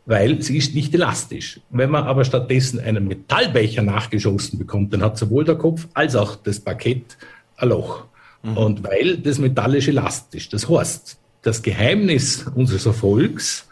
weil 0.06 0.42
sie 0.42 0.58
ist 0.58 0.76
nicht 0.76 0.94
elastisch. 0.94 1.60
Wenn 1.70 1.90
man 1.90 2.04
aber 2.04 2.24
stattdessen 2.24 2.80
einen 2.80 3.08
Metallbecher 3.08 3.82
nachgeschossen 3.82 4.60
bekommt, 4.60 4.94
dann 4.94 5.02
hat 5.02 5.18
sowohl 5.18 5.44
der 5.44 5.56
Kopf 5.56 5.88
als 5.94 6.16
auch 6.16 6.36
das 6.36 6.60
Parkett 6.60 7.18
ein 7.58 7.70
Loch. 7.70 8.06
Mhm. 8.44 8.58
Und 8.58 8.84
weil 8.84 9.18
das 9.18 9.40
metallisch 9.40 9.88
elastisch. 9.88 10.50
Das 10.50 10.70
heißt, 10.70 11.18
das 11.42 11.62
Geheimnis 11.62 12.46
unseres 12.54 12.86
Erfolgs 12.86 13.68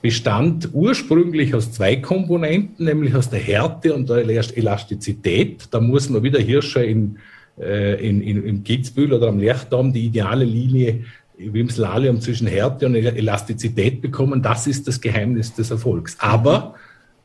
bestand 0.00 0.70
ursprünglich 0.72 1.54
aus 1.54 1.72
zwei 1.72 1.96
Komponenten, 1.96 2.86
nämlich 2.86 3.14
aus 3.14 3.30
der 3.30 3.38
Härte 3.38 3.94
und 3.94 4.08
der 4.08 4.18
Elastizität. 4.18 5.68
Da 5.70 5.80
muss 5.80 6.08
man 6.08 6.24
wieder 6.24 6.40
Hirscher 6.40 6.84
in, 6.84 7.18
äh, 7.60 8.08
in, 8.08 8.20
in, 8.20 8.44
im 8.44 8.64
Kitzbühel 8.64 9.12
oder 9.12 9.28
am 9.28 9.38
Lerchdamm 9.38 9.92
die 9.92 10.06
ideale 10.06 10.44
Linie 10.44 11.04
wie 11.38 11.60
im 11.60 11.70
Slalom 11.70 12.20
zwischen 12.20 12.46
Härte 12.46 12.86
und 12.86 12.94
Elastizität 12.94 14.02
bekommen. 14.02 14.42
Das 14.42 14.66
ist 14.66 14.86
das 14.86 15.00
Geheimnis 15.00 15.54
des 15.54 15.70
Erfolgs. 15.70 16.16
Aber 16.18 16.74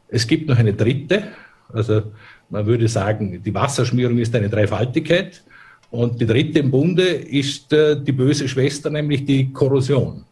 es 0.07 0.27
gibt 0.27 0.47
noch 0.47 0.57
eine 0.57 0.73
dritte. 0.73 1.23
Also 1.71 2.03
man 2.49 2.65
würde 2.65 2.87
sagen, 2.87 3.41
die 3.43 3.53
Wasserschmierung 3.53 4.17
ist 4.17 4.33
eine 4.35 4.49
Dreifaltigkeit. 4.49 5.43
Und 5.89 6.19
die 6.19 6.25
dritte 6.25 6.59
im 6.59 6.71
Bunde 6.71 7.03
ist 7.03 7.71
äh, 7.71 8.01
die 8.01 8.11
böse 8.11 8.47
Schwester, 8.47 8.89
nämlich 8.89 9.25
die 9.25 9.51
Korrosion. 9.51 10.25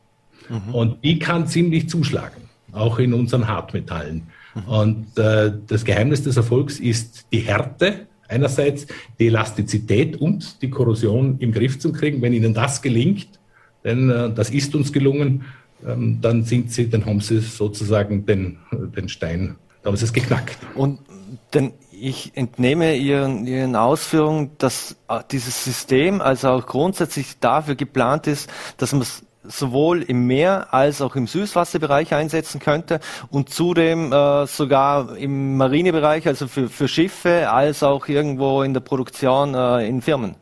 Mhm. 0.49 0.75
Und 0.75 1.03
die 1.03 1.17
kann 1.17 1.47
ziemlich 1.47 1.89
zuschlagen, 1.89 2.41
auch 2.71 2.99
in 2.99 3.13
unseren 3.13 3.47
Hartmetallen. 3.47 4.23
Mhm. 4.53 4.63
Und 4.67 5.17
äh, 5.17 5.53
das 5.67 5.85
Geheimnis 5.85 6.23
des 6.23 6.37
Erfolgs 6.37 6.79
ist 6.79 7.25
die 7.31 7.39
Härte, 7.39 8.07
einerseits 8.27 8.87
die 9.19 9.27
Elastizität 9.27 10.17
und 10.17 10.61
die 10.61 10.69
Korrosion 10.69 11.37
im 11.39 11.51
Griff 11.51 11.79
zu 11.79 11.91
kriegen. 11.91 12.21
Wenn 12.21 12.33
Ihnen 12.33 12.53
das 12.53 12.81
gelingt, 12.81 13.39
denn 13.83 14.09
äh, 14.09 14.33
das 14.33 14.49
ist 14.49 14.75
uns 14.75 14.91
gelungen, 14.91 15.45
ähm, 15.85 16.19
dann 16.21 16.43
sind 16.43 16.71
Sie, 16.71 16.89
dann 16.89 17.05
haben 17.05 17.21
Sie 17.21 17.39
sozusagen 17.39 18.25
den, 18.25 18.57
den 18.95 19.07
Stein, 19.07 19.55
da 19.83 19.89
haben 19.89 19.97
Sie 19.97 20.05
es 20.05 20.13
geknackt. 20.13 20.57
Und 20.75 20.99
denn 21.53 21.71
ich 21.99 22.31
entnehme 22.35 22.95
Ihren, 22.95 23.45
Ihren 23.47 23.75
Ausführungen, 23.75 24.51
dass 24.57 24.95
äh, 25.07 25.19
dieses 25.31 25.63
System 25.63 26.21
also 26.21 26.49
auch 26.49 26.65
grundsätzlich 26.65 27.39
dafür 27.39 27.75
geplant 27.75 28.27
ist, 28.27 28.49
dass 28.77 28.91
man 28.91 29.01
es 29.01 29.23
sowohl 29.47 30.01
im 30.01 30.25
Meer 30.27 30.73
als 30.73 31.01
auch 31.01 31.15
im 31.15 31.27
Süßwasserbereich 31.27 32.13
einsetzen 32.13 32.59
könnte 32.59 32.99
und 33.29 33.49
zudem 33.49 34.11
äh, 34.11 34.47
sogar 34.47 35.15
im 35.17 35.57
Marinebereich, 35.57 36.27
also 36.27 36.47
für, 36.47 36.67
für 36.67 36.87
Schiffe, 36.87 37.49
als 37.49 37.83
auch 37.83 38.07
irgendwo 38.07 38.63
in 38.63 38.73
der 38.73 38.81
Produktion 38.81 39.53
äh, 39.53 39.87
in 39.87 40.01
Firmen. 40.01 40.35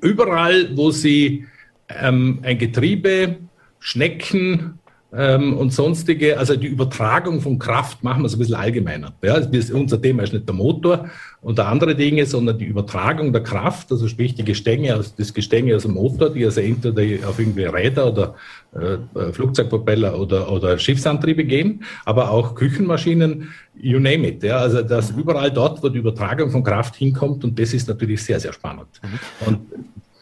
Überall, 0.00 0.76
wo 0.76 0.90
Sie 0.90 1.46
ähm, 1.88 2.40
ein 2.42 2.58
Getriebe, 2.58 3.36
Schnecken, 3.78 4.78
ähm, 5.16 5.56
und 5.56 5.72
sonstige, 5.72 6.38
also 6.38 6.56
die 6.56 6.66
Übertragung 6.66 7.40
von 7.40 7.58
Kraft 7.58 8.04
machen 8.04 8.22
wir 8.22 8.28
so 8.28 8.36
ein 8.36 8.40
bisschen 8.40 8.54
allgemeiner. 8.54 9.14
Ja, 9.22 9.40
unser 9.72 10.02
Thema 10.02 10.22
ist 10.22 10.34
nicht 10.34 10.46
der 10.46 10.54
Motor 10.54 11.08
und 11.40 11.58
andere 11.58 11.94
Dinge, 11.94 12.26
sondern 12.26 12.58
die 12.58 12.66
Übertragung 12.66 13.32
der 13.32 13.42
Kraft, 13.42 13.90
also 13.90 14.08
sprich 14.08 14.34
die 14.34 14.44
Gestänge, 14.44 15.02
das 15.16 15.32
Gestänge 15.32 15.74
aus 15.74 15.82
dem 15.82 15.94
Motor, 15.94 16.30
die 16.30 16.44
also 16.44 16.60
entweder 16.60 17.28
auf 17.28 17.38
irgendwie 17.38 17.64
Räder 17.64 18.12
oder 18.12 18.34
äh, 18.74 19.32
Flugzeugpropeller 19.32 20.20
oder, 20.20 20.52
oder 20.52 20.78
Schiffsantriebe 20.78 21.44
gehen, 21.44 21.82
aber 22.04 22.30
auch 22.30 22.54
Küchenmaschinen, 22.54 23.48
you 23.74 23.98
name 23.98 24.28
it. 24.28 24.42
Ja, 24.42 24.58
also 24.58 24.82
das 24.82 25.12
überall 25.12 25.50
dort, 25.50 25.82
wo 25.82 25.88
die 25.88 25.98
Übertragung 25.98 26.50
von 26.50 26.62
Kraft 26.62 26.94
hinkommt 26.94 27.42
und 27.42 27.58
das 27.58 27.72
ist 27.72 27.88
natürlich 27.88 28.22
sehr, 28.22 28.38
sehr 28.38 28.52
spannend. 28.52 28.88
Mhm. 29.02 29.46
Und, 29.46 29.60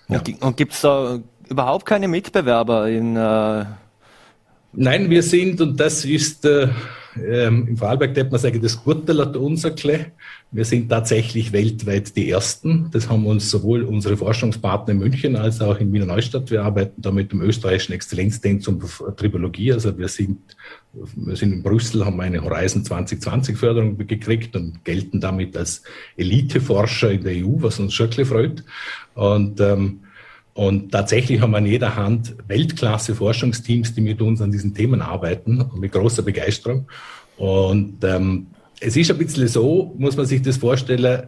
ja. 0.09 0.19
und, 0.19 0.43
und 0.43 0.57
gibt 0.57 0.73
es 0.73 0.83
da 0.83 1.19
überhaupt 1.49 1.85
keine 1.85 2.07
Mitbewerber 2.07 2.89
in 2.89 3.17
äh 3.17 3.65
Nein, 4.77 5.09
wir 5.09 5.22
sind, 5.22 5.61
und 5.61 5.79
das 5.79 6.05
ist 6.05 6.45
äh, 6.45 6.68
ähm, 7.16 7.68
im 7.68 7.77
Vorarlberg, 7.77 8.31
man 8.31 8.41
sagen, 8.41 8.61
das 8.61 8.83
Gurtel 8.83 9.20
hat 9.20 9.37
unser 9.37 9.70
Kle. 9.70 10.07
Wir 10.51 10.64
sind 10.64 10.89
tatsächlich 10.89 11.53
weltweit 11.53 12.16
die 12.16 12.31
Ersten. 12.31 12.89
Das 12.93 13.09
haben 13.09 13.27
uns 13.27 13.51
sowohl 13.51 13.83
unsere 13.83 14.16
Forschungspartner 14.16 14.93
in 14.93 14.99
München 14.99 15.37
als 15.37 15.61
auch 15.61 15.79
in 15.79 15.93
Wiener 15.93 16.07
Neustadt. 16.07 16.51
Wir 16.51 16.64
arbeiten 16.64 17.01
da 17.01 17.12
mit 17.12 17.31
dem 17.33 17.41
österreichischen 17.41 17.93
Exzellenzzentrum 17.93 18.81
für 18.81 19.14
Tribologie. 19.14 19.72
Also 19.72 19.97
wir 19.97 20.09
sind, 20.09 20.39
wir 20.93 21.37
sind 21.37 21.53
in 21.53 21.62
Brüssel, 21.62 22.05
haben 22.05 22.20
eine 22.20 22.43
Horizon 22.43 22.85
2020 22.85 23.57
Förderung 23.57 23.97
gekriegt 23.97 24.57
und 24.57 24.85
gelten 24.85 25.20
damit 25.20 25.57
als 25.57 25.83
Eliteforscher 26.16 27.12
in 27.12 27.22
der 27.22 27.35
EU, 27.35 27.62
was 27.62 27.79
uns 27.79 27.95
schon 27.95 28.11
freut. 28.11 28.64
Und, 29.14 29.61
ähm, 29.61 30.01
und 30.55 30.93
tatsächlich 30.93 31.41
haben 31.41 31.51
wir 31.51 31.59
an 31.59 31.67
jeder 31.67 31.97
Hand 31.97 32.37
Weltklasse 32.47 33.15
Forschungsteams, 33.15 33.95
die 33.95 34.01
mit 34.01 34.23
uns 34.23 34.41
an 34.41 34.53
diesen 34.53 34.73
Themen 34.73 35.03
arbeiten, 35.03 35.65
mit 35.75 35.93
großer 35.93 36.23
Begeisterung. 36.23 36.87
Und 37.37 38.05
ähm, 38.05 38.47
es 38.81 38.97
ist 38.97 39.11
ein 39.11 39.19
bisschen 39.19 39.49
so, 39.49 39.95
muss 39.99 40.17
man 40.17 40.27
sich 40.27 40.43
das 40.43 40.57
vorstellen, 40.57 41.27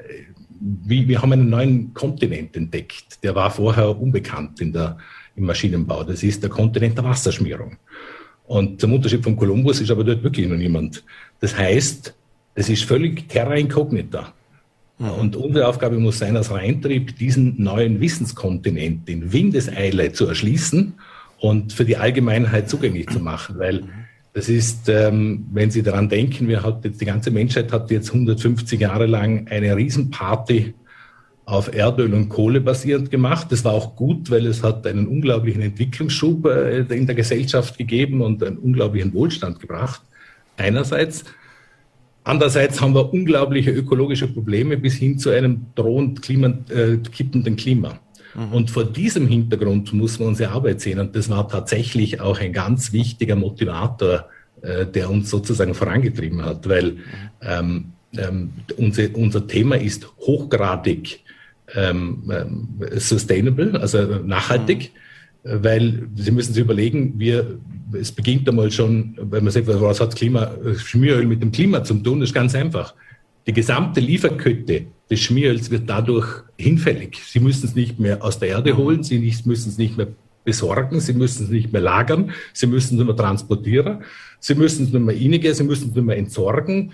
wie, 0.61 1.09
wir 1.09 1.21
haben 1.21 1.33
einen 1.33 1.51
neuen 1.51 1.93
Kontinent 1.93 2.57
entdeckt. 2.57 3.23
Der 3.25 3.35
war 3.35 3.51
vorher 3.51 3.99
unbekannt 3.99 4.61
in 4.61 4.73
der, 4.73 4.97
im 5.35 5.45
Maschinenbau. 5.45 6.05
Das 6.05 6.23
ist 6.23 6.45
der 6.45 6.51
Kontinent 6.51 6.97
der 6.97 7.05
Wasserschmierung. 7.05 7.77
Und 8.47 8.81
zum 8.81 8.93
Unterschied 8.93 9.25
von 9.25 9.37
Kolumbus 9.37 9.81
ist 9.81 9.91
aber 9.91 10.05
dort 10.05 10.23
wirklich 10.23 10.47
noch 10.47 10.57
niemand. 10.57 11.03
Das 11.41 11.57
heißt, 11.59 12.15
es 12.55 12.69
ist 12.69 12.85
völlig 12.85 13.29
terra 13.29 13.57
incognita. 13.57 14.33
Und 14.99 15.37
unsere 15.37 15.69
Aufgabe 15.69 15.99
muss 15.99 16.19
sein, 16.19 16.37
als 16.37 16.51
Reintrieb 16.51 17.17
diesen 17.19 17.63
neuen 17.63 18.01
Wissenskontinent 18.01 19.09
in 19.09 19.33
Windeseile 19.33 20.13
zu 20.13 20.27
erschließen 20.27 20.95
und 21.39 21.73
für 21.73 21.85
die 21.85 21.99
Allgemeinheit 21.99 22.71
zugänglich 22.71 23.09
zu 23.09 23.21
machen, 23.21 23.59
weil. 23.59 23.85
Das 24.33 24.51
ist, 24.51 24.91
ähm, 24.91 25.47
wenn 25.51 25.71
Sie 25.71 25.83
daran 25.83 26.11
denken, 26.11 26.47
wir 26.47 26.63
hat 26.63 26.85
jetzt, 26.85 27.01
die 27.01 27.07
ganze 27.07 27.31
Menschheit 27.31 27.73
hat 27.73 27.91
jetzt 27.91 28.11
150 28.11 28.79
Jahre 28.79 29.07
lang 29.07 29.49
eine 29.49 29.75
Riesenparty 29.75 30.75
auf 31.47 31.73
Erdöl 31.73 32.13
und 32.13 32.29
Kohle 32.29 32.61
basierend 32.61 33.11
gemacht. 33.11 33.47
Das 33.51 33.65
war 33.65 33.73
auch 33.73 33.97
gut, 33.97 34.31
weil 34.31 34.45
es 34.47 34.63
hat 34.63 34.87
einen 34.87 35.07
unglaublichen 35.07 35.63
Entwicklungsschub 35.63 36.45
äh, 36.45 36.81
in 36.81 37.07
der 37.07 37.15
Gesellschaft 37.15 37.79
gegeben 37.79 38.21
und 38.21 38.45
einen 38.45 38.59
unglaublichen 38.59 39.15
Wohlstand 39.15 39.59
gebracht. 39.59 40.03
Einerseits. 40.59 41.25
Andererseits 42.27 42.81
haben 42.81 42.93
wir 42.93 43.13
unglaubliche 43.13 43.71
ökologische 43.71 44.27
Probleme 44.27 44.77
bis 44.77 44.95
hin 44.97 45.17
zu 45.17 45.31
einem 45.31 45.67
drohend 45.77 46.23
Klima, 46.23 46.49
äh, 46.71 46.97
kippenden 46.97 47.55
Klima. 47.55 48.01
Mhm. 48.35 48.53
Und 48.53 48.71
vor 48.73 48.83
diesem 48.83 49.29
Hintergrund 49.29 49.93
muss 49.93 50.19
man 50.19 50.31
unsere 50.31 50.51
Arbeit 50.51 50.81
sehen. 50.81 50.99
Und 50.99 51.15
das 51.15 51.31
war 51.31 51.47
tatsächlich 51.47 52.21
auch 52.21 52.41
ein 52.41 52.53
ganz 52.53 52.93
wichtiger 52.93 53.37
Motivator, 53.37 54.29
äh, 54.63 54.87
der 54.87 55.09
uns 55.09 55.31
sozusagen 55.31 55.73
vorangetrieben 55.73 56.45
hat, 56.45 56.69
weil 56.69 56.97
ähm, 57.43 57.93
ähm, 58.19 58.51
unser, 58.77 59.05
unser 59.15 59.47
Thema 59.47 59.77
ist 59.77 60.09
hochgradig 60.19 61.21
ähm, 61.77 62.29
ähm 62.35 62.99
sustainable, 62.99 63.81
also 63.81 64.03
nachhaltig. 64.25 64.91
Mhm 64.93 65.06
weil 65.49 66.09
Sie 66.15 66.31
müssen 66.31 66.53
sich 66.53 66.63
überlegen, 66.63 67.15
wir, 67.19 67.59
es 67.93 68.11
beginnt 68.13 68.49
einmal 68.49 68.71
schon, 68.71 69.17
wenn 69.21 69.45
man 69.45 69.53
sagt, 69.53 69.67
was 69.69 70.01
hat 70.01 70.17
Klima, 70.17 70.51
Schmieröl 70.77 71.27
mit 71.27 71.43
dem 71.43 71.53
Klima 71.53 71.85
zu 71.85 71.95
tun, 71.95 72.21
das 72.21 72.31
ist 72.31 72.35
ganz 72.35 72.55
einfach. 72.55 72.95
Die 73.47 73.53
gesamte 73.53 74.01
Lieferkette 74.01 74.87
des 75.09 75.21
Schmieröls 75.21 75.71
wird 75.71 75.89
dadurch 75.89 76.27
hinfällig. 76.59 77.19
Sie 77.25 77.39
müssen 77.39 77.67
es 77.67 77.77
nicht 77.77 77.99
mehr 78.01 78.25
aus 78.25 78.39
der 78.39 78.49
Erde 78.49 78.77
holen, 78.77 79.05
Sie 79.05 79.19
müssen 79.45 79.69
es 79.69 79.79
nicht 79.79 79.97
mehr 79.97 80.09
besorgen, 80.45 80.99
Sie 81.01 81.13
müssen 81.13 81.45
es 81.45 81.51
nicht 81.51 81.73
mehr 81.73 81.83
lagern, 81.83 82.33
Sie 82.53 82.67
müssen 82.67 82.95
es 82.95 82.99
nur 82.99 83.07
mehr 83.07 83.17
transportieren, 83.17 84.03
Sie 84.41 84.55
müssen 84.57 84.87
es 84.87 84.93
nur 84.93 85.01
mehr 85.01 85.17
innigen, 85.17 85.55
Sie 85.55 85.63
müssen 85.65 85.91
es 85.91 85.95
nur 85.95 86.05
mehr 86.05 86.17
entsorgen. 86.17 86.93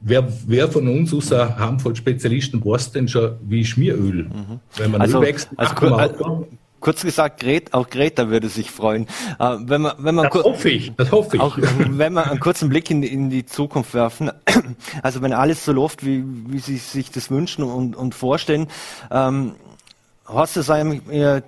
Wer, 0.00 0.26
wer 0.46 0.68
von 0.68 0.88
uns, 0.88 1.12
außer 1.12 1.58
Handvoll 1.58 1.94
Spezialisten, 1.94 2.64
weiß 2.64 2.92
denn 2.92 3.06
schon, 3.06 3.32
wie 3.46 3.62
Schmieröl? 3.62 4.24
Mhm. 4.24 4.60
Wenn 4.76 4.90
man 4.92 5.02
also, 5.02 5.20
wächst, 5.20 5.50
also, 5.56 6.46
Kurz 6.80 7.02
gesagt, 7.02 7.40
Gret, 7.40 7.74
auch 7.74 7.88
Greta 7.88 8.28
würde 8.28 8.48
sich 8.48 8.70
freuen. 8.70 9.06
Äh, 9.38 9.56
wenn 9.60 9.82
man, 9.82 9.92
wenn 9.98 10.14
man 10.14 10.30
das 10.30 10.42
hoffe 10.42 10.70
ich, 10.70 10.92
das 10.96 11.12
hoffe 11.12 11.36
ich. 11.36 11.42
Auch, 11.42 11.58
wenn 11.58 12.12
wir 12.14 12.30
einen 12.30 12.40
kurzen 12.40 12.68
Blick 12.68 12.90
in, 12.90 13.02
in 13.02 13.30
die 13.30 13.46
Zukunft 13.46 13.94
werfen, 13.94 14.30
also 15.02 15.22
wenn 15.22 15.32
alles 15.32 15.64
so 15.64 15.72
läuft, 15.72 16.04
wie, 16.04 16.24
wie 16.24 16.58
Sie 16.58 16.76
sich 16.76 17.10
das 17.10 17.30
wünschen 17.30 17.64
und, 17.64 17.94
und 17.96 18.14
vorstellen, 18.14 18.68
ähm, 19.10 19.54
Hast 20.32 20.54
du 20.54 20.62
sagen, 20.62 21.02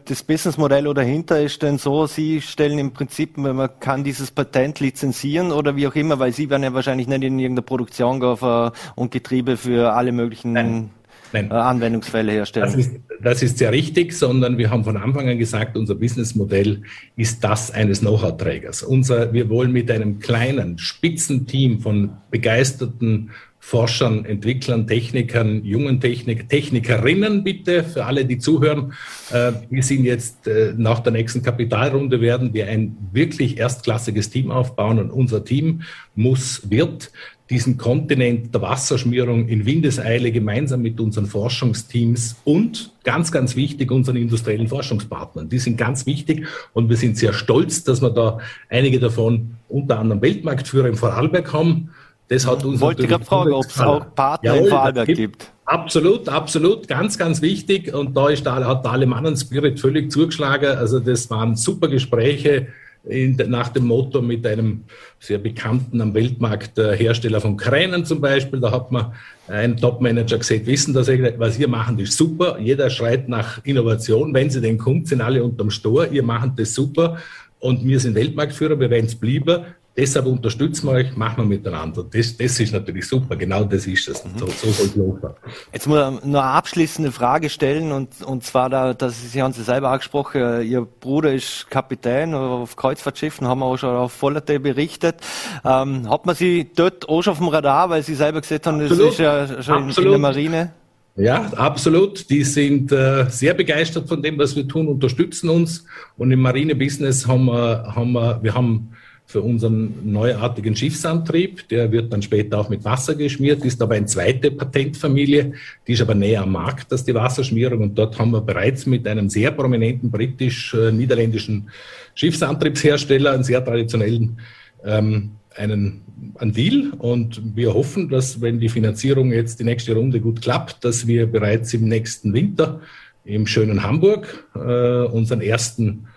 das 0.06 0.24
Businessmodell 0.24 0.92
dahinter 0.92 1.40
ist 1.40 1.62
denn 1.62 1.78
so, 1.78 2.06
Sie 2.06 2.40
stellen 2.40 2.80
im 2.80 2.90
Prinzip, 2.90 3.36
man 3.36 3.70
kann 3.78 4.02
dieses 4.02 4.32
Patent 4.32 4.80
lizenzieren 4.80 5.52
oder 5.52 5.76
wie 5.76 5.86
auch 5.86 5.94
immer, 5.94 6.18
weil 6.18 6.32
Sie 6.32 6.50
werden 6.50 6.64
ja 6.64 6.74
wahrscheinlich 6.74 7.06
nicht 7.06 7.22
in 7.22 7.38
irgendeiner 7.38 7.64
Produktion 7.64 8.18
gehen 8.18 8.70
und 8.96 9.12
Getriebe 9.12 9.56
für 9.56 9.92
alle 9.92 10.10
möglichen 10.10 10.52
Nein. 10.52 10.90
Nein. 11.32 11.50
Äh, 11.50 11.54
Anwendungsfälle 11.54 12.32
herstellen. 12.32 12.66
Das 12.66 12.74
ist, 12.74 12.92
das 13.22 13.42
ist 13.42 13.58
sehr 13.58 13.72
richtig, 13.72 14.12
sondern 14.12 14.58
wir 14.58 14.70
haben 14.70 14.84
von 14.84 14.96
Anfang 14.96 15.28
an 15.28 15.38
gesagt, 15.38 15.76
unser 15.76 15.94
Businessmodell 15.94 16.82
ist 17.16 17.42
das 17.42 17.70
eines 17.70 18.00
Know-how-Trägers. 18.00 18.82
Unser, 18.82 19.32
wir 19.32 19.48
wollen 19.48 19.72
mit 19.72 19.90
einem 19.90 20.18
kleinen 20.18 20.78
Spitzenteam 20.78 21.80
von 21.80 22.10
begeisterten 22.30 23.30
Forschern, 23.64 24.24
Entwicklern, 24.24 24.88
Technikern, 24.88 25.64
jungen 25.64 26.00
Technik, 26.00 26.48
Technikerinnen 26.48 27.44
bitte, 27.44 27.84
für 27.84 28.04
alle, 28.04 28.24
die 28.24 28.38
zuhören. 28.38 28.92
Äh, 29.30 29.52
wir 29.70 29.84
sind 29.84 30.04
jetzt 30.04 30.48
äh, 30.48 30.74
nach 30.76 30.98
der 30.98 31.12
nächsten 31.12 31.44
Kapitalrunde 31.44 32.20
werden 32.20 32.54
wir 32.54 32.66
ein 32.66 32.96
wirklich 33.12 33.58
erstklassiges 33.58 34.30
Team 34.30 34.50
aufbauen 34.50 34.98
und 34.98 35.12
unser 35.12 35.44
Team 35.44 35.82
muss, 36.16 36.68
wird 36.70 37.12
diesen 37.52 37.76
Kontinent 37.76 38.54
der 38.54 38.62
Wasserschmierung 38.62 39.46
in 39.46 39.66
Windeseile 39.66 40.32
gemeinsam 40.32 40.80
mit 40.80 40.98
unseren 40.98 41.26
Forschungsteams 41.26 42.36
und 42.44 42.92
ganz, 43.04 43.30
ganz 43.30 43.56
wichtig 43.56 43.90
unseren 43.90 44.16
industriellen 44.16 44.68
Forschungspartnern. 44.68 45.50
Die 45.50 45.58
sind 45.58 45.76
ganz 45.76 46.06
wichtig 46.06 46.46
und 46.72 46.88
wir 46.88 46.96
sind 46.96 47.18
sehr 47.18 47.34
stolz, 47.34 47.84
dass 47.84 48.00
wir 48.00 48.08
da 48.08 48.38
einige 48.70 48.98
davon 48.98 49.56
unter 49.68 49.98
anderem 49.98 50.22
Weltmarktführer 50.22 50.88
im 50.88 50.96
Vorarlberg 50.96 51.52
haben. 51.52 51.90
Das 52.28 52.46
hat 52.46 52.64
uns 52.64 52.80
Wollte 52.80 53.06
gerade 53.06 53.24
fragen, 53.24 53.52
ob 53.52 53.66
es 53.66 53.78
auch 53.78 54.14
Partner 54.14 54.54
Jawohl, 54.54 54.64
im 54.64 54.70
Vorarlberg 54.70 55.06
gibt, 55.06 55.18
gibt. 55.18 55.52
Absolut, 55.66 56.28
absolut, 56.30 56.88
ganz, 56.88 57.18
ganz 57.18 57.42
wichtig. 57.42 57.92
Und 57.92 58.16
da 58.16 58.30
ist 58.30 58.46
da, 58.46 58.64
hat 58.64 58.82
der 58.82 58.92
Alemannen 58.92 59.36
Spirit 59.36 59.78
völlig 59.78 60.10
zugeschlagen. 60.10 60.78
Also 60.78 61.00
das 61.00 61.28
waren 61.28 61.54
super 61.54 61.88
Gespräche 61.88 62.68
in, 63.04 63.36
nach 63.48 63.68
dem 63.68 63.86
Motto 63.86 64.22
mit 64.22 64.46
einem 64.46 64.84
sehr 65.18 65.38
bekannten 65.38 66.00
am 66.00 66.14
Weltmarkt 66.14 66.78
äh, 66.78 66.96
Hersteller 66.96 67.40
von 67.40 67.56
Kränen 67.56 68.04
zum 68.04 68.20
Beispiel. 68.20 68.60
Da 68.60 68.70
hat 68.70 68.92
man 68.92 69.12
einen 69.48 69.76
Top-Manager 69.76 70.38
gesagt, 70.38 70.66
wissen 70.66 70.94
das, 70.94 71.08
was 71.08 71.58
ihr 71.58 71.68
macht, 71.68 71.98
ist 71.98 72.16
super. 72.16 72.58
Jeder 72.60 72.90
schreit 72.90 73.28
nach 73.28 73.64
Innovation. 73.64 74.32
Wenn 74.32 74.50
sie 74.50 74.60
den 74.60 74.78
kommt, 74.78 75.08
sind 75.08 75.20
alle 75.20 75.42
unterm 75.42 75.70
Stor. 75.70 76.08
Ihr 76.10 76.22
macht 76.22 76.58
das 76.58 76.74
super. 76.74 77.18
Und 77.58 77.84
wir 77.84 78.00
sind 78.00 78.14
Weltmarktführer, 78.14 78.78
wir 78.78 78.90
werden 78.90 79.06
es 79.06 79.14
bleiben. 79.14 79.64
Deshalb 79.94 80.24
unterstützen 80.24 80.86
wir 80.86 80.92
euch, 80.92 81.16
machen 81.16 81.36
wir 81.38 81.44
miteinander. 81.44 82.02
Das, 82.10 82.34
das 82.36 82.58
ist 82.58 82.72
natürlich 82.72 83.06
super, 83.06 83.36
genau 83.36 83.64
das 83.64 83.86
ist 83.86 84.08
es. 84.08 84.24
So, 84.38 84.46
so 84.46 84.70
soll 84.70 84.86
es 84.86 84.96
laufen. 84.96 85.30
Jetzt 85.70 85.86
muss 85.86 85.98
ich 85.98 86.24
nur 86.24 86.40
eine 86.40 86.42
abschließende 86.42 87.12
Frage 87.12 87.50
stellen 87.50 87.92
und, 87.92 88.22
und 88.22 88.42
zwar, 88.42 88.70
da, 88.70 88.94
das 88.94 89.32
Sie 89.32 89.42
haben 89.42 89.52
Sie 89.52 89.62
selber 89.62 89.90
angesprochen, 89.90 90.40
äh, 90.40 90.62
Ihr 90.62 90.80
Bruder 90.80 91.34
ist 91.34 91.66
Kapitän 91.68 92.32
auf 92.32 92.74
Kreuzfahrtschiffen, 92.76 93.46
haben 93.46 93.60
wir 93.60 93.66
auch 93.66 93.76
schon 93.76 93.94
auf 93.94 94.12
Vollerte 94.12 94.58
berichtet. 94.60 95.16
Ähm, 95.62 96.08
hat 96.08 96.24
man 96.24 96.36
Sie 96.36 96.70
dort 96.74 97.06
auch 97.06 97.20
schon 97.20 97.32
auf 97.32 97.38
dem 97.38 97.48
Radar, 97.48 97.90
weil 97.90 98.02
Sie 98.02 98.14
selber 98.14 98.40
gesagt 98.40 98.66
haben, 98.66 98.78
das 98.78 98.98
ist 98.98 99.18
ja 99.18 99.62
schon 99.62 99.90
in, 99.90 99.94
in 99.94 100.10
der 100.10 100.18
Marine? 100.18 100.72
Ja, 101.16 101.52
absolut. 101.56 102.30
Die 102.30 102.42
sind 102.44 102.90
äh, 102.92 103.26
sehr 103.28 103.52
begeistert 103.52 104.08
von 104.08 104.22
dem, 104.22 104.38
was 104.38 104.56
wir 104.56 104.66
tun, 104.66 104.88
unterstützen 104.88 105.50
uns. 105.50 105.84
Und 106.16 106.30
im 106.30 106.40
Marine-Business 106.40 107.26
haben 107.26 107.44
wir, 107.44 107.92
haben 107.94 108.12
wir, 108.12 108.42
wir 108.42 108.54
haben 108.54 108.92
für 109.26 109.40
unseren 109.40 110.12
neuartigen 110.12 110.76
Schiffsantrieb. 110.76 111.68
Der 111.68 111.90
wird 111.90 112.12
dann 112.12 112.22
später 112.22 112.58
auch 112.58 112.68
mit 112.68 112.84
Wasser 112.84 113.14
geschmiert, 113.14 113.64
ist 113.64 113.80
aber 113.80 113.94
eine 113.94 114.06
zweite 114.06 114.50
Patentfamilie, 114.50 115.52
die 115.86 115.92
ist 115.92 116.02
aber 116.02 116.14
näher 116.14 116.42
am 116.42 116.52
Markt 116.52 116.92
als 116.92 117.04
die 117.04 117.14
Wasserschmierung. 117.14 117.80
Und 117.80 117.94
dort 117.98 118.18
haben 118.18 118.32
wir 118.32 118.42
bereits 118.42 118.84
mit 118.86 119.06
einem 119.06 119.30
sehr 119.30 119.50
prominenten 119.50 120.10
britisch-niederländischen 120.10 121.70
Schiffsantriebshersteller, 122.14 123.32
einen 123.32 123.44
sehr 123.44 123.64
traditionellen, 123.64 124.38
ähm, 124.84 125.30
einen, 125.56 126.02
einen 126.36 126.52
Deal. 126.52 126.92
Und 126.98 127.40
wir 127.56 127.72
hoffen, 127.72 128.08
dass 128.08 128.40
wenn 128.40 128.60
die 128.60 128.68
Finanzierung 128.68 129.32
jetzt 129.32 129.60
die 129.60 129.64
nächste 129.64 129.94
Runde 129.94 130.20
gut 130.20 130.42
klappt, 130.42 130.84
dass 130.84 131.06
wir 131.06 131.26
bereits 131.26 131.72
im 131.72 131.88
nächsten 131.88 132.34
Winter 132.34 132.80
im 133.24 133.46
schönen 133.46 133.82
Hamburg 133.82 134.46
äh, 134.54 135.04
unseren 135.04 135.40
ersten 135.40 136.08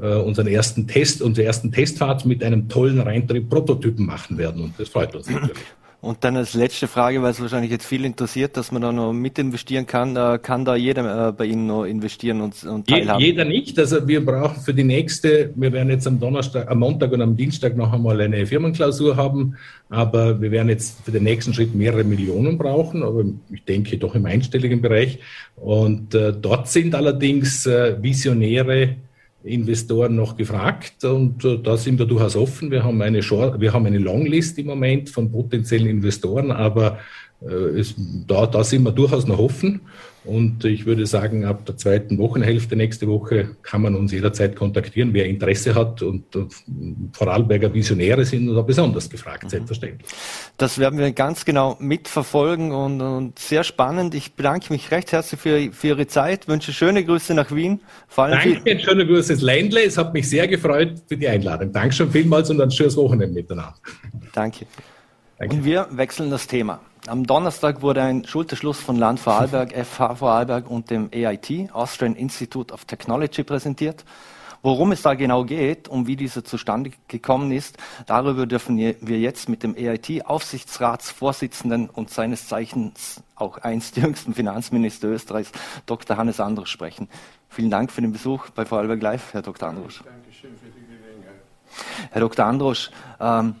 äh, 0.00 0.16
unseren 0.16 0.46
ersten 0.46 0.86
Test, 0.86 1.22
unsere 1.22 1.46
ersten 1.46 1.72
Testfahrt 1.72 2.24
mit 2.24 2.42
einem 2.42 2.68
tollen 2.68 3.00
Reintrieb-Prototypen 3.00 4.04
machen 4.04 4.38
werden. 4.38 4.62
Und 4.62 4.74
das 4.78 4.88
freut 4.88 5.14
uns 5.14 5.28
natürlich. 5.28 5.56
Und 6.04 6.22
dann 6.22 6.36
als 6.36 6.52
letzte 6.52 6.86
Frage, 6.86 7.22
weil 7.22 7.30
es 7.30 7.40
wahrscheinlich 7.40 7.70
jetzt 7.70 7.86
viel 7.86 8.04
interessiert, 8.04 8.58
dass 8.58 8.70
man 8.70 8.82
da 8.82 8.92
noch 8.92 9.14
mit 9.14 9.38
investieren 9.38 9.86
kann, 9.86 10.14
äh, 10.16 10.38
kann 10.38 10.66
da 10.66 10.76
jeder 10.76 11.28
äh, 11.28 11.32
bei 11.32 11.46
Ihnen 11.46 11.66
noch 11.66 11.84
investieren 11.84 12.42
und, 12.42 12.62
und 12.62 12.86
teilhaben? 12.86 13.22
Jeder 13.22 13.46
nicht. 13.46 13.78
Also 13.78 14.06
wir 14.06 14.22
brauchen 14.22 14.60
für 14.60 14.74
die 14.74 14.84
nächste, 14.84 15.50
wir 15.54 15.72
werden 15.72 15.88
jetzt 15.88 16.06
am 16.06 16.20
Donnerstag, 16.20 16.70
am 16.70 16.80
Montag 16.80 17.10
und 17.12 17.22
am 17.22 17.38
Dienstag 17.38 17.74
noch 17.74 17.90
einmal 17.90 18.20
eine 18.20 18.46
Firmenklausur 18.46 19.16
haben, 19.16 19.56
aber 19.88 20.42
wir 20.42 20.50
werden 20.50 20.68
jetzt 20.68 21.02
für 21.06 21.10
den 21.10 21.22
nächsten 21.22 21.54
Schritt 21.54 21.74
mehrere 21.74 22.04
Millionen 22.04 22.58
brauchen, 22.58 23.02
aber 23.02 23.24
ich 23.50 23.64
denke 23.64 23.96
doch 23.96 24.14
im 24.14 24.26
einstelligen 24.26 24.82
Bereich. 24.82 25.20
Und 25.56 26.14
äh, 26.14 26.34
dort 26.38 26.68
sind 26.68 26.94
allerdings 26.94 27.64
äh, 27.64 27.96
Visionäre 28.02 28.96
Investoren 29.44 30.16
noch 30.16 30.36
gefragt 30.36 31.04
und 31.04 31.44
äh, 31.44 31.58
da 31.58 31.76
sind 31.76 31.98
wir 31.98 32.06
durchaus 32.06 32.34
offen. 32.34 32.70
Wir 32.70 32.82
haben 32.82 33.02
eine, 33.02 33.22
Short, 33.22 33.60
wir 33.60 33.72
haben 33.72 33.84
eine 33.84 33.98
Longlist 33.98 34.58
im 34.58 34.66
Moment 34.66 35.10
von 35.10 35.30
potenziellen 35.30 35.88
Investoren, 35.88 36.50
aber 36.50 36.98
äh, 37.42 37.78
es, 37.78 37.94
da, 38.26 38.46
da 38.46 38.64
sind 38.64 38.84
wir 38.84 38.92
durchaus 38.92 39.26
noch 39.26 39.38
offen. 39.38 39.82
Und 40.24 40.64
ich 40.64 40.86
würde 40.86 41.04
sagen, 41.06 41.44
ab 41.44 41.66
der 41.66 41.76
zweiten 41.76 42.16
Wochenhälfte 42.16 42.76
nächste 42.76 43.06
Woche 43.06 43.56
kann 43.62 43.82
man 43.82 43.94
uns 43.94 44.10
jederzeit 44.10 44.56
kontaktieren, 44.56 45.12
wer 45.12 45.26
Interesse 45.26 45.74
hat. 45.74 46.00
Und 46.00 46.24
Vorarlberger 47.12 47.72
Visionäre 47.74 48.24
sind 48.24 48.46
da 48.54 48.62
besonders 48.62 49.10
gefragt, 49.10 49.44
mhm. 49.44 49.48
selbstverständlich. 49.50 50.10
Das 50.56 50.78
werden 50.78 50.98
wir 50.98 51.12
ganz 51.12 51.44
genau 51.44 51.76
mitverfolgen 51.78 52.72
und, 52.72 53.00
und, 53.02 53.38
sehr 53.38 53.64
spannend. 53.64 54.14
Ich 54.14 54.32
bedanke 54.32 54.72
mich 54.72 54.90
recht 54.90 55.12
herzlich 55.12 55.40
für, 55.40 55.72
für 55.72 55.88
Ihre 55.88 56.06
Zeit, 56.06 56.48
wünsche 56.48 56.72
schöne 56.72 57.04
Grüße 57.04 57.34
nach 57.34 57.54
Wien. 57.54 57.80
Vor 58.08 58.24
allem 58.24 58.62
Danke, 58.64 58.80
schöne 58.80 59.06
Grüße 59.06 59.34
ins 59.34 59.42
Ländle. 59.42 59.84
Es 59.84 59.98
hat 59.98 60.14
mich 60.14 60.28
sehr 60.28 60.48
gefreut 60.48 60.94
für 61.06 61.18
die 61.18 61.28
Einladung. 61.28 61.70
Danke 61.70 61.94
schon 61.94 62.10
vielmals 62.10 62.48
und 62.48 62.60
ein 62.60 62.70
schönes 62.70 62.96
Wochenende 62.96 63.34
miteinander. 63.34 63.74
Danke. 64.32 64.66
Danke. 65.38 65.56
Und 65.56 65.64
wir 65.64 65.88
wechseln 65.90 66.30
das 66.30 66.46
Thema. 66.46 66.80
Am 67.06 67.26
Donnerstag 67.26 67.82
wurde 67.82 68.00
ein 68.02 68.24
Schulterschluss 68.24 68.80
von 68.80 68.96
Land 68.96 69.20
Vorarlberg, 69.20 69.72
FH 69.86 70.14
Vorarlberg 70.14 70.70
und 70.70 70.88
dem 70.90 71.10
AIT, 71.12 71.68
Austrian 71.72 72.16
Institute 72.16 72.72
of 72.72 72.86
Technology, 72.86 73.44
präsentiert. 73.44 74.06
Worum 74.62 74.92
es 74.92 75.02
da 75.02 75.12
genau 75.12 75.44
geht 75.44 75.88
und 75.88 76.06
wie 76.06 76.16
dieser 76.16 76.42
zustande 76.42 76.92
gekommen 77.06 77.52
ist, 77.52 77.76
darüber 78.06 78.46
dürfen 78.46 78.78
wir 78.78 79.18
jetzt 79.18 79.50
mit 79.50 79.62
dem 79.62 79.76
AIT-Aufsichtsratsvorsitzenden 79.76 81.90
und 81.90 82.08
seines 82.08 82.48
Zeichens 82.48 83.22
auch 83.34 83.58
einst 83.58 83.96
jüngsten 83.98 84.32
Finanzminister 84.32 85.08
Österreichs, 85.08 85.52
Dr. 85.84 86.16
Hannes 86.16 86.40
Andrusch, 86.40 86.70
sprechen. 86.70 87.10
Vielen 87.50 87.70
Dank 87.70 87.92
für 87.92 88.00
den 88.00 88.12
Besuch 88.12 88.48
bei 88.50 88.64
Vorarlberg 88.64 89.02
Live, 89.02 89.34
Herr 89.34 89.42
Dr. 89.42 89.68
Andrusch. 89.68 90.02
Dankeschön 90.02 90.56
für 90.56 90.70
die 90.70 90.86
Gelegenheit. 90.86 91.42
Herr 92.10 92.22
Dr. 92.22 92.46
Andrusch, 92.46 92.90
ähm, 93.20 93.56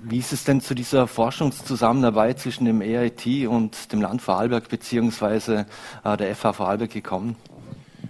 wie 0.00 0.18
ist 0.18 0.32
es 0.32 0.44
denn 0.44 0.60
zu 0.60 0.74
dieser 0.74 1.06
Forschungszusammenarbeit 1.06 2.38
zwischen 2.38 2.64
dem 2.64 2.80
EIT 2.80 3.48
und 3.48 3.92
dem 3.92 4.00
Land 4.00 4.22
Vorarlberg 4.22 4.68
beziehungsweise 4.68 5.66
äh, 6.04 6.16
der 6.16 6.34
FH 6.34 6.52
Vorarlberg 6.52 6.90
gekommen? 6.90 7.36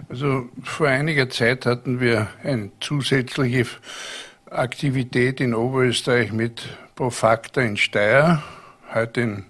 Also 0.08 0.48
vor 0.62 0.88
einiger 0.88 1.28
Zeit 1.30 1.66
hatten 1.66 2.00
wir 2.00 2.28
eine 2.42 2.70
zusätzliche 2.80 3.66
Aktivität 4.50 5.40
in 5.40 5.54
Oberösterreich 5.54 6.32
mit 6.32 6.62
Profacta 6.94 7.60
in 7.60 7.76
Steyr, 7.76 8.42
heute 8.94 9.20
in 9.20 9.44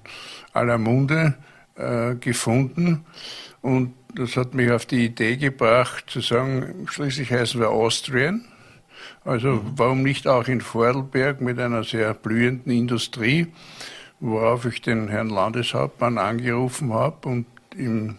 aller 0.53 0.79
Munde, 0.79 1.35
äh, 1.77 2.15
gefunden. 2.17 3.05
Und 3.63 3.95
das 4.15 4.37
hat 4.37 4.55
mich 4.55 4.71
auf 4.71 4.87
die 4.87 5.05
Idee 5.05 5.37
gebracht, 5.37 6.05
zu 6.09 6.21
sagen, 6.21 6.87
schließlich 6.89 7.31
heißen 7.31 7.61
wir 7.61 7.71
Austrian 7.71 8.45
also 9.25 9.49
mhm. 9.49 9.73
warum 9.77 10.03
nicht 10.03 10.27
auch 10.27 10.49
in 10.49 10.61
Vorarlberg 10.61 11.41
mit 11.41 11.59
einer 11.59 11.85
sehr 11.85 12.15
blühenden 12.15 12.73
Industrie, 12.73 13.49
worauf 14.21 14.65
ich 14.65 14.83
den 14.83 15.09
Herrn 15.09 15.29
Landeshauptmann 15.29 16.19
angerufen 16.19 16.93
habe 16.93 17.29
und 17.29 17.47
ihm 17.77 18.17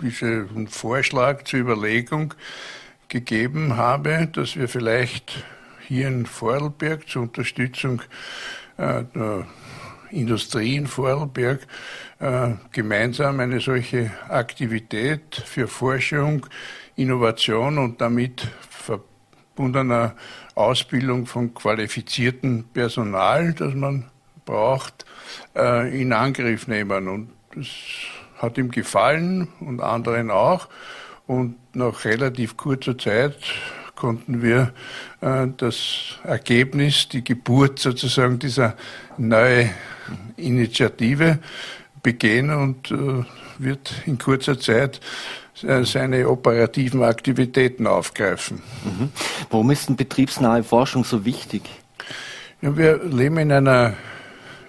diesen 0.00 0.68
Vorschlag 0.68 1.44
zur 1.44 1.60
Überlegung 1.60 2.34
gegeben 3.08 3.76
habe, 3.76 4.28
dass 4.32 4.56
wir 4.56 4.68
vielleicht 4.68 5.44
hier 5.86 6.08
in 6.08 6.26
Vorarlberg 6.26 7.08
zur 7.08 7.22
Unterstützung 7.22 8.02
äh, 8.76 9.04
der 9.14 9.46
Industrie 10.10 10.76
in 10.76 10.86
Vorarlberg 10.86 11.66
äh, 12.18 12.50
gemeinsam 12.72 13.40
eine 13.40 13.60
solche 13.60 14.10
Aktivität 14.28 15.42
für 15.44 15.68
Forschung, 15.68 16.46
Innovation 16.96 17.78
und 17.78 18.00
damit 18.00 18.48
verbundener 19.56 20.14
Ausbildung 20.54 21.24
von 21.24 21.54
qualifiziertem 21.54 22.64
Personal, 22.74 23.54
das 23.54 23.74
man 23.74 24.04
braucht, 24.44 25.06
äh, 25.56 26.00
in 26.00 26.12
Angriff 26.12 26.68
nehmen. 26.68 27.08
Und 27.08 27.30
das 27.54 27.66
hat 28.36 28.58
ihm 28.58 28.70
gefallen 28.70 29.48
und 29.60 29.80
anderen 29.80 30.30
auch. 30.30 30.68
Und 31.26 31.56
nach 31.74 32.04
relativ 32.04 32.58
kurzer 32.58 32.98
Zeit 32.98 33.36
konnten 33.94 34.42
wir 34.42 34.74
äh, 35.22 35.46
das 35.56 36.18
Ergebnis, 36.22 37.08
die 37.08 37.24
Geburt 37.24 37.78
sozusagen 37.78 38.38
dieser 38.38 38.76
neuen 39.16 39.70
Initiative 40.36 41.38
begehen 42.02 42.50
und 42.50 42.90
äh, 42.90 43.24
wird 43.58 44.02
in 44.04 44.18
kurzer 44.18 44.60
Zeit 44.60 45.00
seine 45.56 46.28
operativen 46.28 47.02
Aktivitäten 47.02 47.86
aufgreifen. 47.86 48.62
Mhm. 48.84 49.10
Warum 49.50 49.70
ist 49.70 49.88
denn 49.88 49.96
betriebsnahe 49.96 50.62
Forschung 50.62 51.04
so 51.04 51.24
wichtig? 51.24 51.62
Ja, 52.60 52.76
wir 52.76 53.02
leben 53.02 53.38
in 53.38 53.52
einer 53.52 53.94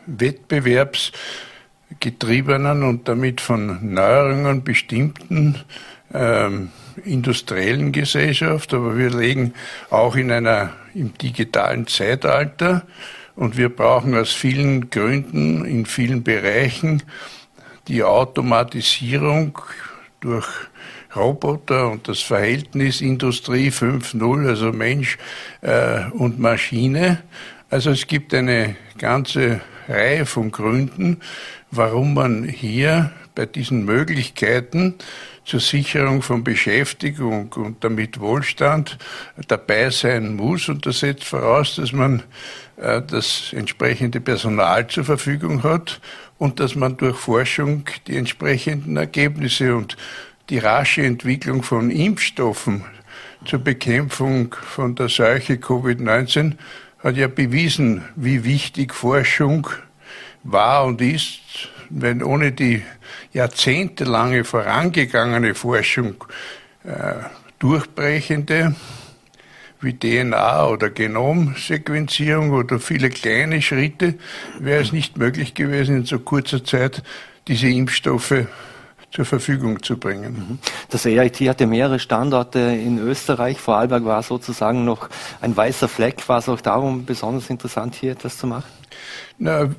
wettbewerbsgetriebenen 0.05 2.83
und 2.83 3.07
damit 3.07 3.41
von 3.41 3.93
Neuerungen 3.93 4.63
bestimmten 4.63 5.57
ähm, 6.13 6.71
industriellen 7.03 7.91
Gesellschaft, 7.91 8.73
aber 8.73 8.97
wir 8.97 9.09
leben 9.09 9.53
auch 9.89 10.15
in 10.15 10.31
einer 10.31 10.71
im 10.93 11.17
digitalen 11.17 11.87
Zeitalter 11.87 12.83
und 13.35 13.57
wir 13.57 13.69
brauchen 13.69 14.15
aus 14.15 14.31
vielen 14.31 14.89
Gründen 14.89 15.65
in 15.65 15.85
vielen 15.85 16.23
Bereichen 16.23 17.03
die 17.87 18.03
Automatisierung 18.03 19.59
durch 20.21 20.47
Roboter 21.17 21.89
und 21.89 22.07
das 22.07 22.21
Verhältnis 22.21 23.01
Industrie 23.01 23.69
5.0, 23.69 24.47
also 24.47 24.71
Mensch 24.71 25.17
äh, 25.61 26.05
und 26.11 26.39
Maschine. 26.39 27.23
Also 27.69 27.91
es 27.91 28.07
gibt 28.07 28.33
eine 28.33 28.75
ganze 28.97 29.61
Reihe 29.89 30.25
von 30.25 30.51
Gründen, 30.51 31.21
warum 31.71 32.13
man 32.13 32.43
hier 32.43 33.11
bei 33.35 33.45
diesen 33.45 33.85
Möglichkeiten 33.85 34.95
zur 35.45 35.59
Sicherung 35.59 36.21
von 36.21 36.43
Beschäftigung 36.43 37.53
und 37.53 37.83
damit 37.83 38.19
Wohlstand 38.19 38.97
dabei 39.47 39.89
sein 39.91 40.35
muss. 40.35 40.67
Und 40.67 40.85
das 40.85 40.99
setzt 40.99 41.23
voraus, 41.23 41.75
dass 41.75 41.93
man 41.93 42.23
äh, 42.77 43.01
das 43.01 43.53
entsprechende 43.53 44.19
Personal 44.19 44.87
zur 44.87 45.05
Verfügung 45.05 45.63
hat 45.63 46.01
und 46.37 46.59
dass 46.59 46.75
man 46.75 46.97
durch 46.97 47.15
Forschung 47.15 47.85
die 48.07 48.17
entsprechenden 48.17 48.97
Ergebnisse 48.97 49.75
und 49.75 49.97
die 50.49 50.59
rasche 50.59 51.03
Entwicklung 51.03 51.63
von 51.63 51.91
Impfstoffen 51.91 52.83
zur 53.45 53.59
Bekämpfung 53.59 54.53
von 54.53 54.95
der 54.95 55.09
Seuche 55.09 55.55
Covid-19 55.55 56.53
hat 56.99 57.17
ja 57.17 57.27
bewiesen, 57.27 58.03
wie 58.15 58.43
wichtig 58.43 58.93
Forschung 58.93 59.67
war 60.43 60.85
und 60.85 61.01
ist, 61.01 61.69
wenn 61.89 62.23
ohne 62.23 62.51
die 62.51 62.81
jahrzehntelange 63.33 64.43
vorangegangene 64.43 65.53
Forschung 65.53 66.23
äh, 66.83 67.13
durchbrechende 67.59 68.75
wie 69.79 69.93
DNA 69.93 70.67
oder 70.67 70.89
Genomsequenzierung 70.89 72.51
oder 72.51 72.79
viele 72.79 73.09
kleine 73.09 73.61
Schritte, 73.61 74.15
wäre 74.59 74.81
es 74.81 74.91
nicht 74.91 75.17
möglich 75.17 75.53
gewesen, 75.53 75.97
in 75.97 76.05
so 76.05 76.19
kurzer 76.19 76.63
Zeit 76.63 77.03
diese 77.47 77.67
Impfstoffe 77.67 78.47
zur 79.17 79.25
Verfügung 79.25 79.81
zu 79.81 79.97
bringen. 79.97 80.33
Mhm. 80.33 80.59
Das 80.91 81.07
EIT 81.07 81.41
hatte 81.49 81.65
mehrere 81.65 81.97
Standorte 81.97 82.59
in 82.59 82.99
Österreich. 82.99 83.59
Vorarlberg 83.59 84.05
war 84.05 84.21
sozusagen 84.21 84.85
noch 84.85 85.09
ein 85.41 85.57
weißer 85.57 85.87
Fleck. 85.87 86.29
War 86.29 86.37
es 86.37 86.47
auch 86.47 86.61
darum 86.61 87.03
besonders 87.03 87.49
interessant, 87.49 87.95
hier 87.95 88.11
etwas 88.11 88.37
zu 88.37 88.45
machen? 88.45 88.69
Na, 89.39 89.69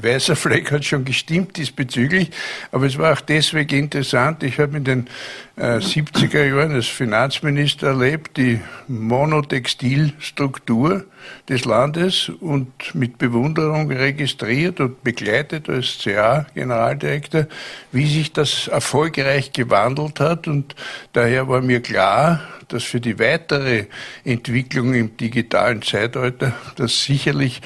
weißer 0.00 0.36
Fleck 0.36 0.70
hat 0.70 0.84
schon 0.84 1.04
gestimmt 1.04 1.56
diesbezüglich, 1.56 2.30
aber 2.70 2.86
es 2.86 2.98
war 2.98 3.12
auch 3.12 3.20
deswegen 3.20 3.84
interessant. 3.84 4.42
Ich 4.42 4.58
habe 4.58 4.76
in 4.76 4.84
den 4.84 5.08
äh, 5.56 5.78
70er 5.78 6.44
Jahren 6.44 6.72
als 6.72 6.86
Finanzminister 6.86 7.88
erlebt, 7.88 8.36
die 8.36 8.60
Monotextilstruktur 8.88 11.04
des 11.48 11.64
Landes 11.64 12.30
und 12.40 12.94
mit 12.94 13.18
Bewunderung 13.18 13.90
registriert 13.90 14.80
und 14.80 15.02
begleitet 15.04 15.68
als 15.68 15.98
CA-Generaldirektor, 16.02 17.46
wie 17.92 18.06
sich 18.06 18.32
das 18.32 18.68
erfolgreich 18.68 19.52
gewandelt 19.52 20.20
hat. 20.20 20.48
Und 20.48 20.74
daher 21.12 21.48
war 21.48 21.60
mir 21.60 21.80
klar, 21.80 22.40
dass 22.68 22.84
für 22.84 23.00
die 23.00 23.18
weitere 23.18 23.86
Entwicklung 24.24 24.94
im 24.94 25.16
digitalen 25.16 25.82
Zeitalter 25.82 26.54
das 26.76 27.04
sicherlich 27.04 27.60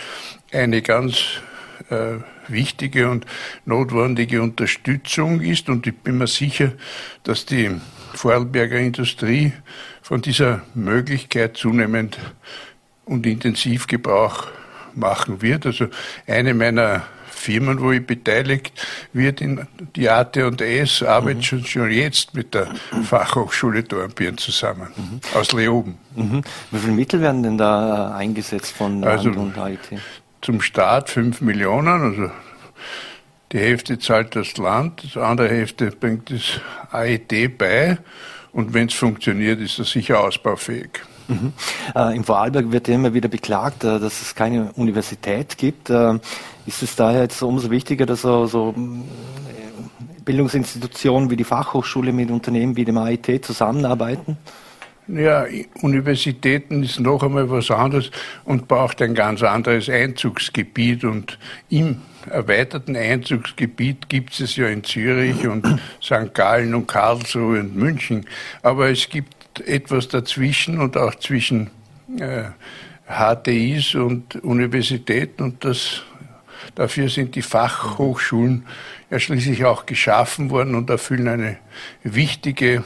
eine 0.52 0.82
ganz 0.82 1.40
äh, 1.90 2.18
wichtige 2.48 3.08
und 3.10 3.26
notwendige 3.64 4.42
Unterstützung 4.42 5.40
ist. 5.40 5.68
Und 5.68 5.86
ich 5.86 5.96
bin 5.96 6.18
mir 6.18 6.26
sicher, 6.26 6.72
dass 7.22 7.46
die 7.46 7.70
Vorarlberger 8.14 8.78
Industrie 8.78 9.52
von 10.02 10.22
dieser 10.22 10.62
Möglichkeit 10.74 11.56
zunehmend 11.56 12.18
und 13.04 13.26
intensiv 13.26 13.86
Gebrauch 13.86 14.48
machen 14.94 15.42
wird. 15.42 15.66
Also 15.66 15.88
eine 16.26 16.54
meiner 16.54 17.04
Firmen, 17.36 17.80
wo 17.80 17.92
ich 17.92 18.04
beteiligt 18.04 18.72
wird, 19.12 19.40
in 19.40 19.66
die 19.94 20.08
AT&S, 20.08 21.02
arbeitet 21.02 21.38
mhm. 21.38 21.42
schon, 21.42 21.64
schon 21.64 21.90
jetzt 21.90 22.34
mit 22.34 22.54
der 22.54 22.68
Fachhochschule 23.04 23.82
Dornbirn 23.84 24.38
zusammen, 24.38 24.88
mhm. 24.96 25.20
aus 25.34 25.52
Leoben. 25.52 25.96
Mhm. 26.16 26.42
Wie 26.70 26.78
viele 26.78 26.92
Mittel 26.92 27.20
werden 27.20 27.42
denn 27.42 27.58
da 27.58 28.14
eingesetzt 28.16 28.72
von 28.72 29.04
also, 29.04 29.30
und 29.30 29.56
IT? 29.56 30.00
Zum 30.42 30.60
Start 30.60 31.10
5 31.10 31.40
Millionen, 31.40 32.02
also 32.02 32.30
die 33.52 33.58
Hälfte 33.58 33.98
zahlt 33.98 34.36
das 34.36 34.56
Land, 34.56 35.02
die 35.02 35.18
andere 35.18 35.48
Hälfte 35.48 35.90
bringt 35.90 36.30
das 36.30 36.60
AET 36.90 37.58
bei 37.58 37.98
und 38.52 38.74
wenn 38.74 38.88
es 38.88 38.94
funktioniert, 38.94 39.60
ist 39.60 39.78
es 39.78 39.90
sicher 39.90 40.20
ausbaufähig. 40.20 41.00
Mhm. 41.28 41.52
Äh, 41.94 42.16
Im 42.16 42.24
Vorarlberg 42.24 42.70
wird 42.70 42.88
ja 42.88 42.94
immer 42.94 43.12
wieder 43.12 43.28
beklagt, 43.28 43.84
äh, 43.84 43.98
dass 43.98 44.22
es 44.22 44.34
keine 44.34 44.72
Universität 44.72 45.58
gibt. 45.58 45.90
Äh, 45.90 46.18
ist 46.66 46.82
es 46.82 46.96
daher 46.96 47.22
jetzt 47.22 47.42
umso 47.42 47.70
wichtiger, 47.70 48.06
dass 48.06 48.22
so, 48.22 48.46
so 48.46 48.74
äh, 48.76 50.22
Bildungsinstitutionen 50.24 51.30
wie 51.30 51.36
die 51.36 51.44
Fachhochschule 51.44 52.12
mit 52.12 52.30
Unternehmen 52.30 52.76
wie 52.76 52.84
dem 52.84 52.98
AIT 52.98 53.44
zusammenarbeiten? 53.44 54.36
Ja, 55.08 55.46
Universitäten 55.82 56.82
ist 56.82 56.98
noch 56.98 57.22
einmal 57.22 57.48
was 57.48 57.70
anderes 57.70 58.10
und 58.44 58.66
braucht 58.66 59.00
ein 59.02 59.14
ganz 59.14 59.42
anderes 59.42 59.88
Einzugsgebiet. 59.88 61.04
Und 61.04 61.38
im 61.70 62.02
erweiterten 62.28 62.96
Einzugsgebiet 62.96 64.08
gibt 64.08 64.38
es 64.40 64.56
ja 64.56 64.66
in 64.66 64.82
Zürich 64.82 65.46
und 65.46 65.64
St. 66.02 66.34
Gallen 66.34 66.74
und 66.74 66.88
Karlsruhe 66.88 67.60
und 67.60 67.76
München. 67.76 68.26
Aber 68.62 68.90
es 68.90 69.08
gibt 69.08 69.60
etwas 69.60 70.08
dazwischen 70.08 70.80
und 70.80 70.96
auch 70.96 71.14
zwischen 71.14 71.70
äh, 72.18 72.44
HTIs 73.08 73.94
und 73.94 74.36
Universitäten 74.42 75.44
und 75.44 75.64
das, 75.64 76.02
dafür 76.74 77.08
sind 77.08 77.36
die 77.36 77.42
Fachhochschulen 77.42 78.66
ja 79.10 79.20
schließlich 79.20 79.64
auch 79.64 79.86
geschaffen 79.86 80.50
worden 80.50 80.74
und 80.74 80.90
erfüllen 80.90 81.28
eine 81.28 81.58
wichtige 82.02 82.82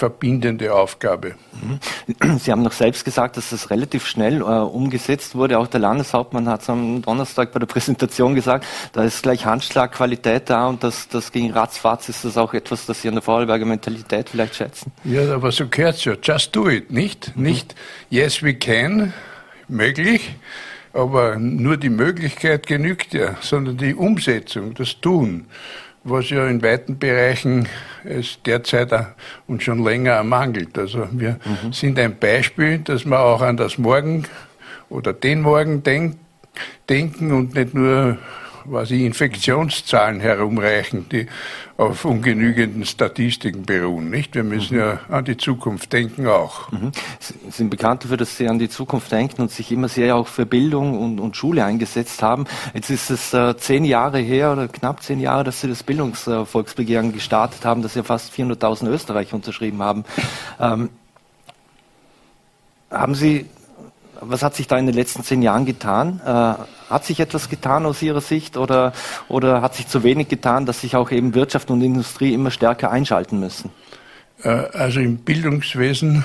verbindende 0.00 0.74
Aufgabe. 0.74 1.34
Mhm. 1.52 2.38
Sie 2.38 2.50
haben 2.50 2.62
noch 2.62 2.72
selbst 2.72 3.04
gesagt, 3.04 3.36
dass 3.36 3.50
das 3.50 3.68
relativ 3.68 4.06
schnell 4.06 4.40
äh, 4.40 4.44
umgesetzt 4.44 5.34
wurde. 5.34 5.58
Auch 5.58 5.66
der 5.66 5.80
Landeshauptmann 5.80 6.48
hat 6.48 6.62
es 6.62 6.70
am 6.70 7.02
Donnerstag 7.02 7.52
bei 7.52 7.58
der 7.58 7.66
Präsentation 7.66 8.34
gesagt, 8.34 8.64
da 8.94 9.04
ist 9.04 9.22
gleich 9.22 9.44
Handschlagqualität 9.44 10.48
da 10.48 10.68
und 10.68 10.82
das, 10.82 11.08
das 11.08 11.32
ging 11.32 11.52
ratzfatz. 11.52 12.08
Ist 12.08 12.24
das 12.24 12.38
auch 12.38 12.54
etwas, 12.54 12.86
das 12.86 13.02
Sie 13.02 13.08
an 13.08 13.14
der 13.14 13.22
Vorarlberger 13.22 13.66
Mentalität 13.66 14.30
vielleicht 14.30 14.54
schätzen? 14.54 14.90
Ja, 15.04 15.34
aber 15.34 15.52
so 15.52 15.68
gehört 15.68 15.96
es 15.96 16.04
ja. 16.06 16.14
Just 16.20 16.56
do 16.56 16.68
it, 16.70 16.90
nicht? 16.90 17.36
Mhm. 17.36 17.42
Nicht 17.42 17.74
yes 18.08 18.42
we 18.42 18.54
can, 18.54 19.12
möglich, 19.68 20.34
aber 20.94 21.36
nur 21.36 21.76
die 21.76 21.90
Möglichkeit 21.90 22.66
genügt 22.66 23.12
ja, 23.12 23.36
sondern 23.42 23.76
die 23.76 23.94
Umsetzung, 23.94 24.72
das 24.72 24.98
Tun 25.00 25.44
was 26.04 26.30
ja 26.30 26.46
in 26.46 26.62
weiten 26.62 26.98
Bereichen 26.98 27.68
es 28.04 28.38
derzeit 28.42 28.92
und 29.46 29.62
schon 29.62 29.84
länger 29.84 30.22
mangelt. 30.22 30.78
Also 30.78 31.08
wir 31.12 31.38
mhm. 31.44 31.72
sind 31.72 31.98
ein 31.98 32.16
Beispiel, 32.18 32.78
dass 32.78 33.04
wir 33.04 33.20
auch 33.20 33.42
an 33.42 33.56
das 33.56 33.78
Morgen 33.78 34.24
oder 34.88 35.12
den 35.12 35.42
Morgen 35.42 35.82
denk, 35.82 36.16
denken 36.88 37.32
und 37.32 37.54
nicht 37.54 37.74
nur 37.74 38.18
quasi 38.70 39.04
Infektionszahlen 39.04 40.20
herumreichen, 40.20 41.08
die 41.08 41.26
auf 41.76 42.04
ungenügenden 42.04 42.84
Statistiken 42.84 43.64
beruhen. 43.64 44.10
Nicht? 44.10 44.34
Wir 44.36 44.44
müssen 44.44 44.74
mhm. 44.74 44.80
ja 44.80 45.00
an 45.08 45.24
die 45.24 45.36
Zukunft 45.36 45.92
denken 45.92 46.28
auch. 46.28 46.70
Mhm. 46.70 46.92
Sie 47.18 47.34
sind 47.50 47.70
bekannt 47.70 48.04
dafür, 48.04 48.16
dass 48.16 48.36
Sie 48.36 48.48
an 48.48 48.60
die 48.60 48.68
Zukunft 48.68 49.10
denken 49.10 49.42
und 49.42 49.50
sich 49.50 49.72
immer 49.72 49.88
sehr 49.88 50.14
auch 50.14 50.28
für 50.28 50.46
Bildung 50.46 50.98
und, 50.98 51.18
und 51.18 51.36
Schule 51.36 51.64
eingesetzt 51.64 52.22
haben. 52.22 52.44
Jetzt 52.72 52.90
ist 52.90 53.10
es 53.10 53.34
äh, 53.34 53.56
zehn 53.56 53.84
Jahre 53.84 54.18
her 54.18 54.52
oder 54.52 54.68
knapp 54.68 55.02
zehn 55.02 55.18
Jahre, 55.18 55.42
dass 55.42 55.60
Sie 55.60 55.68
das 55.68 55.82
Bildungsvolksbegehren 55.82 57.12
gestartet 57.12 57.64
haben, 57.64 57.82
dass 57.82 57.96
ja 57.96 58.04
fast 58.04 58.32
400.000 58.32 58.88
Österreicher 58.88 59.34
unterschrieben 59.34 59.82
haben. 59.82 60.04
Ähm, 60.60 60.90
haben 62.90 63.14
Sie 63.14 63.46
was 64.20 64.42
hat 64.42 64.54
sich 64.54 64.66
da 64.66 64.78
in 64.78 64.86
den 64.86 64.94
letzten 64.94 65.22
zehn 65.22 65.42
Jahren 65.42 65.64
getan? 65.64 66.20
Äh, 66.24 66.90
hat 66.90 67.04
sich 67.04 67.20
etwas 67.20 67.48
getan 67.48 67.86
aus 67.86 68.02
Ihrer 68.02 68.20
Sicht 68.20 68.56
oder, 68.56 68.92
oder 69.28 69.62
hat 69.62 69.74
sich 69.74 69.86
zu 69.86 70.02
wenig 70.02 70.28
getan, 70.28 70.66
dass 70.66 70.80
sich 70.80 70.96
auch 70.96 71.10
eben 71.10 71.34
Wirtschaft 71.34 71.70
und 71.70 71.82
Industrie 71.82 72.34
immer 72.34 72.50
stärker 72.50 72.90
einschalten 72.90 73.40
müssen? 73.40 73.70
Äh, 74.42 74.48
also 74.48 75.00
im 75.00 75.18
Bildungswesen 75.18 76.24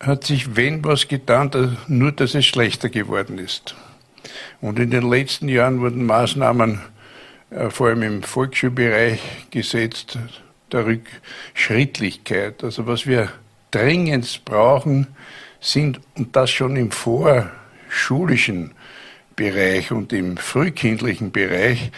hat 0.00 0.24
sich 0.24 0.56
wenn 0.56 0.84
was 0.84 1.08
getan, 1.08 1.76
nur 1.88 2.12
dass 2.12 2.34
es 2.34 2.46
schlechter 2.46 2.88
geworden 2.88 3.38
ist. 3.38 3.74
Und 4.60 4.78
in 4.78 4.90
den 4.90 5.08
letzten 5.08 5.48
Jahren 5.48 5.80
wurden 5.80 6.04
Maßnahmen 6.04 6.80
äh, 7.50 7.70
vor 7.70 7.88
allem 7.88 8.02
im 8.02 8.22
Volksschulbereich 8.22 9.20
gesetzt, 9.50 10.18
der 10.72 10.86
Rückschrittlichkeit. 10.86 12.64
Also 12.64 12.86
was 12.86 13.06
wir 13.06 13.30
dringend 13.70 14.44
brauchen, 14.44 15.06
sind, 15.66 16.00
und 16.16 16.36
das 16.36 16.50
schon 16.50 16.76
im 16.76 16.90
vorschulischen 16.90 18.72
Bereich 19.34 19.92
und 19.92 20.12
im 20.12 20.36
frühkindlichen 20.36 21.32
Bereich, 21.32 21.90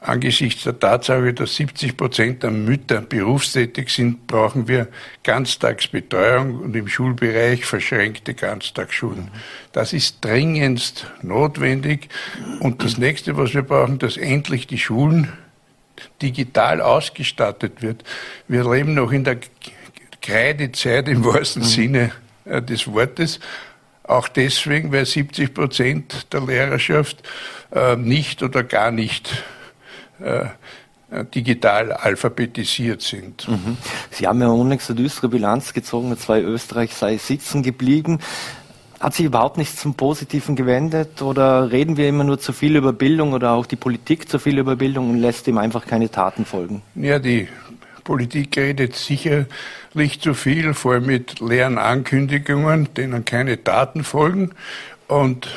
angesichts 0.00 0.64
der 0.64 0.78
Tatsache, 0.78 1.32
dass 1.32 1.54
70 1.56 1.96
Prozent 1.96 2.42
der 2.42 2.50
Mütter 2.50 3.00
berufstätig 3.00 3.90
sind, 3.90 4.26
brauchen 4.26 4.66
wir 4.66 4.88
Ganztagsbetreuung 5.22 6.60
und 6.60 6.74
im 6.74 6.88
Schulbereich 6.88 7.64
verschränkte 7.64 8.34
Ganztagsschulen. 8.34 9.30
Das 9.72 9.92
ist 9.92 10.24
dringendst 10.24 11.06
notwendig. 11.22 12.08
Und 12.60 12.82
das 12.82 12.98
nächste, 12.98 13.36
was 13.36 13.54
wir 13.54 13.62
brauchen, 13.62 13.98
dass 13.98 14.16
endlich 14.16 14.66
die 14.66 14.78
Schulen 14.78 15.32
digital 16.20 16.80
ausgestattet 16.80 17.82
wird. 17.82 18.02
Wir 18.48 18.68
leben 18.68 18.94
noch 18.94 19.12
in 19.12 19.24
der 19.24 19.38
Kreidezeit 20.20 21.08
im 21.08 21.24
wahrsten 21.24 21.62
mhm. 21.62 21.66
Sinne 21.66 22.12
des 22.44 22.92
Wortes. 22.92 23.40
Auch 24.04 24.28
deswegen, 24.28 24.92
weil 24.92 25.06
70 25.06 25.54
Prozent 25.54 26.32
der 26.32 26.40
Lehrerschaft 26.40 27.22
äh, 27.72 27.96
nicht 27.96 28.42
oder 28.42 28.64
gar 28.64 28.90
nicht 28.90 29.44
äh, 30.20 30.46
digital 31.34 31.92
alphabetisiert 31.92 33.02
sind. 33.02 33.46
Mhm. 33.48 33.76
Sie 34.10 34.26
haben 34.26 34.40
ja 34.40 34.48
unlängst 34.48 34.90
eine 34.90 35.00
düstere 35.00 35.28
Bilanz 35.28 35.72
gezogen, 35.72 36.08
mit 36.08 36.20
zwei 36.20 36.40
Österreich 36.40 36.94
sei 36.94 37.18
sitzen 37.18 37.62
geblieben. 37.62 38.18
Hat 38.98 39.14
sich 39.14 39.26
überhaupt 39.26 39.58
nichts 39.58 39.76
zum 39.76 39.94
Positiven 39.94 40.56
gewendet 40.56 41.22
oder 41.22 41.70
reden 41.70 41.96
wir 41.96 42.08
immer 42.08 42.24
nur 42.24 42.38
zu 42.38 42.52
viel 42.52 42.76
über 42.76 42.92
Bildung 42.92 43.32
oder 43.32 43.52
auch 43.52 43.66
die 43.66 43.76
Politik 43.76 44.28
zu 44.28 44.38
viel 44.38 44.58
über 44.58 44.76
Bildung 44.76 45.10
und 45.10 45.18
lässt 45.18 45.46
ihm 45.48 45.58
einfach 45.58 45.86
keine 45.86 46.10
Taten 46.10 46.44
folgen? 46.44 46.82
Ja, 46.94 47.18
die 47.18 47.48
Politik 48.04 48.56
redet 48.56 48.96
sicherlich 48.96 50.20
zu 50.20 50.34
viel, 50.34 50.74
vor 50.74 50.94
allem 50.94 51.06
mit 51.06 51.40
leeren 51.40 51.78
Ankündigungen, 51.78 52.92
denen 52.94 53.24
keine 53.24 53.56
Daten 53.56 54.04
folgen. 54.04 54.52
Und 55.08 55.48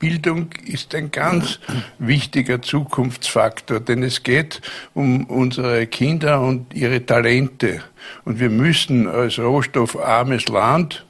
Bildung 0.00 0.48
ist 0.64 0.94
ein 0.94 1.10
ganz 1.10 1.60
wichtiger 1.98 2.62
Zukunftsfaktor, 2.62 3.80
denn 3.80 4.02
es 4.02 4.22
geht 4.22 4.62
um 4.94 5.26
unsere 5.26 5.86
Kinder 5.86 6.40
und 6.40 6.74
ihre 6.74 7.04
Talente. 7.04 7.82
Und 8.24 8.40
wir 8.40 8.48
müssen 8.48 9.06
als 9.06 9.38
rohstoffarmes 9.38 10.48
Land 10.48 11.04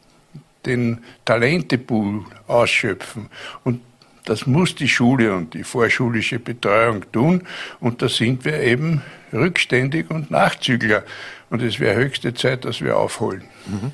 den 0.66 0.98
Talentepool 1.24 2.24
ausschöpfen. 2.48 3.28
Und 3.62 3.80
das 4.30 4.46
muss 4.46 4.76
die 4.76 4.88
Schule 4.88 5.34
und 5.34 5.54
die 5.54 5.64
vorschulische 5.64 6.38
Betreuung 6.38 7.10
tun. 7.10 7.42
Und 7.80 8.00
da 8.00 8.08
sind 8.08 8.44
wir 8.44 8.60
eben 8.60 9.02
rückständig 9.32 10.08
und 10.08 10.30
Nachzügler. 10.30 11.02
Und 11.50 11.62
es 11.62 11.80
wäre 11.80 11.96
höchste 11.96 12.32
Zeit, 12.32 12.64
dass 12.64 12.80
wir 12.80 12.96
aufholen. 12.96 13.42
Mhm. 13.66 13.90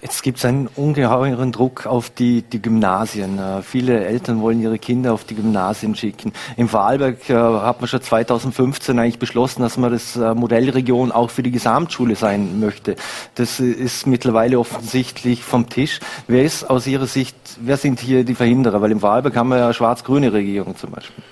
Jetzt 0.00 0.22
gibt 0.22 0.38
es 0.38 0.44
einen 0.44 0.68
ungeheuren 0.68 1.50
Druck 1.50 1.84
auf 1.84 2.10
die, 2.10 2.42
die 2.42 2.62
Gymnasien. 2.62 3.38
Äh, 3.38 3.62
viele 3.62 4.04
Eltern 4.04 4.40
wollen 4.40 4.62
ihre 4.62 4.78
Kinder 4.78 5.12
auf 5.12 5.24
die 5.24 5.34
Gymnasien 5.34 5.96
schicken. 5.96 6.32
Im 6.56 6.68
Vorarlberg 6.68 7.28
äh, 7.28 7.34
hat 7.34 7.80
man 7.80 7.88
schon 7.88 8.00
2015 8.00 8.96
eigentlich 8.96 9.18
beschlossen, 9.18 9.62
dass 9.62 9.76
man 9.76 9.90
das 9.90 10.14
äh, 10.14 10.34
Modellregion 10.34 11.10
auch 11.10 11.30
für 11.30 11.42
die 11.42 11.50
Gesamtschule 11.50 12.14
sein 12.14 12.60
möchte. 12.60 12.94
Das 13.34 13.58
ist 13.58 14.06
mittlerweile 14.06 14.60
offensichtlich 14.60 15.42
vom 15.42 15.68
Tisch. 15.68 15.98
Wer 16.28 16.44
ist 16.44 16.70
aus 16.70 16.86
Ihrer 16.86 17.08
Sicht, 17.08 17.34
wer 17.60 17.76
sind 17.76 17.98
hier 17.98 18.22
die 18.22 18.36
Verhinderer? 18.36 18.80
Weil 18.80 18.92
im 18.92 19.00
Vorarlberg 19.00 19.34
haben 19.34 19.48
wir 19.48 19.58
ja 19.58 19.72
schwarz-grüne 19.72 20.32
Regierung 20.32 20.76
zum 20.76 20.92
Beispiel. 20.92 21.24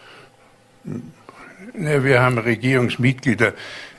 Ja, 1.78 2.02
wir 2.02 2.20
haben 2.20 2.38
Regierungsmitglieder. 2.38 3.52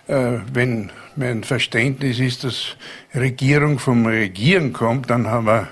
Äh, 0.07 0.39
wenn 0.51 0.91
mein 1.17 1.43
Verständnis 1.43 2.19
ist, 2.19 2.43
dass 2.43 2.75
Regierung 3.13 3.79
vom 3.79 4.05
Regieren 4.05 4.73
kommt, 4.73 5.09
dann 5.09 5.27
haben 5.27 5.47
wir 5.47 5.67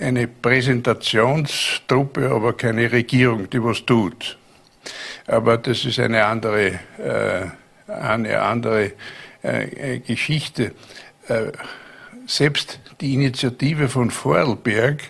eine 0.00 0.26
Präsentationstruppe, 0.26 2.30
aber 2.30 2.54
keine 2.54 2.90
Regierung, 2.90 3.50
die 3.50 3.62
was 3.62 3.84
tut. 3.84 4.38
Aber 5.26 5.58
das 5.58 5.84
ist 5.84 6.00
eine 6.00 6.24
andere, 6.24 6.80
äh, 6.98 7.44
eine 7.86 8.40
andere 8.40 8.92
äh, 9.42 9.98
Geschichte. 10.00 10.72
Äh, 11.28 11.52
selbst 12.26 12.80
die 13.00 13.14
Initiative 13.14 13.88
von 13.88 14.10
Vorarlberg, 14.10 15.02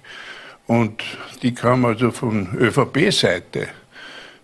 und 0.66 1.02
die 1.42 1.54
kam 1.54 1.84
also 1.84 2.10
von 2.10 2.56
ÖVP-Seite, 2.56 3.68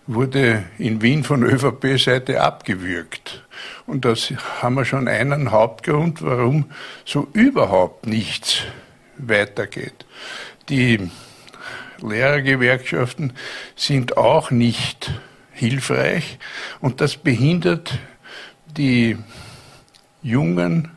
wurde 0.06 0.64
in 0.78 1.00
Wien 1.00 1.24
von 1.24 1.42
ÖVP-Seite 1.42 2.40
abgewürgt. 2.40 3.44
Und 3.88 4.04
das 4.04 4.34
haben 4.60 4.74
wir 4.74 4.84
schon 4.84 5.08
einen 5.08 5.50
Hauptgrund, 5.50 6.20
warum 6.20 6.66
so 7.06 7.26
überhaupt 7.32 8.06
nichts 8.06 8.64
weitergeht. 9.16 10.04
Die 10.68 11.10
Lehrergewerkschaften 12.02 13.32
sind 13.76 14.18
auch 14.18 14.50
nicht 14.50 15.10
hilfreich 15.52 16.38
und 16.82 17.00
das 17.00 17.16
behindert 17.16 17.98
die 18.66 19.16
jungen 20.22 20.90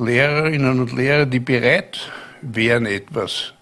Lehrerinnen 0.00 0.80
und 0.80 0.92
Lehrer, 0.92 1.26
die 1.26 1.38
bereit 1.38 2.10
wären, 2.40 2.86
etwas 2.86 3.54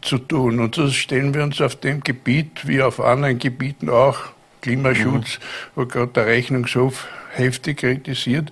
zu 0.00 0.18
tun. 0.18 0.60
Und 0.60 0.76
so 0.76 0.88
stellen 0.90 1.34
wir 1.34 1.42
uns 1.42 1.60
auf 1.60 1.74
dem 1.74 2.00
Gebiet 2.04 2.68
wie 2.68 2.82
auf 2.82 3.00
anderen 3.00 3.40
Gebieten 3.40 3.90
auch, 3.90 4.30
Klimaschutz, 4.62 5.38
mhm. 5.38 5.42
wo 5.74 5.86
gerade 5.86 6.12
der 6.12 6.26
Rechnungshof 6.26 7.06
heftig 7.34 7.78
kritisiert, 7.78 8.50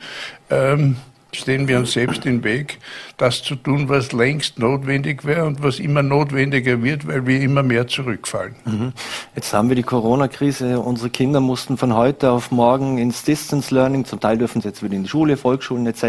ähm, 0.51 0.97
stehen 1.33 1.69
wir 1.69 1.79
uns 1.79 1.93
selbst 1.93 2.27
im 2.27 2.43
Weg, 2.45 2.79
das 3.17 3.43
zu 3.43 3.55
tun, 3.55 3.89
was 3.89 4.13
längst 4.13 4.59
notwendig 4.59 5.25
wäre 5.25 5.47
und 5.47 5.63
was 5.63 5.79
immer 5.79 6.03
notwendiger 6.03 6.83
wird, 6.83 7.07
weil 7.07 7.27
wir 7.27 7.41
immer 7.41 7.63
mehr 7.63 7.87
zurückfallen. 7.87 8.57
Mhm. 8.65 8.93
Jetzt 9.35 9.53
haben 9.53 9.69
wir 9.69 9.77
die 9.77 9.83
Corona-Krise. 9.83 10.81
Unsere 10.81 11.11
Kinder 11.11 11.41
mussten 11.41 11.77
von 11.77 11.95
heute 11.95 12.31
auf 12.31 12.51
morgen 12.51 12.99
ins 12.99 13.23
Distance 13.23 13.75
Learning, 13.75 14.05
zum 14.05 14.21
Teil 14.21 14.39
dürfen 14.39 14.61
sie 14.61 14.69
jetzt 14.69 14.83
wieder 14.83 14.95
in 14.95 15.05
die 15.05 15.09
Schule, 15.09 15.37
Volksschulen 15.37 15.87
etc. 15.87 16.03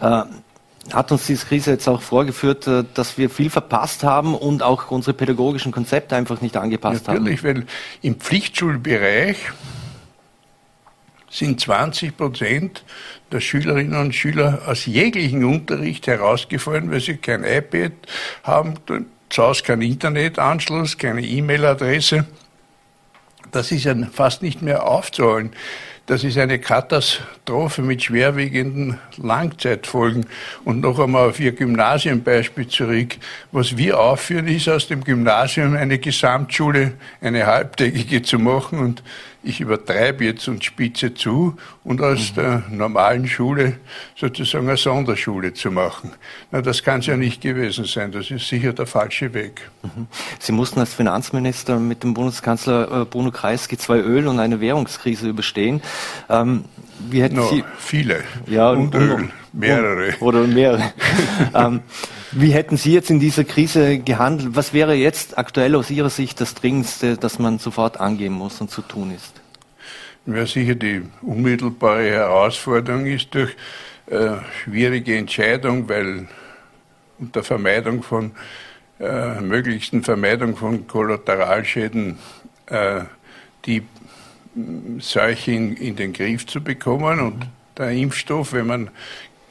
Äh, 0.00 0.22
hat 0.92 1.12
uns 1.12 1.26
diese 1.26 1.46
Krise 1.46 1.72
jetzt 1.72 1.88
auch 1.88 2.02
vorgeführt, 2.02 2.66
äh, 2.66 2.84
dass 2.94 3.18
wir 3.18 3.30
viel 3.30 3.50
verpasst 3.50 4.04
haben 4.04 4.34
und 4.34 4.62
auch 4.62 4.90
unsere 4.90 5.14
pädagogischen 5.14 5.72
Konzepte 5.72 6.16
einfach 6.16 6.40
nicht 6.40 6.56
angepasst 6.56 7.06
Natürlich, 7.06 7.42
haben. 7.42 7.58
Natürlich, 7.58 7.72
weil 8.02 8.10
im 8.10 8.16
Pflichtschulbereich 8.20 9.36
sind 11.30 11.60
20 11.60 12.16
Prozent 12.16 12.84
der 13.30 13.40
Schülerinnen 13.40 13.98
und 13.98 14.14
Schüler 14.14 14.62
aus 14.66 14.86
jeglichen 14.86 15.44
Unterricht 15.44 16.06
herausgefallen, 16.06 16.90
weil 16.90 17.00
sie 17.00 17.16
kein 17.16 17.44
iPad 17.44 17.92
haben, 18.42 18.74
zu 19.28 19.42
Hause 19.42 19.62
keinen 19.62 19.82
Internetanschluss, 19.82 20.96
keine 20.96 21.22
E-Mail-Adresse. 21.22 22.24
Das 23.50 23.70
ist 23.72 23.84
ja 23.84 23.94
fast 24.12 24.42
nicht 24.42 24.62
mehr 24.62 24.86
aufzuholen. 24.86 25.52
Das 26.08 26.24
ist 26.24 26.38
eine 26.38 26.58
Katastrophe 26.58 27.82
mit 27.82 28.02
schwerwiegenden 28.02 28.98
Langzeitfolgen. 29.18 30.24
Und 30.64 30.80
noch 30.80 30.98
einmal 30.98 31.28
auf 31.28 31.38
Ihr 31.38 31.52
Gymnasienbeispiel 31.52 32.66
zurück. 32.66 33.18
Was 33.52 33.76
wir 33.76 34.00
aufführen, 34.00 34.48
ist 34.48 34.70
aus 34.70 34.88
dem 34.88 35.04
Gymnasium 35.04 35.76
eine 35.76 35.98
Gesamtschule, 35.98 36.94
eine 37.20 37.44
halbtägige 37.44 38.22
zu 38.22 38.38
machen. 38.38 38.78
Und 38.78 39.02
ich 39.42 39.60
übertreibe 39.60 40.24
jetzt 40.24 40.48
und 40.48 40.64
spitze 40.64 41.14
zu 41.14 41.56
und 41.84 42.02
aus 42.02 42.32
mhm. 42.32 42.34
der 42.34 42.62
normalen 42.70 43.28
Schule 43.28 43.78
sozusagen 44.16 44.68
eine 44.68 44.76
Sonderschule 44.76 45.54
zu 45.54 45.70
machen. 45.70 46.12
Na, 46.50 46.60
das 46.60 46.82
kann 46.82 47.00
es 47.00 47.06
ja 47.06 47.16
nicht 47.16 47.40
gewesen 47.40 47.84
sein. 47.84 48.10
Das 48.10 48.30
ist 48.30 48.48
sicher 48.48 48.72
der 48.72 48.86
falsche 48.86 49.32
Weg. 49.34 49.70
Mhm. 49.82 50.06
Sie 50.38 50.52
mussten 50.52 50.80
als 50.80 50.92
Finanzminister 50.92 51.78
mit 51.78 52.02
dem 52.02 52.14
Bundeskanzler 52.14 53.02
äh, 53.02 53.04
Bruno 53.04 53.30
Kreisky 53.30 53.78
zwei 53.78 53.98
Öl- 53.98 54.26
und 54.26 54.40
eine 54.40 54.60
Währungskrise 54.60 55.28
überstehen. 55.28 55.82
Ähm, 56.28 56.64
wie 57.08 57.22
hätten 57.22 57.36
no, 57.36 57.48
Sie 57.48 57.64
viele 57.78 58.24
ja, 58.46 58.70
und, 58.70 58.94
und 58.94 59.00
Öl, 59.00 59.30
mehrere 59.52 60.14
oder 60.20 60.42
mehrere. 60.46 60.92
ähm, 61.54 61.80
wie 62.32 62.50
hätten 62.50 62.76
Sie 62.76 62.92
jetzt 62.92 63.10
in 63.10 63.20
dieser 63.20 63.44
Krise 63.44 63.98
gehandelt? 63.98 64.56
Was 64.56 64.72
wäre 64.72 64.94
jetzt 64.94 65.38
aktuell 65.38 65.74
aus 65.74 65.90
Ihrer 65.90 66.10
Sicht 66.10 66.40
das 66.40 66.54
Dringendste, 66.54 67.16
das 67.16 67.38
man 67.38 67.58
sofort 67.58 67.98
angehen 67.98 68.32
muss 68.32 68.60
und 68.60 68.70
zu 68.70 68.82
tun 68.82 69.12
ist? 69.14 69.40
Ja, 70.26 70.44
sicher 70.44 70.74
die 70.74 71.02
unmittelbare 71.22 72.10
Herausforderung 72.10 73.06
ist 73.06 73.34
durch 73.34 73.56
äh, 74.10 74.36
schwierige 74.62 75.16
Entscheidung, 75.16 75.88
weil 75.88 76.28
unter 77.18 77.42
Vermeidung 77.42 78.02
von 78.02 78.32
äh, 79.00 79.40
möglichsten 79.40 80.02
Vermeidung 80.02 80.56
von 80.56 80.86
Kollateralschäden 80.86 82.18
äh, 82.66 83.00
die 83.64 83.82
Seuche 84.98 85.52
in, 85.52 85.76
in, 85.76 85.96
den 85.96 86.12
Griff 86.12 86.46
zu 86.46 86.62
bekommen 86.62 87.20
und 87.20 87.46
der 87.76 87.90
Impfstoff, 87.90 88.52
wenn 88.52 88.66
man 88.66 88.90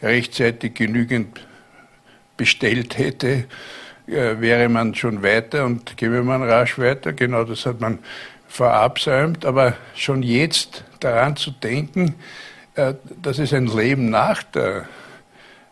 rechtzeitig 0.01 0.73
genügend 0.75 1.39
bestellt 2.37 2.97
hätte, 2.97 3.45
äh, 4.07 4.39
wäre 4.39 4.69
man 4.69 4.95
schon 4.95 5.23
weiter 5.23 5.65
und 5.65 5.97
käme 5.97 6.23
man 6.23 6.43
rasch 6.43 6.79
weiter. 6.79 7.11
Genau 7.13 7.43
das 7.43 7.65
hat 7.65 7.81
man 7.81 7.99
verabsäumt. 8.47 9.45
Aber 9.45 9.73
schon 9.95 10.23
jetzt 10.23 10.83
daran 10.99 11.35
zu 11.35 11.51
denken, 11.51 12.15
äh, 12.75 12.93
dass 13.21 13.39
es 13.39 13.53
ein 13.53 13.67
Leben 13.67 14.09
nach 14.09 14.43
der 14.43 14.87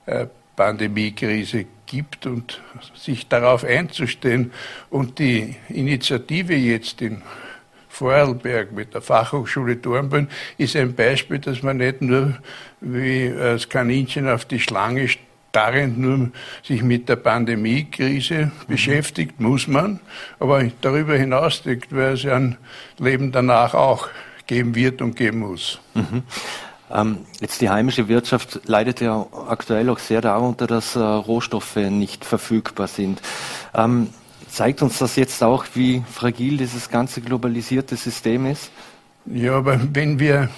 äh, 0.05 0.27
Pandemiekrise 0.55 1.65
gibt 1.85 2.25
und 2.25 2.61
sich 2.95 3.27
darauf 3.27 3.63
einzustellen 3.63 4.51
und 4.89 5.19
die 5.19 5.55
Initiative 5.69 6.55
jetzt 6.55 7.01
in 7.01 7.21
Vorarlberg 7.89 8.73
mit 8.73 8.93
der 8.93 9.01
Fachhochschule 9.01 9.77
Dornbirn 9.77 10.27
ist 10.57 10.75
ein 10.75 10.95
Beispiel, 10.95 11.39
dass 11.39 11.63
man 11.63 11.77
nicht 11.77 12.01
nur 12.01 12.37
wie 12.81 13.33
das 13.33 13.69
Kaninchen 13.69 14.27
auf 14.27 14.43
die 14.45 14.59
Schlange 14.59 15.07
starrend 15.55 15.97
nur 15.97 16.31
sich 16.63 16.83
mit 16.83 17.07
der 17.07 17.15
Pandemiekrise 17.15 18.51
beschäftigt, 18.67 19.39
muss 19.39 19.67
man. 19.67 20.01
Aber 20.37 20.65
darüber 20.81 21.15
hinaus 21.15 21.61
denkt, 21.61 21.95
weil 21.95 22.15
es 22.15 22.23
ja 22.23 22.35
ein 22.35 22.57
Leben 22.99 23.31
danach 23.31 23.73
auch 23.73 24.09
geben 24.47 24.75
wird 24.75 25.01
und 25.01 25.15
geben 25.15 25.39
muss. 25.39 25.79
Mhm. 25.93 26.23
Ähm, 26.91 27.17
jetzt 27.39 27.61
die 27.61 27.69
heimische 27.69 28.09
Wirtschaft 28.09 28.59
leidet 28.65 28.99
ja 28.99 29.25
aktuell 29.47 29.89
auch 29.89 29.99
sehr 29.99 30.19
darunter, 30.19 30.67
dass 30.67 30.97
äh, 30.97 30.99
Rohstoffe 30.99 31.77
nicht 31.77 32.25
verfügbar 32.25 32.87
sind. 32.87 33.21
Ähm, 33.73 34.09
zeigt 34.49 34.81
uns 34.81 34.97
das 34.97 35.15
jetzt 35.15 35.41
auch, 35.41 35.63
wie 35.73 36.03
fragil 36.11 36.57
dieses 36.57 36.89
ganze 36.89 37.21
globalisierte 37.21 37.95
System 37.95 38.45
ist? 38.45 38.71
Ja, 39.25 39.55
aber 39.55 39.79
wenn 39.93 40.19
wir 40.19 40.49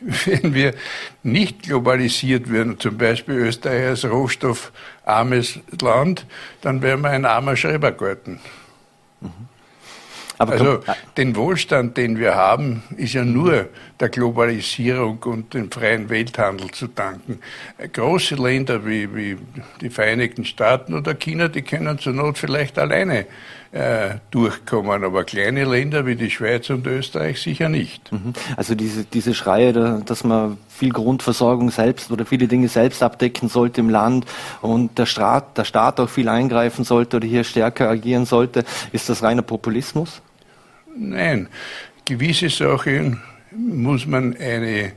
wenn 0.00 0.54
wir 0.54 0.74
nicht 1.22 1.62
globalisiert 1.62 2.48
würden, 2.48 2.78
zum 2.78 2.96
Beispiel 2.96 3.34
Österreich 3.34 3.88
als 3.88 4.04
rohstoffarmes 4.04 5.60
Land, 5.80 6.26
dann 6.60 6.82
wären 6.82 7.00
wir 7.00 7.10
ein 7.10 7.24
armer 7.24 7.56
Schrebergarten. 7.56 8.40
Mhm. 9.20 9.30
also 10.38 10.80
den 11.16 11.34
Wohlstand, 11.34 11.96
den 11.96 12.18
wir 12.18 12.36
haben, 12.36 12.82
ist 12.96 13.14
ja 13.14 13.24
nur 13.24 13.68
der 13.98 14.08
Globalisierung 14.08 15.18
und 15.24 15.54
dem 15.54 15.70
freien 15.70 16.08
Welthandel 16.08 16.70
zu 16.70 16.86
danken. 16.86 17.40
Große 17.92 18.36
Länder 18.36 18.86
wie, 18.86 19.14
wie 19.14 19.36
die 19.80 19.90
Vereinigten 19.90 20.44
Staaten 20.44 20.94
oder 20.94 21.14
China, 21.14 21.48
die 21.48 21.62
können 21.62 21.98
zur 21.98 22.12
Not 22.12 22.38
vielleicht 22.38 22.78
alleine 22.78 23.26
äh, 23.72 24.16
durchkommen. 24.30 25.04
Aber 25.04 25.24
kleine 25.24 25.64
Länder 25.64 26.06
wie 26.06 26.16
die 26.16 26.30
Schweiz 26.30 26.70
und 26.70 26.86
Österreich 26.86 27.40
sicher 27.40 27.68
nicht. 27.68 28.10
Mhm. 28.12 28.32
Also 28.56 28.74
diese, 28.74 29.04
diese 29.04 29.34
Schreie, 29.34 29.72
dass 30.04 30.24
man 30.24 30.58
viel 30.68 30.90
Grundversorgung 30.90 31.70
selbst 31.70 32.10
oder 32.10 32.24
viele 32.24 32.48
Dinge 32.48 32.68
selbst 32.68 33.02
abdecken 33.02 33.48
sollte 33.48 33.80
im 33.80 33.90
Land 33.90 34.26
und 34.62 34.98
der 34.98 35.06
Staat, 35.06 35.58
der 35.58 35.64
Staat 35.64 36.00
auch 36.00 36.08
viel 36.08 36.28
eingreifen 36.28 36.84
sollte 36.84 37.18
oder 37.18 37.26
hier 37.26 37.44
stärker 37.44 37.88
agieren 37.88 38.26
sollte, 38.26 38.64
ist 38.92 39.08
das 39.08 39.22
reiner 39.22 39.42
Populismus? 39.42 40.22
Nein, 40.96 41.48
gewisse 42.04 42.48
Sachen 42.48 43.20
muss 43.50 44.06
man 44.06 44.36
eine, 44.36 44.92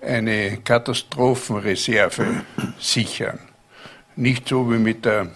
eine 0.00 0.58
Katastrophenreserve 0.58 2.26
sichern. 2.78 3.38
Nicht 4.16 4.48
so 4.48 4.70
wie 4.70 4.78
mit 4.78 5.04
der 5.04 5.28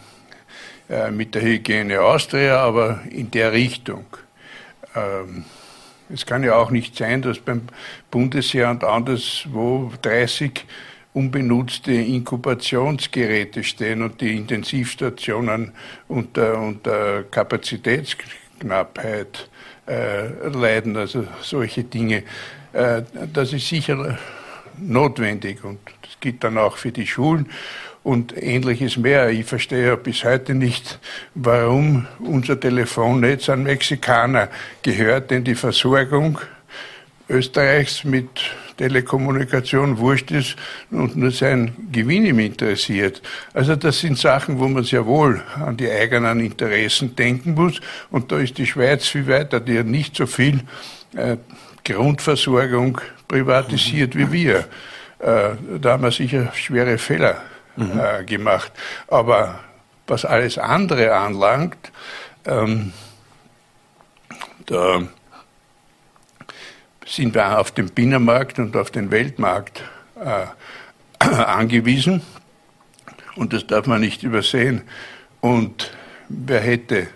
mit 1.10 1.34
der 1.34 1.42
Hygiene 1.42 2.00
Austria, 2.00 2.58
aber 2.58 3.00
in 3.10 3.30
der 3.30 3.52
Richtung. 3.52 4.06
Ähm, 4.94 5.44
es 6.08 6.24
kann 6.24 6.44
ja 6.44 6.54
auch 6.54 6.70
nicht 6.70 6.96
sein, 6.96 7.20
dass 7.22 7.40
beim 7.40 7.62
Bundesheer 8.10 8.70
und 8.70 8.84
anderswo 8.84 9.92
30 10.02 10.64
unbenutzte 11.12 11.92
Inkubationsgeräte 11.92 13.64
stehen 13.64 14.02
und 14.02 14.20
die 14.20 14.36
Intensivstationen 14.36 15.72
unter, 16.08 16.60
unter 16.60 17.24
Kapazitätsknappheit 17.24 19.48
äh, 19.88 20.48
leiden, 20.48 20.96
also 20.96 21.26
solche 21.40 21.82
Dinge. 21.84 22.24
Äh, 22.72 23.02
das 23.32 23.52
ist 23.52 23.68
sicher 23.68 24.18
notwendig 24.78 25.64
und 25.64 25.78
das 26.02 26.20
gilt 26.20 26.44
dann 26.44 26.58
auch 26.58 26.76
für 26.76 26.92
die 26.92 27.06
Schulen. 27.06 27.48
Und 28.06 28.40
ähnliches 28.40 28.96
mehr. 28.96 29.30
Ich 29.30 29.46
verstehe 29.46 29.88
ja 29.88 29.96
bis 29.96 30.22
heute 30.22 30.54
nicht, 30.54 31.00
warum 31.34 32.06
unser 32.20 32.58
Telefonnetz 32.58 33.48
an 33.48 33.64
Mexikaner 33.64 34.48
gehört, 34.82 35.32
denn 35.32 35.42
die 35.42 35.56
Versorgung 35.56 36.38
Österreichs 37.28 38.04
mit 38.04 38.28
Telekommunikation 38.76 39.98
wurscht 39.98 40.30
ist 40.30 40.54
und 40.92 41.16
nur 41.16 41.32
sein 41.32 41.74
Gewinn 41.90 42.26
ihm 42.26 42.38
interessiert. 42.38 43.22
Also 43.52 43.74
das 43.74 43.98
sind 43.98 44.16
Sachen, 44.16 44.60
wo 44.60 44.68
man 44.68 44.84
sehr 44.84 45.04
wohl 45.04 45.42
an 45.56 45.76
die 45.76 45.90
eigenen 45.90 46.38
Interessen 46.38 47.16
denken 47.16 47.54
muss. 47.54 47.80
Und 48.12 48.30
da 48.30 48.38
ist 48.38 48.56
die 48.56 48.66
Schweiz 48.66 49.08
viel 49.08 49.26
weiter, 49.26 49.58
die 49.58 49.80
hat 49.80 49.86
nicht 49.86 50.14
so 50.14 50.26
viel 50.26 50.60
äh, 51.16 51.38
Grundversorgung 51.82 53.00
privatisiert 53.26 54.16
wie 54.16 54.30
wir. 54.30 54.58
Äh, 55.18 55.56
da 55.80 55.94
haben 55.94 56.04
wir 56.04 56.12
sicher 56.12 56.52
schwere 56.54 56.98
Fehler 56.98 57.42
mhm. 57.76 58.00
äh, 58.00 58.24
gemacht. 58.24 58.72
Aber 59.08 59.60
was 60.06 60.24
alles 60.24 60.58
andere 60.58 61.14
anlangt, 61.14 61.92
ähm, 62.44 62.92
da 64.66 65.02
sind 67.06 67.34
wir 67.34 67.58
auf 67.58 67.70
den 67.70 67.88
Binnenmarkt 67.90 68.58
und 68.58 68.76
auf 68.76 68.90
den 68.90 69.10
Weltmarkt 69.10 69.82
äh, 70.22 70.46
angewiesen. 71.24 72.22
Und 73.36 73.52
das 73.52 73.66
darf 73.66 73.86
man 73.86 74.00
nicht 74.00 74.22
übersehen. 74.22 74.82
Und 75.40 75.92
wer 76.28 76.60
hätte 76.60 77.08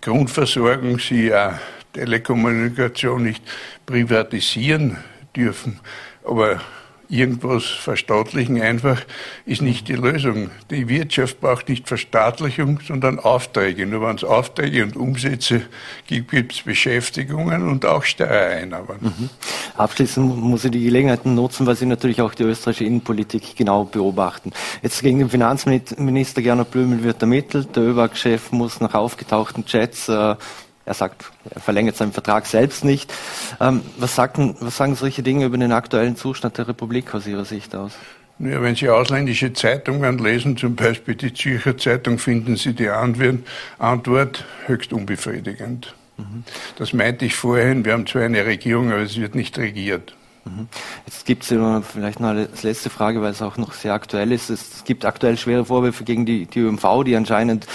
Grundversorgung, 0.00 0.98
sie 0.98 1.28
ja 1.28 1.58
Telekommunikation 1.94 3.22
nicht 3.22 3.42
privatisieren 3.86 4.98
dürfen. 5.34 5.80
Aber 6.24 6.60
irgendwas 7.08 7.64
verstaatlichen 7.64 8.60
einfach 8.60 9.02
ist 9.46 9.62
nicht 9.62 9.88
die 9.88 9.94
Lösung. 9.94 10.50
Die 10.70 10.88
Wirtschaft 10.88 11.40
braucht 11.40 11.68
nicht 11.68 11.88
Verstaatlichung, 11.88 12.80
sondern 12.86 13.18
Aufträge. 13.18 13.86
Nur 13.86 14.06
wenn 14.06 14.16
es 14.16 14.24
Aufträge 14.24 14.82
und 14.82 14.96
Umsätze 14.96 15.62
gibt, 16.06 16.30
gibt 16.30 16.52
es 16.52 16.62
Beschäftigungen 16.62 17.68
und 17.68 17.86
auch 17.86 18.04
Steuereinnahmen. 18.04 18.96
Mhm. 19.00 19.30
Abschließend 19.76 20.36
muss 20.36 20.64
ich 20.64 20.70
die 20.70 20.84
Gelegenheit 20.84 21.26
nutzen, 21.26 21.66
weil 21.66 21.76
Sie 21.76 21.86
natürlich 21.86 22.20
auch 22.20 22.34
die 22.34 22.44
österreichische 22.44 22.84
Innenpolitik 22.84 23.56
genau 23.56 23.84
beobachten. 23.84 24.52
Jetzt 24.82 25.02
gegen 25.02 25.18
den 25.18 25.30
Finanzminister 25.30 26.42
Gernot 26.42 26.70
Blümel 26.70 27.02
wird 27.02 27.22
ermittelt. 27.22 27.74
Der 27.76 27.82
ÖBAG-Chef 27.84 28.52
muss 28.52 28.80
nach 28.80 28.94
aufgetauchten 28.94 29.64
Chats 29.64 30.08
äh, 30.08 30.36
er 30.86 30.94
sagt, 30.94 31.24
er 31.50 31.60
verlängert 31.60 31.96
seinen 31.96 32.12
Vertrag 32.12 32.46
selbst 32.46 32.84
nicht. 32.84 33.12
Ähm, 33.60 33.82
was, 33.98 34.14
sagten, 34.14 34.56
was 34.60 34.76
sagen 34.76 34.94
solche 34.96 35.22
Dinge 35.22 35.46
über 35.46 35.56
den 35.56 35.72
aktuellen 35.72 36.16
Zustand 36.16 36.58
der 36.58 36.68
Republik 36.68 37.14
aus 37.14 37.26
Ihrer 37.26 37.44
Sicht 37.44 37.74
aus? 37.74 37.92
Ja, 38.38 38.60
wenn 38.60 38.74
Sie 38.74 38.88
ausländische 38.88 39.52
Zeitungen 39.52 40.18
lesen, 40.18 40.56
zum 40.56 40.74
Beispiel 40.74 41.14
die 41.14 41.32
Zürcher 41.32 41.78
Zeitung, 41.78 42.18
finden 42.18 42.56
Sie 42.56 42.74
die 42.74 42.88
Antwort 42.88 44.44
höchst 44.66 44.92
unbefriedigend. 44.92 45.94
Mhm. 46.16 46.44
Das 46.76 46.92
meinte 46.92 47.24
ich 47.24 47.34
vorhin. 47.36 47.84
Wir 47.84 47.92
haben 47.92 48.06
zwar 48.06 48.22
eine 48.22 48.44
Regierung, 48.44 48.90
aber 48.90 49.02
es 49.02 49.16
wird 49.16 49.34
nicht 49.34 49.56
regiert. 49.56 50.16
Mhm. 50.44 50.68
Jetzt 51.06 51.26
gibt 51.26 51.44
es 51.44 51.48
vielleicht 51.92 52.20
noch 52.20 52.30
eine 52.30 52.48
letzte 52.62 52.90
Frage, 52.90 53.22
weil 53.22 53.30
es 53.30 53.40
auch 53.40 53.56
noch 53.56 53.72
sehr 53.72 53.94
aktuell 53.94 54.32
ist. 54.32 54.50
Es 54.50 54.84
gibt 54.84 55.04
aktuell 55.04 55.38
schwere 55.38 55.64
Vorwürfe 55.64 56.04
gegen 56.04 56.26
die, 56.26 56.46
die 56.46 56.60
ÖMV, 56.60 57.04
die 57.04 57.16
anscheinend 57.16 57.66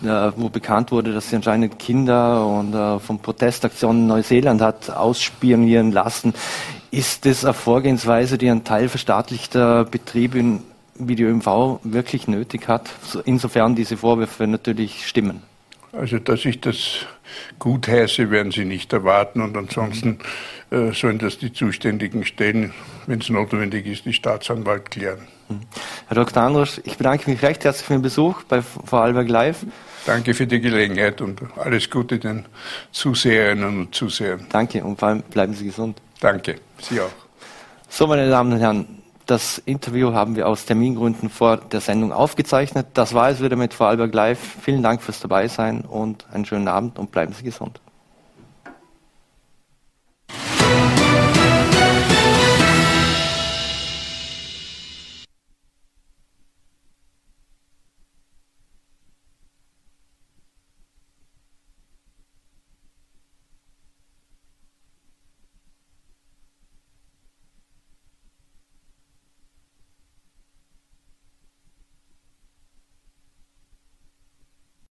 wo 0.00 0.48
bekannt 0.48 0.92
wurde, 0.92 1.12
dass 1.12 1.30
sie 1.30 1.36
anscheinend 1.36 1.78
Kinder 1.78 2.46
und 2.46 2.74
äh, 2.74 2.98
von 3.00 3.18
Protestaktionen 3.18 4.02
in 4.02 4.06
Neuseeland 4.08 4.60
hat 4.60 4.90
ausspionieren 4.90 5.92
lassen. 5.92 6.34
Ist 6.90 7.26
das 7.26 7.44
eine 7.44 7.54
Vorgehensweise, 7.54 8.38
die 8.38 8.48
ein 8.48 8.64
Teil 8.64 8.88
verstaatlichter 8.88 9.84
Betriebe 9.84 10.60
wie 11.00 11.16
die 11.16 11.22
ÖMV 11.22 11.80
wirklich 11.84 12.28
nötig 12.28 12.68
hat, 12.68 12.90
insofern 13.24 13.74
diese 13.74 13.96
Vorwürfe 13.96 14.46
natürlich 14.46 15.06
stimmen? 15.06 15.42
Also, 15.92 16.18
dass 16.18 16.44
ich 16.44 16.60
das 16.60 17.06
gut 17.58 17.88
heiße, 17.88 18.30
werden 18.30 18.52
Sie 18.52 18.64
nicht 18.64 18.92
erwarten 18.92 19.40
und 19.40 19.56
ansonsten 19.56 20.18
äh, 20.70 20.92
sollen 20.92 21.18
das 21.18 21.38
die 21.38 21.52
zuständigen 21.52 22.24
Stellen, 22.24 22.72
wenn 23.06 23.20
es 23.20 23.30
notwendig 23.30 23.86
ist, 23.86 24.04
die 24.04 24.12
Staatsanwalt 24.12 24.90
klären. 24.90 25.26
Herr 26.08 26.14
Dr. 26.14 26.42
Androsch, 26.42 26.80
ich 26.84 26.98
bedanke 26.98 27.30
mich 27.30 27.42
recht 27.42 27.64
herzlich 27.64 27.86
für 27.86 27.94
den 27.94 28.02
Besuch 28.02 28.42
bei 28.44 28.60
Vorarlberg 28.60 29.28
Live. 29.28 29.64
Danke 30.08 30.32
für 30.32 30.46
die 30.46 30.58
Gelegenheit 30.58 31.20
und 31.20 31.38
alles 31.58 31.90
Gute 31.90 32.18
den 32.18 32.46
Zuseherinnen 32.92 33.80
und 33.80 33.94
Zusehern. 33.94 34.46
Danke 34.48 34.82
und 34.82 34.98
vor 34.98 35.08
allem 35.08 35.20
bleiben 35.20 35.52
Sie 35.52 35.66
gesund. 35.66 36.00
Danke, 36.18 36.54
Sie 36.80 36.98
auch. 36.98 37.10
So, 37.90 38.06
meine 38.06 38.30
Damen 38.30 38.54
und 38.54 38.58
Herren, 38.58 39.02
das 39.26 39.58
Interview 39.58 40.14
haben 40.14 40.34
wir 40.34 40.48
aus 40.48 40.64
Termingründen 40.64 41.28
vor 41.28 41.58
der 41.58 41.82
Sendung 41.82 42.12
aufgezeichnet. 42.12 42.86
Das 42.94 43.12
war 43.12 43.28
es 43.28 43.42
wieder 43.42 43.56
mit 43.56 43.74
Vorarlberg 43.74 44.14
Live. 44.14 44.38
Vielen 44.62 44.82
Dank 44.82 45.02
fürs 45.02 45.20
Dabeisein 45.20 45.82
und 45.82 46.24
einen 46.32 46.46
schönen 46.46 46.68
Abend 46.68 46.98
und 46.98 47.12
bleiben 47.12 47.34
Sie 47.34 47.44
gesund. 47.44 47.78